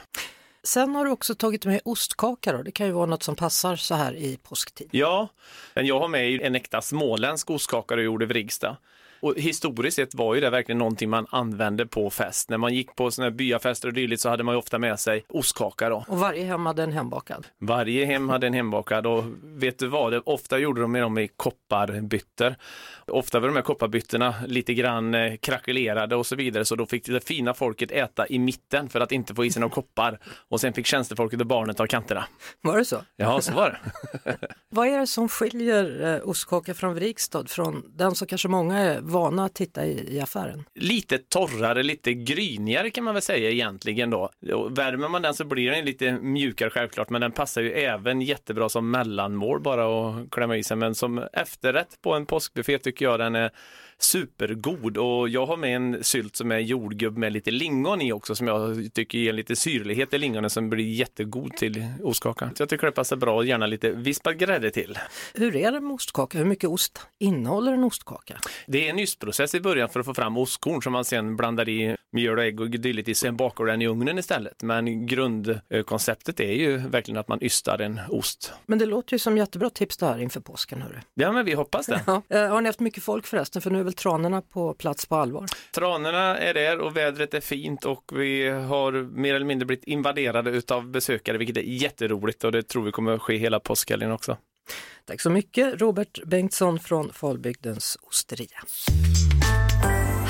Sen 0.64 0.96
har 0.96 1.06
du 1.06 1.12
också 1.12 1.36
tagit 1.36 1.66
med 1.66 1.82
ostkaka 1.86 2.52
då. 2.52 2.64
Det 2.64 2.72
kan 2.72 2.86
ju 2.86 2.92
vara 2.92 3.06
något 3.06 3.24
som 3.24 3.36
passar 3.36 3.76
så 3.76 3.96
här 3.96 4.16
i 4.16 4.38
påsktid. 4.44 4.90
Ja, 4.92 5.28
men 5.74 5.86
jag 5.86 6.00
har 6.00 6.08
med 6.08 6.42
en 6.42 6.56
äkta 6.56 6.82
småländsk 6.82 7.50
ostkaka 7.50 7.96
du 7.96 8.04
gjorde 8.04 8.26
i 8.26 8.28
Vrigstad. 8.28 8.78
Och 9.22 9.34
historiskt 9.38 9.96
sett 9.96 10.16
var 10.16 10.36
ju 10.36 10.42
det 10.42 10.50
verkligen 10.50 10.80
någonting 10.80 11.10
man 11.10 11.26
använde 11.30 11.86
på 11.86 12.10
fest. 12.10 12.50
När 12.50 12.58
man 12.58 12.74
gick 12.74 12.96
på 12.96 13.12
såna 13.12 13.26
här 13.26 13.32
byafester 13.32 13.88
och 13.88 13.94
dylikt 13.94 14.22
så 14.22 14.30
hade 14.30 14.44
man 14.44 14.56
ju 14.56 14.60
ofta 14.60 14.80
med 14.80 15.00
sig 15.00 15.26
ostkaka 15.30 15.90
då. 15.90 16.06
Och 16.08 16.20
varje 16.20 16.46
hem 16.46 16.66
hade 16.66 16.84
en 16.84 16.92
hembakad. 16.92 17.48
Varje 17.60 18.06
hem 18.06 18.30
hade 18.30 18.48
en 18.48 18.54
hembakad 18.54 19.08
och 19.08 19.24
vet 19.44 19.80
du 19.80 19.88
vad, 19.88 20.14
det, 20.14 20.20
ofta 20.20 20.58
gjorde 20.58 20.82
de 20.82 20.92
med 20.92 21.02
dem 21.02 21.18
i 21.18 21.28
kopparbyttor. 21.28 22.56
Ofta 23.08 23.40
var 23.40 23.48
de 23.48 23.56
här 23.56 23.64
kopparbyttorna 23.64 24.36
lite 24.48 24.74
grann 24.74 25.14
eh, 25.14 25.36
krackelerade 25.38 26.16
och 26.16 26.26
så 26.26 26.36
vidare 26.36 26.66
så 26.66 26.76
då 26.76 26.86
fick 26.86 27.06
det 27.06 27.28
fina 27.28 27.54
folket 27.54 27.92
äta 27.92 28.28
i 28.28 28.40
mitten 28.40 28.90
för 28.90 29.00
att 29.00 29.12
inte 29.12 29.36
få 29.36 29.46
i 29.46 29.52
sig 29.52 29.60
några 29.60 29.74
koppar. 29.74 30.20
Och 30.50 30.62
sen 30.62 30.74
fick 30.74 30.86
tjänstefolket 30.86 31.42
och 31.42 31.48
barnet 31.48 31.78
ta 31.78 31.88
kanterna. 31.88 32.26
Var 32.62 32.78
det 32.78 32.86
så? 32.86 33.02
Ja, 33.16 33.42
så 33.42 33.54
var 33.54 33.70
det. 33.70 34.38
Vad 34.70 34.88
är 34.88 35.00
det 35.00 35.08
som 35.08 35.30
skiljer 35.30 36.16
eh, 36.16 36.30
ostkaka 36.30 36.74
från 36.74 36.94
Vrigstad 36.94 37.46
från 37.48 37.84
den 37.96 38.16
som 38.16 38.28
kanske 38.28 38.48
många 38.48 38.78
är 38.78 39.02
vana 39.12 39.46
att 39.46 39.54
titta 39.54 39.86
i, 39.86 40.16
i 40.16 40.22
affären? 40.22 40.64
Lite 40.76 41.18
torrare, 41.18 41.84
lite 41.84 42.14
grynigare 42.14 42.90
kan 42.90 43.04
man 43.04 43.14
väl 43.14 43.24
säga 43.24 43.50
egentligen 43.50 44.10
då. 44.10 44.30
Och 44.54 44.78
värmer 44.78 45.08
man 45.08 45.22
den 45.22 45.34
så 45.34 45.46
blir 45.46 45.72
den 45.72 45.86
lite 45.86 46.12
mjukare 46.12 46.70
självklart, 46.70 47.10
men 47.10 47.22
den 47.22 47.32
passar 47.32 47.62
ju 47.62 47.72
även 47.72 48.22
jättebra 48.22 48.70
som 48.70 48.92
mellanmål 48.92 49.62
bara 49.62 50.10
att 50.10 50.32
klämma 50.32 50.58
i 50.58 50.64
sig. 50.64 50.78
Men 50.78 50.96
som 50.96 51.28
efterrätt 51.34 52.02
på 52.02 52.14
en 52.14 52.26
påskbuffé 52.26 52.78
tycker 52.78 53.06
jag 53.06 53.20
den 53.20 53.36
är 53.36 53.52
supergod 54.04 54.98
och 54.98 55.30
jag 55.30 55.46
har 55.46 55.58
med 55.58 55.76
en 55.76 56.04
sylt 56.04 56.36
som 56.36 56.52
är 56.52 56.60
jordgubb 56.60 57.18
med 57.18 57.34
lite 57.34 57.52
lingon 57.52 58.02
i 58.02 58.12
också 58.14 58.36
som 58.36 58.48
jag 58.48 58.90
tycker 58.94 59.18
ger 59.18 59.34
lite 59.34 59.56
syrlighet 59.56 60.14
i 60.14 60.18
lingonen 60.18 60.50
som 60.50 60.70
blir 60.70 60.86
jättegod 60.92 61.54
till 61.58 61.86
ostkakan. 62.04 62.56
Så 62.56 62.62
jag 62.62 62.70
tycker 62.70 62.86
det 62.86 62.92
passar 62.92 63.16
bra 63.16 63.36
och 63.36 63.46
gärna 63.46 63.66
lite 63.68 63.92
vispad 63.92 64.38
grädde 64.38 64.72
till. 64.72 64.98
Hur 65.34 65.56
är 65.56 65.72
det 65.72 65.80
med 65.82 65.92
ostkaka? 65.94 66.38
Hur 66.38 66.46
mycket 66.46 66.70
ost 66.70 67.00
innehåller 67.20 67.74
en 67.74 67.84
ostkaka? 67.84 68.38
Det 68.68 68.86
är 68.86 68.90
en 68.90 69.00
ystprocess 69.00 69.56
i 69.56 69.62
början 69.62 69.90
för 69.90 70.00
att 70.00 70.06
få 70.06 70.14
fram 70.14 70.38
ostkorn 70.38 70.82
som 70.82 70.94
man 70.94 71.06
sen 71.06 71.36
blandar 71.38 71.70
i 71.70 71.96
mjöl 72.12 72.38
och 72.38 72.44
ägg 72.44 72.60
och 72.62 72.70
dylikt 72.70 73.10
i, 73.10 73.16
sen 73.16 73.38
bakar 73.38 73.66
den 73.66 73.82
i 73.82 73.88
ugnen 73.88 74.18
istället. 74.18 74.64
Men 74.64 75.06
grundkonceptet 75.08 76.40
är 76.40 76.54
ju 76.54 76.78
verkligen 76.78 77.18
att 77.20 77.28
man 77.28 77.44
ystar 77.44 77.80
en 77.82 78.00
ost. 78.10 78.54
Men 78.66 78.80
det 78.80 78.86
låter 78.86 79.14
ju 79.14 79.20
som 79.20 79.38
jättebra 79.38 79.70
tips 79.70 79.98
det 79.98 80.06
här 80.06 80.20
inför 80.22 80.40
påsken. 80.40 80.82
Hörru. 80.82 80.98
Ja, 81.14 81.32
men 81.32 81.46
vi 81.46 81.54
hoppas 81.54 81.86
det. 81.86 82.02
Ja. 82.08 82.22
Eh, 82.30 82.48
Har 82.50 82.62
ni 82.62 82.70
haft 82.70 82.80
mycket 82.80 83.04
folk 83.04 83.26
förresten? 83.28 83.62
För 83.62 83.70
nu 83.70 83.80
är 83.80 83.84
väl 83.92 83.96
tranorna 83.96 84.42
på 84.42 84.74
plats 84.74 85.06
på 85.06 85.16
allvar? 85.16 85.46
Tranorna 85.76 86.38
är 86.38 86.54
där 86.54 86.80
och 86.80 86.98
vädret 86.98 87.34
är 87.34 87.42
fint 87.42 87.86
och 87.86 88.12
vi 88.14 88.50
har 88.50 88.92
mer 88.92 89.36
eller 89.36 89.46
mindre 89.46 89.66
blivit 89.66 89.86
invaderade 89.86 90.52
utav 90.52 90.92
besökare, 90.92 91.38
vilket 91.38 91.58
är 91.58 91.62
jätteroligt 91.62 92.44
och 92.44 92.52
det 92.52 92.64
tror 92.64 92.84
vi 92.84 92.92
kommer 92.92 93.12
att 93.12 93.22
ske 93.22 93.38
hela 93.38 93.60
påskhelgen 93.60 94.12
också. 94.12 94.38
Tack 95.06 95.22
så 95.22 95.30
mycket 95.30 95.82
Robert 95.82 96.24
Bengtsson 96.26 96.80
från 96.80 97.14
Falbygdens 97.14 97.98
osteria. 98.02 98.64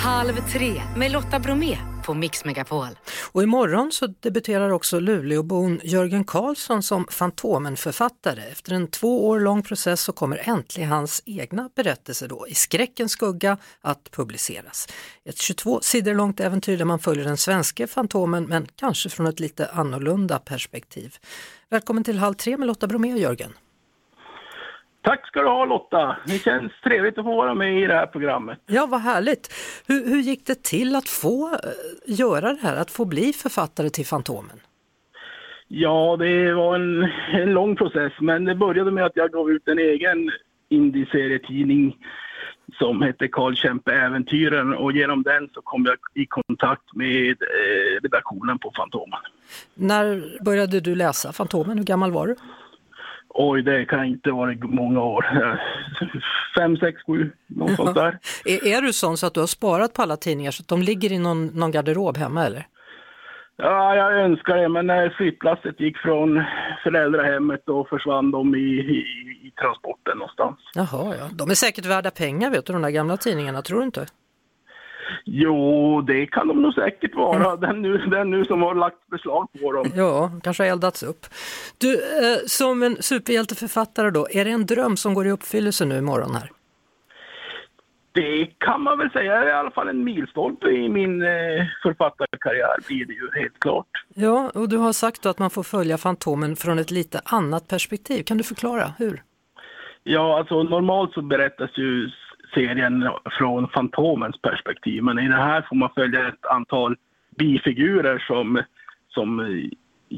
Halv 0.04 0.34
tre 0.54 0.82
med 0.98 1.12
Lotta 1.12 1.40
Bromé 1.40 1.78
på 2.06 2.14
Mix 2.14 2.46
Megapol. 2.46 2.88
Och 3.32 3.44
imorgon 3.44 3.92
så 3.92 4.08
debuterar 4.08 4.70
också 4.70 5.00
Luleåbon 5.00 5.80
Jörgen 5.84 6.24
Karlsson 6.24 6.84
som 6.84 7.08
Fantomen-författare. 7.10 8.42
Efter 8.52 8.74
en 8.74 8.88
två 8.88 9.28
år 9.28 9.40
lång 9.40 9.64
process 9.64 10.02
så 10.02 10.12
kommer 10.14 10.50
äntligen 10.50 10.90
hans 10.90 11.22
egna 11.26 11.70
berättelser 11.76 12.28
då 12.28 12.48
i 12.48 12.56
skräckens 12.56 13.12
skugga 13.12 13.58
att 13.82 14.12
publiceras. 14.12 14.88
Ett 15.26 15.38
22 15.38 15.80
sidor 15.82 16.14
långt 16.14 16.40
äventyr 16.40 16.78
där 16.78 16.86
man 16.86 17.00
följer 17.00 17.26
den 17.26 17.38
svenska 17.38 17.88
Fantomen 17.88 18.44
men 18.44 18.68
kanske 18.76 19.10
från 19.10 19.28
ett 19.28 19.40
lite 19.40 19.68
annorlunda 19.68 20.40
perspektiv. 20.40 21.16
Välkommen 21.70 22.04
till 22.04 22.18
Halv 22.18 22.34
tre 22.34 22.58
med 22.58 22.68
Lotta 22.68 22.88
Bromé 22.88 23.14
och 23.14 23.20
Jörgen. 23.20 23.54
Tack 25.04 25.28
ska 25.28 25.42
du 25.42 25.48
ha 25.48 25.66
Lotta. 25.66 26.18
Det 26.26 26.38
känns 26.38 26.72
trevligt 26.84 27.18
att 27.18 27.26
få 27.26 27.36
vara 27.36 27.54
med 27.54 27.82
i 27.82 27.88
det 27.88 27.94
här 27.94 28.06
programmet. 28.06 28.60
Ja, 28.66 28.86
vad 28.86 29.02
härligt. 29.02 29.54
Hur, 29.88 30.06
hur 30.06 30.22
gick 30.22 30.46
det 30.46 30.64
till 30.64 30.96
att 30.96 31.10
få 31.10 31.54
eh, 31.54 31.60
göra 32.20 32.54
det 32.54 32.60
här, 32.62 32.76
att 32.76 32.92
få 32.92 33.06
bli 33.06 33.34
författare 33.34 33.90
till 33.90 34.06
Fantomen? 34.06 34.60
Ja, 35.68 36.18
det 36.20 36.54
var 36.54 36.76
en, 36.76 37.04
en 37.34 37.54
lång 37.54 37.76
process, 37.76 38.14
men 38.20 38.46
det 38.46 38.56
började 38.56 38.92
med 38.92 39.06
att 39.06 39.16
jag 39.16 39.32
gav 39.32 39.52
ut 39.52 39.68
en 39.68 39.80
egen 39.80 40.32
indie-serietidning 40.70 41.98
som 42.74 43.02
hette 43.02 43.28
Karl 43.28 43.56
Kempe 43.56 43.92
Äventyren 43.92 44.74
och 44.74 44.92
genom 44.92 45.24
den 45.24 45.50
så 45.54 45.62
kom 45.62 45.86
jag 45.86 46.24
i 46.24 46.26
kontakt 46.26 46.96
med 46.96 47.30
eh, 47.30 48.02
redaktionen 48.04 48.60
på 48.60 48.72
Fantomen. 48.76 49.20
När 49.74 50.38
började 50.46 50.80
du 50.80 50.96
läsa 50.96 51.34
Fantomen? 51.34 51.78
Hur 51.78 51.86
gammal 51.86 52.12
var 52.12 52.28
du? 52.28 52.36
Oj, 53.34 53.62
det 53.62 53.86
kan 53.86 54.06
inte 54.06 54.32
vara 54.32 54.56
många 54.62 55.02
år. 55.02 55.26
Fem, 56.58 56.78
sex, 56.78 57.02
sju, 57.08 57.32
något 57.48 57.76
sånt 57.76 57.96
där. 57.96 58.20
Är, 58.46 58.68
är 58.78 58.82
du 58.82 58.94
sån 58.94 59.18
så 59.18 59.28
att 59.28 59.34
du 59.34 59.40
har 59.40 59.48
sparat 59.48 59.94
på 59.94 60.02
alla 60.02 60.18
tidningar 60.18 60.52
så 60.52 60.62
att 60.62 60.68
de 60.68 60.82
ligger 60.82 61.12
i 61.12 61.20
någon, 61.20 61.46
någon 61.46 61.72
garderob 61.72 62.18
hemma 62.18 62.46
eller? 62.46 62.68
Ja, 63.58 63.96
jag 63.96 64.20
önskar 64.20 64.58
det, 64.58 64.70
men 64.70 64.88
när 64.88 65.10
flyttlasset 65.10 65.80
gick 65.80 65.98
från 65.98 66.44
föräldrahemmet 66.84 67.64
då 67.66 67.86
försvann 67.86 68.32
de 68.32 68.56
i, 68.56 68.60
i, 68.60 68.98
i 69.48 69.52
transporten 69.62 70.18
någonstans. 70.18 70.60
Jaha, 70.76 71.16
ja. 71.20 71.30
De 71.32 71.50
är 71.50 71.56
säkert 71.56 71.86
värda 71.86 72.12
pengar 72.12 72.52
vet 72.52 72.66
du, 72.66 72.74
de 72.74 72.82
där 72.82 72.90
gamla 72.90 73.18
tidningarna, 73.18 73.62
tror 73.62 73.80
du 73.80 73.86
inte? 73.86 74.06
Jo, 75.26 76.02
det 76.02 76.26
kan 76.26 76.48
de 76.48 76.62
nog 76.62 76.74
säkert 76.74 77.16
vara, 77.16 77.56
den, 77.56 77.82
nu, 77.82 77.98
den 77.98 78.32
nu 78.32 78.46
som 78.46 78.62
har 78.62 78.76
lagt 78.76 79.08
beslag 79.08 79.48
på 79.62 79.72
dem. 79.72 79.92
Ja, 79.96 80.32
kanske 80.44 80.64
har 80.64 80.70
eldats 80.70 81.04
upp. 81.04 81.26
Du, 81.78 81.94
eh, 81.94 82.38
som 82.46 82.84
en 82.84 82.98
superhjälteförfattare 83.00 84.10
då, 84.10 84.28
är 84.32 84.46
det 84.46 84.52
en 84.52 84.66
dröm 84.66 84.98
som 84.98 85.14
går 85.14 85.28
i 85.28 85.32
uppfyllelse 85.32 85.86
nu 85.86 85.98
imorgon 85.98 86.36
här? 86.36 86.52
Det 88.14 88.46
kan 88.58 88.82
man 88.82 88.98
väl 88.98 89.12
säga 89.12 89.36
är 89.36 89.48
i 89.48 89.52
alla 89.52 89.72
fall 89.72 89.90
en 89.90 90.04
milstolpe 90.04 90.68
i 90.70 90.90
min 90.90 91.22
eh, 91.22 91.66
författarkarriär 91.84 92.88
blir 92.88 93.06
det 93.06 93.14
ju 93.14 93.42
helt 93.42 93.60
klart. 93.60 93.88
Ja, 94.16 94.52
och 94.56 94.70
du 94.70 94.78
har 94.78 94.94
sagt 94.94 95.26
att 95.26 95.40
man 95.40 95.50
får 95.50 95.64
följa 95.64 95.98
Fantomen 95.98 96.56
från 96.56 96.80
ett 96.80 96.92
lite 96.92 97.22
annat 97.26 97.68
perspektiv. 97.68 98.24
Kan 98.24 98.38
du 98.38 98.44
förklara 98.44 98.94
hur? 98.98 99.22
Ja, 100.04 100.38
alltså 100.38 100.64
normalt 100.64 101.14
så 101.14 101.22
berättas 101.22 101.78
ju 101.78 102.10
serien 102.54 103.10
från 103.38 103.68
Fantomens 103.68 104.42
perspektiv, 104.42 105.04
men 105.04 105.20
i 105.20 105.28
det 105.28 105.36
här 105.36 105.62
får 105.70 105.76
man 105.76 105.90
följa 105.96 106.28
ett 106.28 106.46
antal 106.46 106.96
bifigurer 107.38 108.20
som, 108.28 108.64
som 109.10 109.62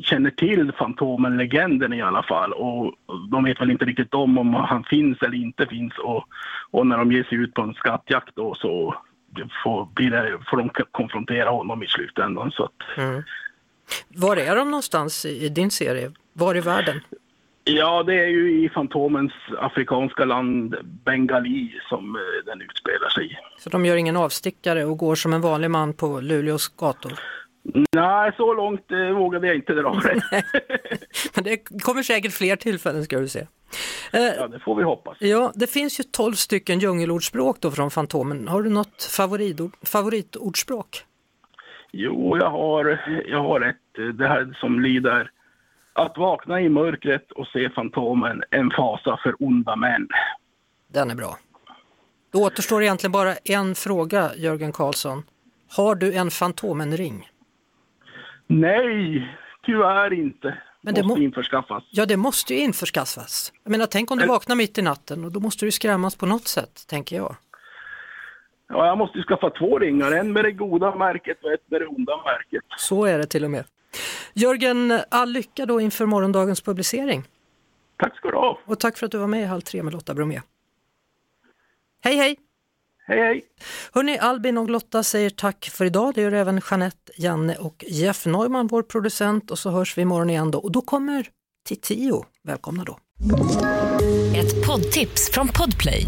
känner 0.03 0.29
till 0.29 0.71
Fantomen-legenden 0.71 1.93
i 1.93 2.01
alla 2.01 2.23
fall 2.23 2.53
och 2.53 2.93
de 3.31 3.43
vet 3.43 3.61
väl 3.61 3.71
inte 3.71 3.86
riktigt 3.86 4.13
om 4.13 4.38
om 4.38 4.53
han 4.53 4.84
finns 4.84 5.21
eller 5.21 5.38
inte 5.38 5.65
finns 5.65 5.93
och, 5.97 6.25
och 6.71 6.88
när 6.88 6.97
de 6.97 7.11
ger 7.11 7.23
sig 7.23 7.38
ut 7.38 7.53
på 7.53 7.61
en 7.61 7.73
skattjakt 7.73 8.36
då 8.36 8.55
så 8.55 8.95
får, 9.63 9.88
blir 9.93 10.11
det, 10.11 10.39
får 10.49 10.57
de 10.57 10.69
konfrontera 10.91 11.49
honom 11.49 11.84
i 11.84 11.88
slutändan. 11.88 12.51
Så 12.51 12.63
att, 12.63 12.97
Mm. 12.97 13.23
Var 14.07 14.38
är 14.38 14.55
de 14.55 14.71
någonstans 14.71 15.25
i 15.25 15.49
din 15.49 15.71
serie? 15.71 16.11
Var 16.34 16.57
i 16.57 16.61
världen? 16.61 17.01
Ja, 17.66 18.03
det 18.03 18.14
är 18.14 18.28
ju 18.28 18.66
i 18.66 18.70
Fantomens 18.70 19.32
afrikanska 19.59 20.26
land 20.26 20.76
Bengali 21.05 21.80
som 21.89 22.16
eh, 22.16 22.45
den 22.45 22.61
utspelar 22.61 23.09
sig 23.09 23.26
i. 23.26 23.38
Så 23.57 23.70
de 23.70 23.86
gör 23.86 23.95
ingen 23.95 24.18
avstickare 24.18 24.86
och 24.86 24.97
går 24.97 25.16
som 25.16 25.34
en 25.34 25.41
vanlig 25.41 25.72
man 25.72 25.93
på 25.93 26.20
Luleås 26.22 26.68
gator? 26.68 27.14
Nej, 27.95 28.32
så 28.38 28.53
långt 28.53 28.91
eh, 28.91 29.09
vågade 29.18 29.47
jag 29.47 29.55
inte 29.55 29.74
dra 29.74 29.93
det. 30.03 30.22
Men 31.36 31.43
det 31.43 31.57
kommer 31.57 32.03
säkert 32.03 32.34
fler 32.34 32.55
tillfällen 32.55 33.03
ska 33.03 33.20
du 33.20 33.28
se. 33.28 33.39
Eh, 34.14 34.22
Ja, 34.38 34.47
det 34.47 34.59
får 34.59 34.76
vi 34.76 34.84
hoppas. 34.84 35.18
Ja, 35.20 35.51
det 35.55 35.68
finns 35.68 35.99
ju 35.99 36.03
12 36.03 36.34
stycken 36.34 36.80
djungelordspråk 36.80 37.57
då 37.61 37.72
från 37.72 37.91
Fantomen. 37.91 38.47
Har 38.47 38.61
du 38.64 38.70
något 38.70 39.03
favoritord, 39.18 39.72
favoritordspråk? 39.86 41.03
Jo, 41.91 42.38
jag 42.38 42.49
har, 42.49 42.99
jag 43.28 43.43
har 43.43 43.61
ett, 43.61 43.99
eh, 43.99 44.05
det 44.05 44.28
här 44.28 44.57
som 44.61 44.80
lyder 44.80 45.32
Att 45.93 46.17
vakna 46.17 46.61
i 46.61 46.69
mörkret 46.69 47.31
och 47.31 47.47
se 47.47 47.69
Fantomen, 47.69 48.43
en 48.49 48.71
fasa 48.71 49.19
för 49.23 49.35
onda 49.39 49.75
män. 49.75 50.07
Den 50.87 51.11
är 51.11 51.15
bra. 51.15 51.37
Då 52.31 52.39
återstår 52.45 52.83
egentligen 52.83 53.11
bara 53.11 53.33
en 53.35 53.75
fråga, 53.75 54.31
Jörgen 54.35 54.71
Karlsson. 54.71 55.23
Har 55.75 55.95
du 55.95 56.13
en 56.13 56.31
Fantomen-ring? 56.31 57.29
Nej, 58.47 59.27
tyvärr 59.65 60.13
inte. 60.13 60.57
Men 60.81 60.93
det 60.93 61.03
Måste 61.03 61.19
må- 61.19 61.23
införskaffas. 61.25 61.83
Ja, 61.91 62.05
det 62.05 62.17
måste 62.17 62.53
ju 62.53 62.59
införskaffas. 62.59 63.53
Jag 63.63 63.71
menar, 63.71 63.85
tänk 63.85 64.11
om 64.11 64.17
du 64.17 64.25
vaknar 64.27 64.55
mitt 64.55 64.77
i 64.77 64.81
natten 64.81 65.23
och 65.25 65.31
då 65.31 65.39
måste 65.39 65.65
du 65.65 65.71
skrämmas 65.71 66.15
på 66.15 66.25
något 66.25 66.47
sätt, 66.47 66.87
tänker 66.87 67.15
jag. 67.15 67.35
Ja, 68.69 68.85
jag 68.87 68.97
måste 68.97 69.17
ju 69.17 69.23
skaffa 69.23 69.49
två 69.49 69.79
ringar, 69.79 70.11
en 70.11 70.33
med 70.33 70.43
det 70.45 70.51
goda 70.51 70.95
märket 70.95 71.43
och 71.43 71.51
ett 71.51 71.71
med 71.71 71.81
det 71.81 71.87
onda 71.87 72.17
märket. 72.25 72.63
Så 72.77 73.05
är 73.05 73.17
det 73.17 73.25
till 73.25 73.43
och 73.45 73.51
med. 73.51 73.63
Jörgen, 74.33 75.01
all 75.09 75.29
lycka 75.29 75.65
då 75.65 75.81
inför 75.81 76.05
morgondagens 76.05 76.61
publicering. 76.61 77.23
Tack 77.97 78.17
ska 78.17 78.31
du 78.31 78.37
ha. 78.37 78.59
Och 78.65 78.79
tack 78.79 78.97
för 78.97 79.05
att 79.05 79.11
du 79.11 79.17
var 79.17 79.27
med 79.27 79.41
i 79.41 79.45
Halv 79.45 79.61
tre 79.61 79.83
med 79.83 79.93
Lotta 79.93 80.13
Bromé. 80.13 80.41
Hej 82.03 82.15
hej! 82.15 82.37
Hej 83.07 83.19
hej! 83.19 83.45
Hörni, 83.91 84.17
Albin 84.17 84.57
och 84.57 84.69
Lotta 84.69 85.03
säger 85.03 85.29
tack 85.29 85.69
för 85.73 85.85
idag. 85.85 86.13
Det 86.15 86.21
gör 86.21 86.31
även 86.31 86.61
Jeanette, 86.71 87.11
Janne 87.15 87.55
och 87.55 87.85
Jeff 87.87 88.25
Neumann, 88.25 88.67
vår 88.67 88.83
producent. 88.83 89.51
Och 89.51 89.59
så 89.59 89.69
hörs 89.69 89.97
vi 89.97 90.01
imorgon 90.01 90.29
igen 90.29 90.51
då. 90.51 90.59
Och 90.59 90.71
då 90.71 90.81
kommer 90.81 91.29
Titio. 91.65 92.25
Välkomna 92.43 92.83
då. 92.83 92.97
Ett 94.35 94.67
poddtips 94.67 95.31
från 95.31 95.47
Podplay. 95.47 96.07